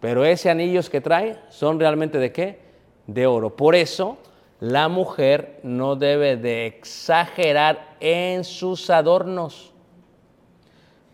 pero 0.00 0.24
ese 0.24 0.48
anillos 0.48 0.88
que 0.88 1.00
trae 1.00 1.36
son 1.50 1.78
realmente 1.78 2.18
de 2.18 2.32
qué? 2.32 2.58
De 3.06 3.26
oro. 3.26 3.54
Por 3.54 3.74
eso 3.74 4.16
la 4.60 4.88
mujer 4.88 5.60
no 5.62 5.96
debe 5.96 6.36
de 6.36 6.66
exagerar 6.66 7.96
en 8.00 8.44
sus 8.44 8.88
adornos. 8.90 9.72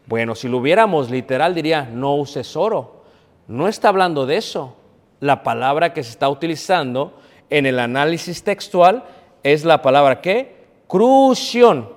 Bueno, 0.06 0.34
si 0.34 0.48
lo 0.48 0.58
hubiéramos 0.58 1.10
literal 1.10 1.54
diría, 1.54 1.82
no 1.82 2.14
uses 2.16 2.56
oro. 2.56 3.02
No 3.48 3.68
está 3.68 3.88
hablando 3.88 4.26
de 4.26 4.36
eso. 4.36 4.76
La 5.20 5.42
palabra 5.42 5.92
que 5.92 6.02
se 6.02 6.10
está 6.10 6.28
utilizando 6.28 7.18
en 7.50 7.66
el 7.66 7.78
análisis 7.78 8.42
textual 8.42 9.04
es 9.42 9.64
la 9.64 9.82
palabra 9.82 10.20
que 10.20 10.56
crución. 10.86 11.90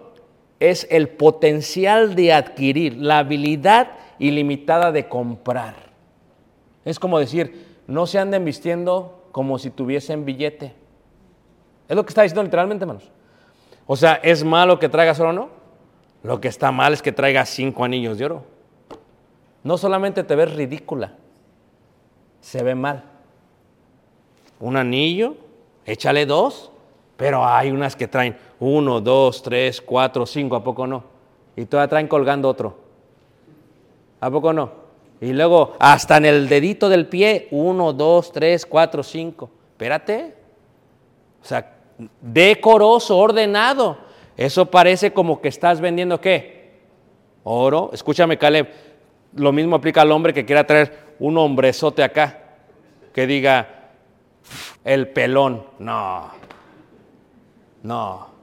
Es 0.59 0.87
el 0.89 1.09
potencial 1.09 2.15
de 2.15 2.33
adquirir, 2.33 2.97
la 2.97 3.19
habilidad 3.19 3.91
ilimitada 4.19 4.91
de 4.91 5.07
comprar. 5.07 5.75
Es 6.85 6.99
como 6.99 7.19
decir, 7.19 7.65
no 7.87 8.07
se 8.07 8.19
anden 8.19 8.45
vistiendo 8.45 9.27
como 9.31 9.59
si 9.59 9.69
tuviesen 9.69 10.23
billete. 10.25 10.84
Es 11.87 11.95
lo 11.95 12.03
que 12.03 12.09
está 12.09 12.23
diciendo 12.23 12.43
literalmente, 12.43 12.83
hermanos. 12.83 13.09
O 13.87 13.95
sea, 13.95 14.15
¿es 14.15 14.43
malo 14.43 14.79
que 14.79 14.89
traigas 14.89 15.19
oro 15.19 15.29
o 15.29 15.33
no? 15.33 15.49
Lo 16.23 16.41
que 16.41 16.47
está 16.47 16.71
mal 16.71 16.93
es 16.93 17.01
que 17.01 17.11
traigas 17.11 17.49
cinco 17.49 17.83
anillos 17.83 18.17
de 18.17 18.25
oro. 18.25 18.43
No 19.63 19.77
solamente 19.77 20.23
te 20.23 20.35
ves 20.35 20.53
ridícula, 20.53 21.13
se 22.41 22.63
ve 22.63 22.75
mal. 22.75 23.03
Un 24.59 24.77
anillo, 24.77 25.35
échale 25.85 26.25
dos, 26.25 26.71
pero 27.17 27.45
hay 27.45 27.71
unas 27.71 27.95
que 27.95 28.07
traen 28.07 28.37
uno, 28.59 29.01
dos, 29.01 29.41
tres, 29.41 29.81
cuatro, 29.81 30.25
cinco, 30.25 30.55
¿a 30.55 30.63
poco 30.63 30.87
no? 30.87 31.03
Y 31.55 31.65
todavía 31.65 31.89
traen 31.89 32.07
colgando 32.07 32.49
otro. 32.49 32.77
¿A 34.19 34.29
poco 34.29 34.51
no? 34.53 34.71
Y 35.21 35.33
luego 35.33 35.75
hasta 35.79 36.17
en 36.17 36.25
el 36.25 36.49
dedito 36.49 36.89
del 36.89 37.07
pie, 37.07 37.47
uno, 37.51 37.93
dos, 37.93 38.31
tres, 38.31 38.65
cuatro, 38.65 39.03
cinco. 39.03 39.49
Espérate. 39.71 40.35
O 41.41 41.45
sea, 41.45 41.74
decoroso, 42.21 43.17
ordenado. 43.17 43.97
Eso 44.37 44.65
parece 44.65 45.13
como 45.13 45.41
que 45.41 45.47
estás 45.47 45.79
vendiendo 45.79 46.19
qué? 46.19 46.81
Oro. 47.43 47.91
Escúchame, 47.93 48.37
Caleb. 48.37 48.69
Lo 49.33 49.51
mismo 49.51 49.75
aplica 49.75 50.01
al 50.01 50.11
hombre 50.11 50.33
que 50.33 50.45
quiera 50.45 50.65
traer 50.65 51.15
un 51.19 51.37
hombrezote 51.37 52.03
acá, 52.03 52.39
que 53.13 53.27
diga 53.27 53.91
el 54.83 55.09
pelón. 55.09 55.65
No. 55.79 56.31
No. 57.83 58.35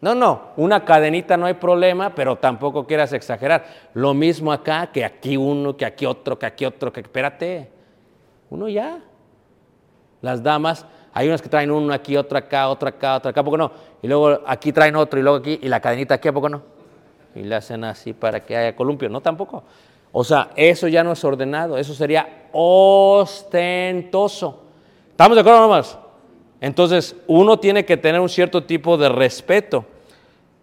No, 0.00 0.14
no, 0.14 0.40
una 0.56 0.84
cadenita 0.84 1.36
no 1.36 1.44
hay 1.44 1.54
problema, 1.54 2.14
pero 2.14 2.36
tampoco 2.36 2.86
quieras 2.86 3.12
exagerar. 3.12 3.66
Lo 3.92 4.14
mismo 4.14 4.50
acá, 4.50 4.90
que 4.90 5.04
aquí 5.04 5.36
uno, 5.36 5.76
que 5.76 5.84
aquí 5.84 6.06
otro, 6.06 6.38
que 6.38 6.46
aquí 6.46 6.64
otro, 6.64 6.90
que 6.90 7.00
espérate. 7.00 7.70
Uno 8.48 8.68
ya. 8.68 9.00
Las 10.22 10.42
damas 10.42 10.86
hay 11.12 11.28
unas 11.28 11.42
que 11.42 11.48
traen 11.48 11.70
uno 11.70 11.92
aquí, 11.92 12.16
otro 12.16 12.38
acá, 12.38 12.68
otro 12.68 12.88
acá, 12.88 13.16
otro 13.16 13.30
acá, 13.30 13.40
¿a 13.40 13.44
poco 13.44 13.56
no? 13.56 13.72
Y 14.02 14.08
luego 14.08 14.40
aquí 14.46 14.72
traen 14.72 14.96
otro 14.96 15.18
y 15.18 15.22
luego 15.22 15.38
aquí, 15.38 15.58
y 15.60 15.68
la 15.68 15.80
cadenita 15.80 16.14
aquí, 16.14 16.28
¿a 16.28 16.32
poco 16.32 16.48
no? 16.48 16.62
Y 17.34 17.42
le 17.42 17.54
hacen 17.54 17.84
así 17.84 18.12
para 18.12 18.44
que 18.44 18.56
haya 18.56 18.76
columpio. 18.76 19.08
No, 19.08 19.20
tampoco. 19.20 19.64
O 20.12 20.24
sea, 20.24 20.50
eso 20.56 20.88
ya 20.88 21.04
no 21.04 21.12
es 21.12 21.24
ordenado, 21.24 21.78
eso 21.78 21.94
sería 21.94 22.48
ostentoso. 22.52 23.50
¿Estamos 25.10 25.36
de 25.36 25.40
acuerdo 25.40 25.60
nomás? 25.60 25.98
Entonces, 26.60 27.16
uno 27.26 27.58
tiene 27.58 27.84
que 27.84 27.96
tener 27.96 28.20
un 28.20 28.28
cierto 28.28 28.64
tipo 28.64 28.98
de 28.98 29.08
respeto. 29.08 29.84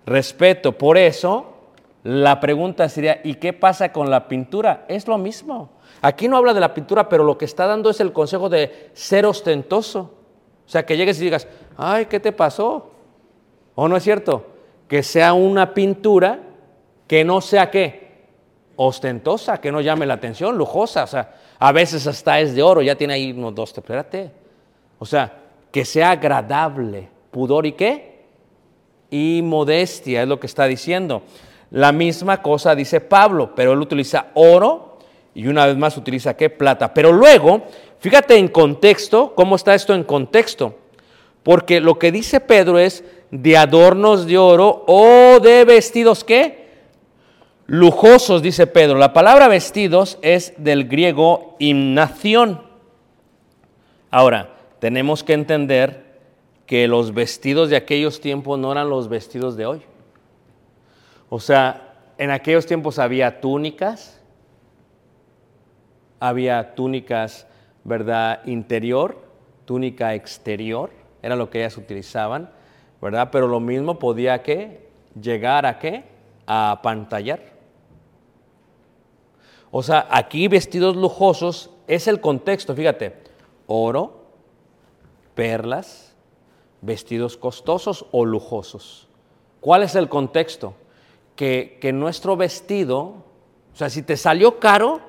Respeto. 0.06 0.72
Por 0.74 0.98
eso, 0.98 1.54
la 2.04 2.39
pregunta 2.39 2.88
sería, 2.89 3.22
¿y 3.24 3.36
qué 3.36 3.54
pasa 3.54 3.91
con 3.91 4.10
la 4.10 4.28
pintura? 4.28 4.86
Es 4.88 5.08
lo 5.08 5.18
mismo. 5.18 5.70
Aquí 6.02 6.28
no 6.28 6.38
habla 6.38 6.54
de 6.54 6.60
la 6.60 6.74
pintura, 6.74 7.10
pero 7.10 7.24
lo 7.24 7.38
que 7.38 7.45
está 7.45 7.66
dando 7.66 7.89
es 7.89 8.00
el 8.00 8.14
consejo 8.14 8.50
de 8.50 8.91
ser 8.93 9.26
ostentoso. 9.26 10.16
O 10.68 10.70
sea, 10.70 10.86
que 10.86 10.97
llegues 10.97 11.20
y 11.22 11.24
digas, 11.24 11.47
ay, 11.78 12.07
¿qué 12.07 12.20
te 12.20 12.34
pasó? 12.34 12.91
¿O 13.74 13.88
no 13.88 13.95
es 13.95 14.03
cierto? 14.03 14.45
Que 14.88 15.01
sea 15.01 15.32
una 15.34 15.74
pintura 15.74 16.39
que 17.07 17.24
no 17.24 17.39
sea 17.39 17.72
qué? 17.72 18.07
Ostentosa, 18.76 19.61
que 19.61 19.72
no 19.72 19.80
llame 19.80 20.05
la 20.05 20.15
atención, 20.15 20.57
lujosa. 20.57 21.05
O 21.05 21.07
sea, 21.07 21.36
a 21.57 21.72
veces 21.72 22.05
hasta 22.05 22.39
es 22.41 22.53
de 22.53 22.61
oro, 22.61 22.82
ya 22.82 22.95
tiene 22.95 23.13
ahí 23.13 23.32
unos 23.32 23.55
dos, 23.55 23.74
espérate. 23.76 24.30
O 24.99 25.05
sea, 25.05 25.34
que 25.72 25.86
sea 25.86 26.11
agradable, 26.11 27.09
pudor 27.32 27.65
y 27.65 27.72
qué? 27.72 28.26
Y 29.09 29.41
modestia, 29.43 30.24
es 30.24 30.28
lo 30.28 30.39
que 30.39 30.47
está 30.47 30.65
diciendo. 30.65 31.24
La 31.72 31.93
misma 31.93 32.41
cosa 32.41 32.76
dice 32.76 32.99
Pablo, 32.99 33.53
pero 33.55 33.72
él 33.72 33.80
utiliza 33.80 34.28
oro 34.34 34.97
y 35.34 35.47
una 35.47 35.65
vez 35.65 35.78
más 35.78 35.95
utiliza 35.97 36.36
qué? 36.36 36.49
Plata. 36.49 36.93
Pero 36.93 37.11
luego 37.11 37.61
Fíjate 38.00 38.38
en 38.38 38.48
contexto, 38.48 39.34
cómo 39.36 39.56
está 39.56 39.74
esto 39.76 39.93
en 39.93 40.04
contexto. 40.04 40.76
Porque 41.43 41.80
lo 41.80 41.98
que 41.98 42.12
dice 42.12 42.39
Pedro 42.39 42.78
es 42.78 43.04
de 43.32 43.58
adornos 43.58 44.28
de 44.28 44.38
oro 44.38 44.84
o 44.88 45.39
de 45.39 45.66
vestidos 45.66 46.24
qué? 46.24 46.68
Lujosos, 47.66 48.41
dice 48.41 48.68
Pedro. 48.68 48.98
La 48.98 49.14
palabra 49.14 49.48
vestidos 49.48 50.20
es 50.22 50.54
del 50.58 50.88
griego 50.88 51.56
imnación. 51.60 52.62
Ahora, 54.10 54.56
tenemos 54.80 55.24
que 55.24 55.34
entender 55.34 56.06
que 56.66 56.88
los 56.88 57.14
vestidos 57.14 57.70
de 57.70 57.76
aquellos 57.76 58.22
tiempos 58.22 58.60
no 58.60 58.72
eran 58.72 58.89
los 58.89 59.10
vestidos 59.10 59.58
de 59.58 59.66
hoy. 59.66 59.82
O 61.30 61.39
sea, 61.39 61.93
en 62.18 62.32
aquellos 62.32 62.66
tiempos 62.66 63.00
había 63.00 63.41
túnicas, 63.41 64.22
había 66.20 66.76
túnicas, 66.76 67.48
¿verdad? 67.88 68.41
Interior, 68.45 69.17
túnica 69.63 70.13
exterior, 70.13 70.91
era 71.21 71.38
lo 71.38 71.49
que 71.49 71.59
ellas 71.59 71.77
utilizaban, 71.77 72.51
¿verdad? 73.01 73.29
Pero 73.31 73.47
lo 73.47 73.61
mismo 73.61 73.97
podía 73.97 74.43
que 74.43 74.89
llegar 75.19 75.65
a 75.65 75.79
qué? 75.79 76.03
A 76.45 76.81
pantallar. 76.83 77.39
O 79.71 79.81
sea, 79.81 80.05
aquí 80.11 80.49
vestidos 80.49 80.97
lujosos 80.97 81.69
es 81.88 82.09
el 82.09 82.19
contexto, 82.19 82.75
fíjate, 82.75 83.23
oro, 83.67 84.25
perlas, 85.33 86.13
vestidos 86.81 87.38
costosos 87.38 88.05
o 88.11 88.25
lujosos. 88.25 89.07
¿Cuál 89.61 89.83
es 89.83 89.95
el 89.95 90.09
contexto? 90.09 90.73
Que, 91.38 91.77
que 91.79 91.93
nuestro 91.93 92.35
vestido, 92.35 93.01
o 93.01 93.75
sea, 93.75 93.89
si 93.89 94.01
te 94.01 94.17
salió 94.17 94.59
caro, 94.59 94.99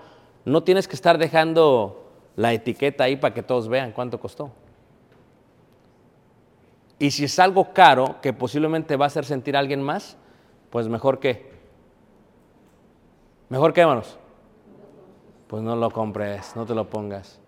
no 0.45 0.63
tienes 0.63 0.87
que 0.87 0.95
estar 0.95 1.19
dejando 1.19 2.08
la 2.39 2.53
etiqueta 2.53 3.03
ahí 3.03 3.17
para 3.17 3.35
que 3.35 3.43
todos 3.43 3.69
vean 3.69 3.91
cuánto 3.91 4.21
costó. 4.21 4.53
Y 7.01 7.11
si 7.11 7.25
es 7.25 7.37
algo 7.41 7.73
caro 7.73 8.21
que 8.23 8.33
posiblemente 8.33 8.95
va 8.95 9.07
a 9.07 9.09
hacer 9.09 9.25
sentir 9.25 9.57
a 9.57 9.59
alguien 9.59 9.83
más, 9.83 10.17
pues 10.71 10.87
mejor 10.87 11.19
que. 11.19 11.51
¿Mejor 13.49 13.73
que, 13.73 13.81
hermanos? 13.81 14.17
Pues 15.49 15.65
no 15.65 15.75
lo 15.75 15.91
compres, 15.91 16.55
no 16.55 16.65
te 16.65 16.77
lo 16.77 16.89
pongas. 16.89 17.41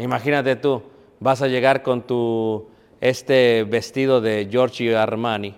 Imagínate 0.00 0.56
tú, 0.56 0.82
vas 1.20 1.40
a 1.40 1.46
llegar 1.46 1.84
con 1.84 2.02
tu 2.02 2.66
este 3.00 3.62
vestido 3.62 4.20
de 4.20 4.48
Giorgio 4.50 4.98
Armani, 4.98 5.54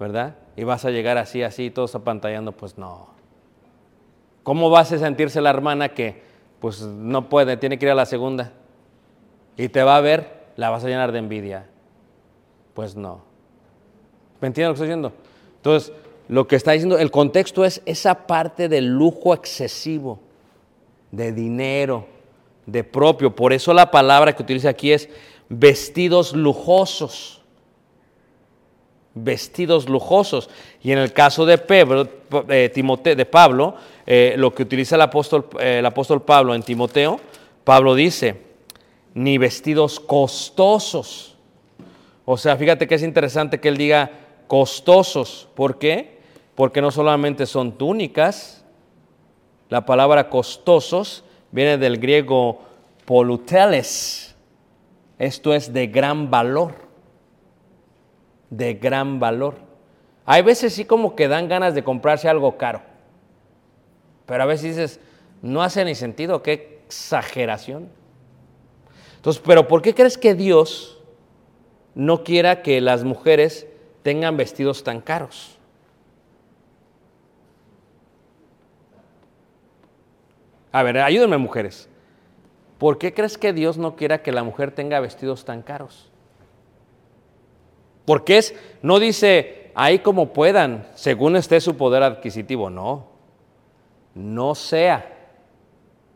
¿verdad? 0.00 0.36
Y 0.56 0.64
vas 0.64 0.86
a 0.86 0.90
llegar 0.90 1.18
así, 1.18 1.42
así, 1.42 1.68
todos 1.68 1.94
apantallando, 1.94 2.52
pues 2.52 2.78
no. 2.78 3.08
¿Cómo 4.42 4.70
vas 4.70 4.90
a 4.92 4.98
sentirse 4.98 5.42
la 5.42 5.50
hermana 5.50 5.90
que 5.90 6.24
pues 6.60 6.80
no 6.82 7.28
puede, 7.28 7.56
tiene 7.56 7.78
que 7.78 7.86
ir 7.86 7.92
a 7.92 7.94
la 7.94 8.06
segunda? 8.06 8.52
Y 9.56 9.68
te 9.68 9.82
va 9.82 9.96
a 9.96 10.00
ver, 10.00 10.46
la 10.56 10.70
vas 10.70 10.84
a 10.84 10.88
llenar 10.88 11.12
de 11.12 11.18
envidia. 11.18 11.66
Pues 12.74 12.96
no. 12.96 13.22
¿Me 14.40 14.48
entiendes 14.48 14.68
lo 14.68 14.72
que 14.72 14.76
estoy 14.76 14.88
diciendo? 14.88 15.12
Entonces, 15.56 15.92
lo 16.28 16.46
que 16.46 16.56
está 16.56 16.72
diciendo, 16.72 16.98
el 16.98 17.10
contexto 17.10 17.64
es 17.64 17.82
esa 17.86 18.26
parte 18.26 18.68
del 18.68 18.86
lujo 18.86 19.32
excesivo, 19.32 20.18
de 21.10 21.32
dinero, 21.32 22.06
de 22.66 22.84
propio. 22.84 23.34
Por 23.34 23.52
eso 23.52 23.72
la 23.72 23.90
palabra 23.90 24.34
que 24.34 24.42
utiliza 24.42 24.68
aquí 24.68 24.92
es 24.92 25.08
vestidos 25.48 26.34
lujosos. 26.34 27.42
Vestidos 29.16 29.88
lujosos. 29.88 30.48
Y 30.82 30.92
en 30.92 30.98
el 30.98 31.12
caso 31.12 31.44
de, 31.44 31.58
Pedro, 31.58 32.08
eh, 32.48 32.70
de 32.72 33.26
Pablo, 33.26 33.74
eh, 34.06 34.34
lo 34.36 34.54
que 34.54 34.62
utiliza 34.62 34.94
el 34.94 35.02
apóstol, 35.02 35.48
eh, 35.58 35.78
el 35.80 35.86
apóstol 35.86 36.22
Pablo 36.22 36.54
en 36.54 36.62
Timoteo, 36.62 37.18
Pablo 37.64 37.96
dice, 37.96 38.42
ni 39.14 39.38
vestidos 39.38 39.98
costosos 39.98 41.36
o 42.28 42.36
sea, 42.36 42.56
fíjate 42.56 42.88
que 42.88 42.96
es 42.96 43.04
interesante 43.04 43.60
que 43.60 43.68
él 43.68 43.76
diga 43.76 44.10
costosos. 44.48 45.48
¿Por 45.54 45.78
qué? 45.78 46.18
Porque 46.56 46.82
no 46.82 46.90
solamente 46.90 47.46
son 47.46 47.78
túnicas, 47.78 48.64
la 49.68 49.86
palabra 49.86 50.28
costosos 50.28 51.22
viene 51.52 51.78
del 51.78 51.98
griego 51.98 52.62
poluteles. 53.04 54.34
Esto 55.20 55.54
es 55.54 55.72
de 55.72 55.86
gran 55.86 56.28
valor. 56.28 56.85
De 58.50 58.74
gran 58.74 59.20
valor. 59.20 59.56
Hay 60.24 60.42
veces 60.42 60.74
sí 60.74 60.84
como 60.84 61.14
que 61.14 61.28
dan 61.28 61.48
ganas 61.48 61.74
de 61.74 61.84
comprarse 61.84 62.28
algo 62.28 62.56
caro. 62.56 62.82
Pero 64.26 64.42
a 64.42 64.46
veces 64.46 64.76
dices, 64.76 65.00
no 65.42 65.62
hace 65.62 65.84
ni 65.84 65.94
sentido, 65.94 66.42
qué 66.42 66.82
exageración. 66.86 67.88
Entonces, 69.16 69.42
pero 69.44 69.68
¿por 69.68 69.82
qué 69.82 69.94
crees 69.94 70.18
que 70.18 70.34
Dios 70.34 70.96
no 71.96 72.24
quiera 72.24 72.60
que 72.60 72.80
las 72.82 73.04
mujeres 73.04 73.66
tengan 74.02 74.36
vestidos 74.36 74.84
tan 74.84 75.00
caros. 75.00 75.58
A 80.70 80.84
ver, 80.84 80.98
ayúdenme 80.98 81.38
mujeres. 81.38 81.88
¿Por 82.78 82.98
qué 82.98 83.14
crees 83.14 83.38
que 83.38 83.54
Dios 83.54 83.78
no 83.78 83.96
quiera 83.96 84.22
que 84.22 84.30
la 84.30 84.44
mujer 84.44 84.70
tenga 84.70 85.00
vestidos 85.00 85.44
tan 85.46 85.62
caros? 85.62 86.12
Porque 88.06 88.38
es, 88.38 88.54
no 88.80 88.98
dice 88.98 89.70
ahí 89.74 89.98
como 89.98 90.32
puedan, 90.32 90.88
según 90.94 91.36
esté 91.36 91.60
su 91.60 91.76
poder 91.76 92.02
adquisitivo, 92.02 92.70
no. 92.70 93.08
No 94.14 94.54
sea. 94.54 95.12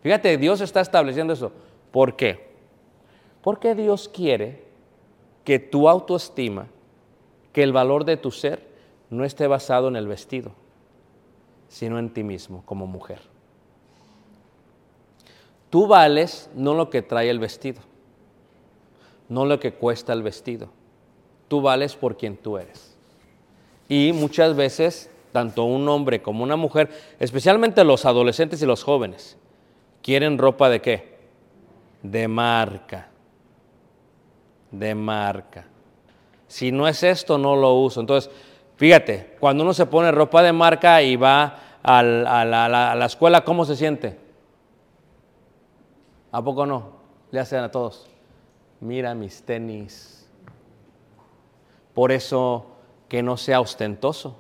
Fíjate, 0.03 0.38
Dios 0.38 0.62
está 0.62 0.80
estableciendo 0.80 1.34
eso. 1.34 1.53
¿Por 1.91 2.16
qué? 2.16 2.49
Porque 3.43 3.74
Dios 3.74 4.09
quiere 4.09 4.64
que 5.45 5.59
tu 5.59 5.88
autoestima, 5.88 6.68
que 7.53 7.62
el 7.62 7.72
valor 7.72 8.05
de 8.05 8.16
tu 8.16 8.30
ser 8.30 8.66
no 9.11 9.24
esté 9.24 9.47
basado 9.47 9.88
en 9.88 9.97
el 9.97 10.07
vestido, 10.07 10.53
sino 11.68 11.99
en 11.99 12.11
ti 12.11 12.22
mismo 12.22 12.62
como 12.64 12.86
mujer. 12.86 13.20
Tú 15.68 15.86
vales 15.86 16.49
no 16.55 16.74
lo 16.74 16.88
que 16.88 17.03
trae 17.03 17.28
el 17.28 17.38
vestido, 17.38 17.80
no 19.28 19.45
lo 19.45 19.61
que 19.61 19.74
cuesta 19.74 20.12
el 20.12 20.22
vestido. 20.22 20.68
Tú 21.51 21.61
vales 21.61 21.96
por 21.96 22.16
quien 22.16 22.38
tú 22.38 22.57
eres. 22.57 22.96
Y 23.90 24.12
muchas 24.14 24.57
veces, 24.57 25.11
tanto 25.32 25.64
un 25.64 25.86
hombre 25.90 26.22
como 26.22 26.44
una 26.44 26.57
mujer, 26.57 26.88
especialmente 27.18 27.84
los 27.84 28.07
adolescentes 28.07 28.62
y 28.62 28.66
los 28.66 28.84
jóvenes, 28.84 29.36
quieren 30.01 30.38
ropa 30.38 30.70
de 30.70 30.80
qué? 30.80 31.18
De 32.03 32.26
marca 32.26 33.11
de 34.70 34.94
marca. 34.94 35.64
Si 36.46 36.72
no 36.72 36.88
es 36.88 37.03
esto, 37.03 37.38
no 37.38 37.57
lo 37.57 37.74
uso. 37.74 38.01
Entonces, 38.01 38.30
fíjate, 38.76 39.36
cuando 39.38 39.62
uno 39.64 39.74
se 39.74 39.86
pone 39.86 40.11
ropa 40.11 40.42
de 40.42 40.53
marca 40.53 41.03
y 41.03 41.16
va 41.16 41.59
a 41.82 42.03
la, 42.03 43.07
escuela, 43.07 43.44
¿cómo 43.44 43.64
se 43.64 43.76
siente? 43.76 44.18
¿A 46.32 46.42
poco 46.42 46.66
no? 46.66 47.01
Le 47.30 47.40
hacen 47.40 47.61
a 47.61 47.70
todos. 47.70 48.09
Mira 48.80 49.14
mis 49.14 49.42
tenis. 49.42 50.20
Por 51.95 52.12
eso 52.12 52.66
que 53.09 53.22
no 53.22 53.36
sea 53.36 53.61
ostentoso. 53.61 54.36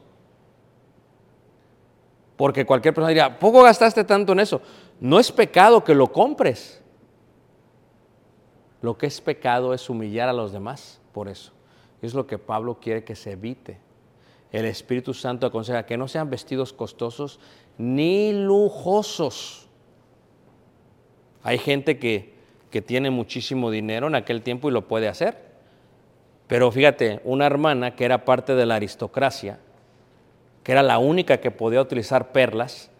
Porque 2.36 2.64
cualquier 2.64 2.94
persona 2.94 3.08
diría, 3.08 3.38
¿poco 3.38 3.62
gastaste 3.62 4.04
tanto 4.04 4.32
en 4.32 4.40
eso? 4.40 4.62
No 4.98 5.18
es 5.18 5.30
pecado 5.30 5.84
que 5.84 5.94
lo 5.94 6.10
compres. 6.10 6.80
Lo 8.80 8.96
que 8.96 9.06
es 9.06 9.20
pecado 9.20 9.74
es 9.74 9.90
humillar 9.90 10.28
a 10.28 10.32
los 10.32 10.52
demás 10.52 11.00
por 11.12 11.28
eso. 11.28 11.52
Es 12.00 12.14
lo 12.14 12.26
que 12.26 12.38
Pablo 12.38 12.78
quiere 12.80 13.04
que 13.04 13.14
se 13.14 13.32
evite. 13.32 13.78
El 14.52 14.64
Espíritu 14.64 15.12
Santo 15.12 15.46
aconseja 15.46 15.84
que 15.84 15.98
no 15.98 16.08
sean 16.08 16.30
vestidos 16.30 16.72
costosos 16.72 17.40
ni 17.76 18.32
lujosos. 18.32 19.68
Hay 21.42 21.58
gente 21.58 21.98
que, 21.98 22.34
que 22.70 22.82
tiene 22.82 23.10
muchísimo 23.10 23.70
dinero 23.70 24.06
en 24.06 24.14
aquel 24.14 24.42
tiempo 24.42 24.68
y 24.68 24.72
lo 24.72 24.88
puede 24.88 25.08
hacer. 25.08 25.49
Pero 26.50 26.70
fíjate, 26.70 27.20
una 27.24 27.46
hermana 27.46 27.96
que 27.96 28.04
era 28.04 28.26
parte 28.26 28.54
de 28.54 28.66
la 28.66 28.74
aristocracia, 28.74 29.58
que 30.62 30.72
era 30.72 30.82
la 30.82 30.98
única 30.98 31.38
que 31.38 31.50
podía 31.50 31.80
utilizar 31.80 32.32
perlas 32.32 32.90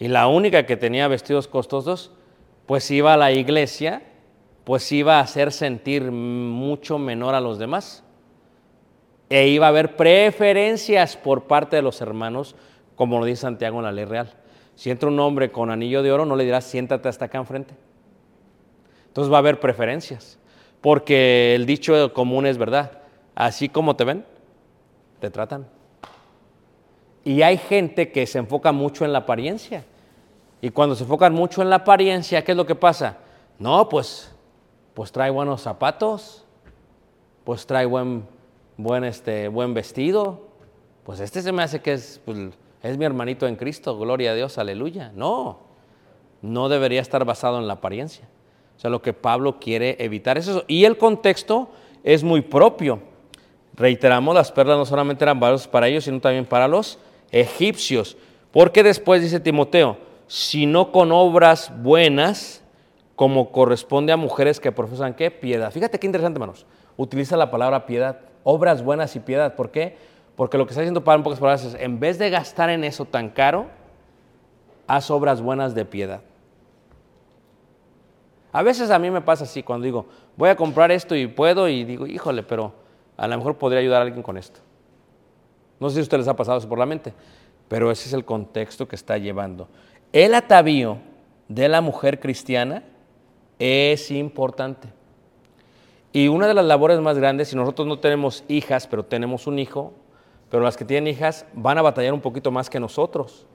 y 0.00 0.08
la 0.08 0.26
única 0.26 0.66
que 0.66 0.76
tenía 0.76 1.06
vestidos 1.06 1.46
costosos, 1.46 2.10
pues 2.66 2.90
iba 2.90 3.14
a 3.14 3.16
la 3.16 3.30
iglesia 3.30 4.02
pues 4.64 4.90
iba 4.92 5.18
a 5.18 5.20
hacer 5.20 5.52
sentir 5.52 6.10
mucho 6.10 6.98
menor 6.98 7.34
a 7.34 7.40
los 7.40 7.58
demás. 7.58 8.02
E 9.28 9.48
iba 9.48 9.66
a 9.66 9.68
haber 9.68 9.96
preferencias 9.96 11.16
por 11.16 11.44
parte 11.44 11.76
de 11.76 11.82
los 11.82 12.00
hermanos, 12.00 12.56
como 12.96 13.18
lo 13.18 13.26
dice 13.26 13.42
Santiago 13.42 13.78
en 13.78 13.84
la 13.84 13.92
ley 13.92 14.04
real. 14.04 14.32
Si 14.74 14.90
entra 14.90 15.08
un 15.08 15.20
hombre 15.20 15.52
con 15.52 15.70
anillo 15.70 16.02
de 16.02 16.12
oro, 16.12 16.24
no 16.24 16.36
le 16.36 16.44
dirás 16.44 16.64
siéntate 16.64 17.08
hasta 17.08 17.26
acá 17.26 17.38
enfrente. 17.38 17.74
Entonces 19.06 19.32
va 19.32 19.36
a 19.36 19.40
haber 19.40 19.60
preferencias, 19.60 20.38
porque 20.84 21.54
el 21.54 21.64
dicho 21.64 22.12
común 22.12 22.44
es 22.44 22.58
verdad. 22.58 22.98
Así 23.34 23.70
como 23.70 23.96
te 23.96 24.04
ven, 24.04 24.26
te 25.18 25.30
tratan. 25.30 25.66
Y 27.24 27.40
hay 27.40 27.56
gente 27.56 28.12
que 28.12 28.26
se 28.26 28.36
enfoca 28.36 28.70
mucho 28.70 29.06
en 29.06 29.14
la 29.14 29.20
apariencia. 29.20 29.86
Y 30.60 30.68
cuando 30.68 30.94
se 30.94 31.04
enfocan 31.04 31.32
mucho 31.32 31.62
en 31.62 31.70
la 31.70 31.76
apariencia, 31.76 32.44
¿qué 32.44 32.52
es 32.52 32.56
lo 32.58 32.66
que 32.66 32.74
pasa? 32.74 33.16
No, 33.58 33.88
pues 33.88 34.30
pues 34.92 35.10
trae 35.10 35.30
buenos 35.30 35.62
zapatos, 35.62 36.44
pues 37.44 37.66
trae 37.66 37.86
buen, 37.86 38.26
buen, 38.76 39.04
este, 39.04 39.48
buen 39.48 39.72
vestido. 39.72 40.48
Pues 41.04 41.18
este 41.20 41.40
se 41.40 41.50
me 41.50 41.62
hace 41.62 41.80
que 41.80 41.94
es, 41.94 42.20
pues, 42.26 42.50
es 42.82 42.98
mi 42.98 43.06
hermanito 43.06 43.46
en 43.46 43.56
Cristo, 43.56 43.98
gloria 43.98 44.32
a 44.32 44.34
Dios, 44.34 44.58
aleluya. 44.58 45.12
No, 45.14 45.60
no 46.42 46.68
debería 46.68 47.00
estar 47.00 47.24
basado 47.24 47.58
en 47.58 47.68
la 47.68 47.72
apariencia. 47.72 48.28
O 48.76 48.80
sea, 48.80 48.90
lo 48.90 49.02
que 49.02 49.12
Pablo 49.12 49.58
quiere 49.60 49.96
evitar 49.98 50.38
es 50.38 50.48
eso. 50.48 50.64
Y 50.66 50.84
el 50.84 50.98
contexto 50.98 51.70
es 52.02 52.22
muy 52.22 52.42
propio. 52.42 53.00
Reiteramos, 53.74 54.34
las 54.34 54.52
perlas 54.52 54.76
no 54.76 54.84
solamente 54.84 55.24
eran 55.24 55.40
valiosos 55.40 55.66
para 55.68 55.88
ellos, 55.88 56.04
sino 56.04 56.20
también 56.20 56.44
para 56.44 56.68
los 56.68 56.98
egipcios. 57.30 58.16
Porque 58.52 58.82
después 58.82 59.20
dice 59.22 59.40
Timoteo, 59.40 59.96
sino 60.26 60.92
con 60.92 61.10
obras 61.12 61.72
buenas, 61.82 62.62
como 63.16 63.50
corresponde 63.52 64.12
a 64.12 64.16
mujeres 64.16 64.60
que 64.60 64.72
profesan 64.72 65.14
qué? 65.14 65.30
Piedad. 65.30 65.72
Fíjate 65.72 65.98
qué 65.98 66.06
interesante, 66.06 66.36
hermanos. 66.36 66.66
Utiliza 66.96 67.36
la 67.36 67.50
palabra 67.50 67.86
piedad, 67.86 68.20
obras 68.44 68.82
buenas 68.82 69.16
y 69.16 69.20
piedad. 69.20 69.54
¿Por 69.54 69.70
qué? 69.70 69.96
Porque 70.36 70.58
lo 70.58 70.66
que 70.66 70.70
está 70.70 70.82
diciendo 70.82 71.04
Pablo 71.04 71.18
en 71.18 71.24
pocas 71.24 71.38
palabras 71.38 71.64
es, 71.64 71.74
en 71.74 72.00
vez 72.00 72.18
de 72.18 72.30
gastar 72.30 72.70
en 72.70 72.84
eso 72.84 73.04
tan 73.04 73.30
caro, 73.30 73.66
haz 74.86 75.10
obras 75.10 75.40
buenas 75.40 75.74
de 75.74 75.84
piedad. 75.84 76.20
A 78.54 78.62
veces 78.62 78.92
a 78.92 79.00
mí 79.00 79.10
me 79.10 79.20
pasa 79.20 79.42
así, 79.42 79.64
cuando 79.64 79.84
digo, 79.84 80.06
voy 80.36 80.48
a 80.48 80.54
comprar 80.54 80.92
esto 80.92 81.16
y 81.16 81.26
puedo, 81.26 81.68
y 81.68 81.82
digo, 81.82 82.06
híjole, 82.06 82.44
pero 82.44 82.72
a 83.16 83.26
lo 83.26 83.36
mejor 83.36 83.58
podría 83.58 83.80
ayudar 83.80 84.00
a 84.00 84.04
alguien 84.04 84.22
con 84.22 84.38
esto. 84.38 84.60
No 85.80 85.88
sé 85.88 85.94
si 85.94 85.98
a 85.98 86.02
ustedes 86.04 86.20
les 86.20 86.28
ha 86.28 86.36
pasado 86.36 86.58
eso 86.58 86.68
por 86.68 86.78
la 86.78 86.86
mente, 86.86 87.12
pero 87.66 87.90
ese 87.90 88.06
es 88.06 88.12
el 88.12 88.24
contexto 88.24 88.86
que 88.86 88.94
está 88.94 89.18
llevando. 89.18 89.66
El 90.12 90.36
atavío 90.36 90.98
de 91.48 91.68
la 91.68 91.80
mujer 91.80 92.20
cristiana 92.20 92.84
es 93.58 94.12
importante. 94.12 94.86
Y 96.12 96.28
una 96.28 96.46
de 96.46 96.54
las 96.54 96.64
labores 96.64 97.00
más 97.00 97.18
grandes, 97.18 97.48
si 97.48 97.56
nosotros 97.56 97.88
no 97.88 97.98
tenemos 97.98 98.44
hijas, 98.46 98.86
pero 98.86 99.04
tenemos 99.04 99.48
un 99.48 99.58
hijo, 99.58 99.94
pero 100.48 100.62
las 100.62 100.76
que 100.76 100.84
tienen 100.84 101.12
hijas 101.12 101.44
van 101.54 101.78
a 101.78 101.82
batallar 101.82 102.14
un 102.14 102.20
poquito 102.20 102.52
más 102.52 102.70
que 102.70 102.78
nosotros, 102.78 103.48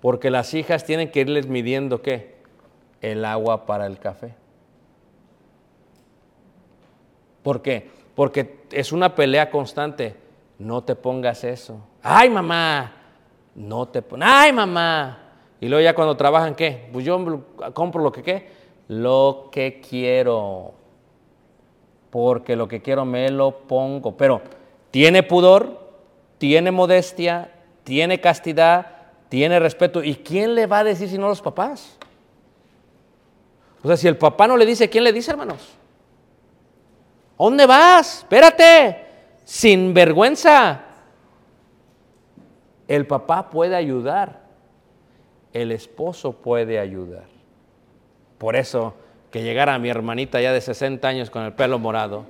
porque 0.00 0.30
las 0.30 0.52
hijas 0.52 0.84
tienen 0.84 1.12
que 1.12 1.20
irles 1.20 1.46
midiendo 1.46 2.02
qué? 2.02 2.39
El 3.00 3.24
agua 3.24 3.66
para 3.66 3.86
el 3.86 3.98
café. 3.98 4.34
¿Por 7.42 7.62
qué? 7.62 7.90
Porque 8.14 8.64
es 8.70 8.92
una 8.92 9.14
pelea 9.14 9.50
constante. 9.50 10.14
No 10.58 10.82
te 10.84 10.94
pongas 10.94 11.42
eso. 11.44 11.80
Ay, 12.02 12.28
mamá. 12.28 12.92
No 13.54 13.88
te 13.88 14.02
pongas. 14.02 14.28
Ay, 14.30 14.52
mamá. 14.52 15.18
Y 15.60 15.68
luego 15.68 15.82
ya 15.82 15.94
cuando 15.94 16.16
trabajan, 16.16 16.54
¿qué? 16.54 16.88
Pues 16.92 17.04
yo 17.04 17.44
compro 17.72 18.02
lo 18.02 18.12
que 18.12 18.22
qué. 18.22 18.48
Lo 18.88 19.48
que 19.50 19.80
quiero. 19.80 20.74
Porque 22.10 22.56
lo 22.56 22.68
que 22.68 22.82
quiero 22.82 23.04
me 23.04 23.30
lo 23.30 23.52
pongo. 23.60 24.16
Pero 24.16 24.42
tiene 24.90 25.22
pudor, 25.22 25.78
tiene 26.38 26.70
modestia, 26.70 27.52
tiene 27.84 28.20
castidad, 28.20 28.86
tiene 29.28 29.58
respeto. 29.60 30.02
¿Y 30.02 30.16
quién 30.16 30.54
le 30.54 30.66
va 30.66 30.80
a 30.80 30.84
decir 30.84 31.08
si 31.08 31.16
no 31.16 31.28
los 31.28 31.40
papás? 31.40 31.99
O 33.82 33.86
sea, 33.86 33.96
si 33.96 34.08
el 34.08 34.16
papá 34.16 34.46
no 34.46 34.56
le 34.56 34.66
dice, 34.66 34.90
¿quién 34.90 35.04
le 35.04 35.12
dice, 35.12 35.30
hermanos? 35.30 35.76
¿Dónde 37.38 37.64
vas? 37.66 38.18
Espérate, 38.18 39.04
sin 39.44 39.94
vergüenza. 39.94 40.82
El 42.86 43.06
papá 43.06 43.48
puede 43.48 43.76
ayudar, 43.76 44.40
el 45.52 45.72
esposo 45.72 46.32
puede 46.32 46.78
ayudar. 46.78 47.24
Por 48.36 48.56
eso 48.56 48.94
que 49.30 49.42
llegara 49.42 49.78
mi 49.78 49.88
hermanita 49.88 50.40
ya 50.40 50.52
de 50.52 50.60
60 50.60 51.06
años 51.06 51.30
con 51.30 51.44
el 51.44 51.52
pelo 51.52 51.78
morado, 51.78 52.26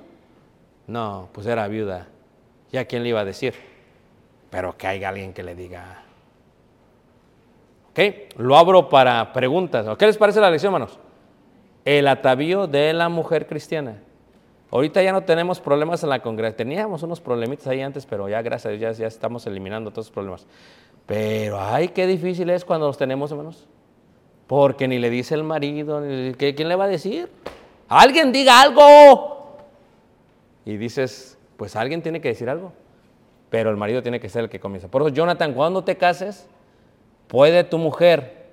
no, 0.87 1.29
pues 1.31 1.47
era 1.47 1.67
viuda. 1.67 2.07
¿Ya 2.71 2.85
quién 2.85 3.03
le 3.03 3.09
iba 3.09 3.21
a 3.21 3.25
decir? 3.25 3.53
Pero 4.49 4.77
que 4.77 4.87
haya 4.87 5.09
alguien 5.09 5.33
que 5.33 5.43
le 5.43 5.55
diga. 5.55 6.03
¿Ok? 7.89 7.99
Lo 8.37 8.57
abro 8.57 8.87
para 8.87 9.33
preguntas. 9.33 9.85
¿Qué 9.97 10.05
les 10.05 10.17
parece 10.17 10.39
la 10.39 10.49
lección, 10.49 10.73
hermanos? 10.73 10.97
El 11.85 12.07
atavío 12.07 12.67
de 12.67 12.93
la 12.93 13.09
mujer 13.09 13.47
cristiana. 13.47 14.01
Ahorita 14.71 15.01
ya 15.01 15.11
no 15.11 15.21
tenemos 15.23 15.59
problemas 15.59 16.01
en 16.03 16.09
la 16.09 16.21
congregación. 16.21 16.69
Teníamos 16.69 17.03
unos 17.03 17.19
problemitas 17.19 17.67
ahí 17.67 17.81
antes, 17.81 18.05
pero 18.05 18.29
ya 18.29 18.41
gracias 18.41 18.73
a 18.73 18.77
Dios 18.77 18.97
ya, 18.97 19.07
estamos 19.07 19.45
eliminando 19.45 19.91
todos 19.91 20.07
los 20.07 20.13
problemas. 20.13 20.47
Pero 21.05 21.59
ay, 21.59 21.89
qué 21.89 22.07
difícil 22.07 22.49
es 22.49 22.63
cuando 22.63 22.87
los 22.87 22.97
tenemos, 22.97 23.31
hermanos. 23.31 23.67
Porque 24.47 24.87
ni 24.87 24.97
le 24.97 25.09
dice 25.09 25.35
el 25.35 25.43
marido, 25.43 26.01
¿quién 26.37 26.69
le 26.69 26.75
va 26.75 26.85
a 26.85 26.87
decir? 26.87 27.29
Alguien 27.89 28.31
diga 28.31 28.61
algo. 28.61 29.57
Y 30.63 30.77
dices, 30.77 31.37
pues 31.57 31.75
alguien 31.75 32.01
tiene 32.01 32.21
que 32.21 32.29
decir 32.29 32.49
algo. 32.49 32.71
Pero 33.49 33.69
el 33.69 33.77
marido 33.77 34.01
tiene 34.01 34.21
que 34.21 34.29
ser 34.29 34.45
el 34.45 34.49
que 34.49 34.61
comienza. 34.61 34.87
Por 34.87 35.01
eso, 35.01 35.09
Jonathan, 35.09 35.53
cuando 35.53 35.83
te 35.83 35.97
cases, 35.97 36.47
¿puede 37.27 37.65
tu 37.65 37.77
mujer 37.77 38.47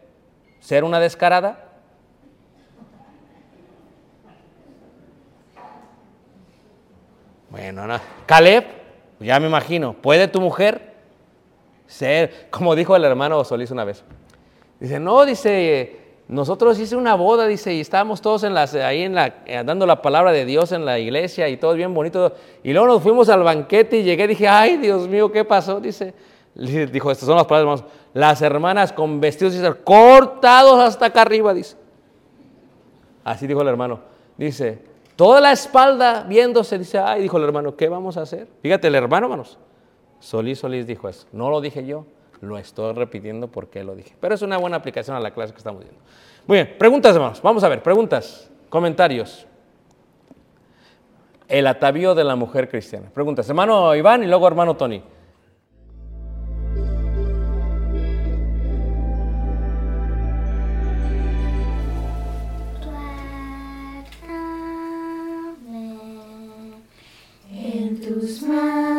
ser 0.59 0.83
una 0.83 0.99
descarada? 0.99 1.68
Bueno, 7.59 7.89
no. 7.89 7.99
Caleb, 8.25 8.65
ya 9.19 9.41
me 9.41 9.49
imagino, 9.49 9.93
¿puede 9.93 10.29
tu 10.29 10.41
mujer 10.41 10.95
ser, 11.89 12.47
como 12.51 12.77
dijo 12.77 12.95
el 12.95 13.05
hermano 13.05 13.43
Solís 13.43 13.73
una 13.73 13.85
vez? 13.85 14.05
Dice, 14.79 15.01
no, 15.01 15.25
dice, 15.25 15.99
nosotros 16.29 16.79
hice 16.79 16.95
una 16.95 17.17
boda, 17.17 17.49
dice, 17.49 17.75
y 17.75 17.81
estábamos 17.81 18.21
todos 18.21 18.45
en 18.45 18.55
las, 18.55 18.75
ahí 18.75 19.03
en 19.03 19.17
la, 19.17 19.43
eh, 19.45 19.61
dando 19.67 19.87
la 19.87 20.01
palabra 20.01 20.31
de 20.31 20.45
Dios 20.45 20.71
en 20.71 20.85
la 20.85 21.01
iglesia 21.01 21.49
y 21.49 21.57
todo 21.57 21.75
bien 21.75 21.93
bonito. 21.93 22.33
Y 22.63 22.73
luego 22.73 22.87
nos 22.87 23.03
fuimos 23.03 23.29
al 23.29 23.43
banquete 23.43 23.99
y 23.99 24.03
llegué 24.05 24.25
y 24.25 24.29
dije, 24.29 24.47
ay, 24.47 24.77
Dios 24.77 25.09
mío, 25.09 25.33
¿qué 25.33 25.45
pasó? 25.45 25.81
Dice, 25.81 26.15
dijo, 26.55 27.11
estas 27.11 27.27
son 27.27 27.37
las 27.37 27.47
palabras, 27.47 27.81
hermanos, 27.81 27.95
las 28.15 28.41
hermanas 28.41 28.93
con 28.93 29.21
vestidos 29.21 29.75
cortados 29.83 30.79
hasta 30.79 31.07
acá 31.07 31.23
arriba, 31.23 31.53
dice. 31.53 31.77
Así 33.25 33.49
dijo 33.49 33.63
el 33.63 33.69
hermano. 33.69 33.99
Dice, 34.37 34.79
Toda 35.19 35.41
la 35.41 35.51
espalda 35.51 36.23
viéndose, 36.29 36.79
dice, 36.79 36.97
ay, 37.01 37.23
dijo 37.23 37.39
el 37.39 37.43
hermano, 37.43 37.75
¿qué 37.75 37.89
vamos 37.89 38.17
a 38.17 38.23
hacer? 38.23 38.47
Fíjate, 38.63 38.87
el 38.87 38.95
hermano, 38.95 39.27
hermanos, 39.27 39.59
Solís 40.21 40.61
Solís 40.61 40.87
dijo 40.87 41.09
eso. 41.09 41.27
No 41.33 41.51
lo 41.51 41.61
dije 41.61 41.85
yo, 41.85 42.07
lo 42.41 42.57
estoy 42.57 42.93
repitiendo 42.93 43.49
porque 43.49 43.83
lo 43.83 43.97
dije. 43.97 44.15
Pero 44.21 44.37
es 44.37 44.43
una 44.43 44.59
buena 44.59 44.77
aplicación 44.77 45.17
a 45.17 45.21
la 45.21 45.33
clase 45.33 45.53
que 45.53 45.59
estamos 45.59 45.83
viendo. 45.83 46.01
Muy 46.47 46.59
bien, 46.59 46.77
preguntas, 46.79 47.17
hermanos. 47.17 47.43
Vamos 47.43 47.65
a 47.65 47.69
ver, 47.69 47.83
preguntas, 47.83 48.49
comentarios. 48.69 49.45
El 51.49 51.67
atavío 51.67 52.15
de 52.15 52.23
la 52.23 52.37
mujer 52.37 52.69
cristiana. 52.69 53.11
Preguntas, 53.13 53.49
hermano 53.49 53.97
Iván 53.97 54.23
y 54.23 54.29
luego 54.29 54.47
hermano 54.47 54.77
Tony. 54.77 55.03
Christmas. 68.39 68.98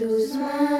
dos 0.00 0.34
mares. 0.34 0.79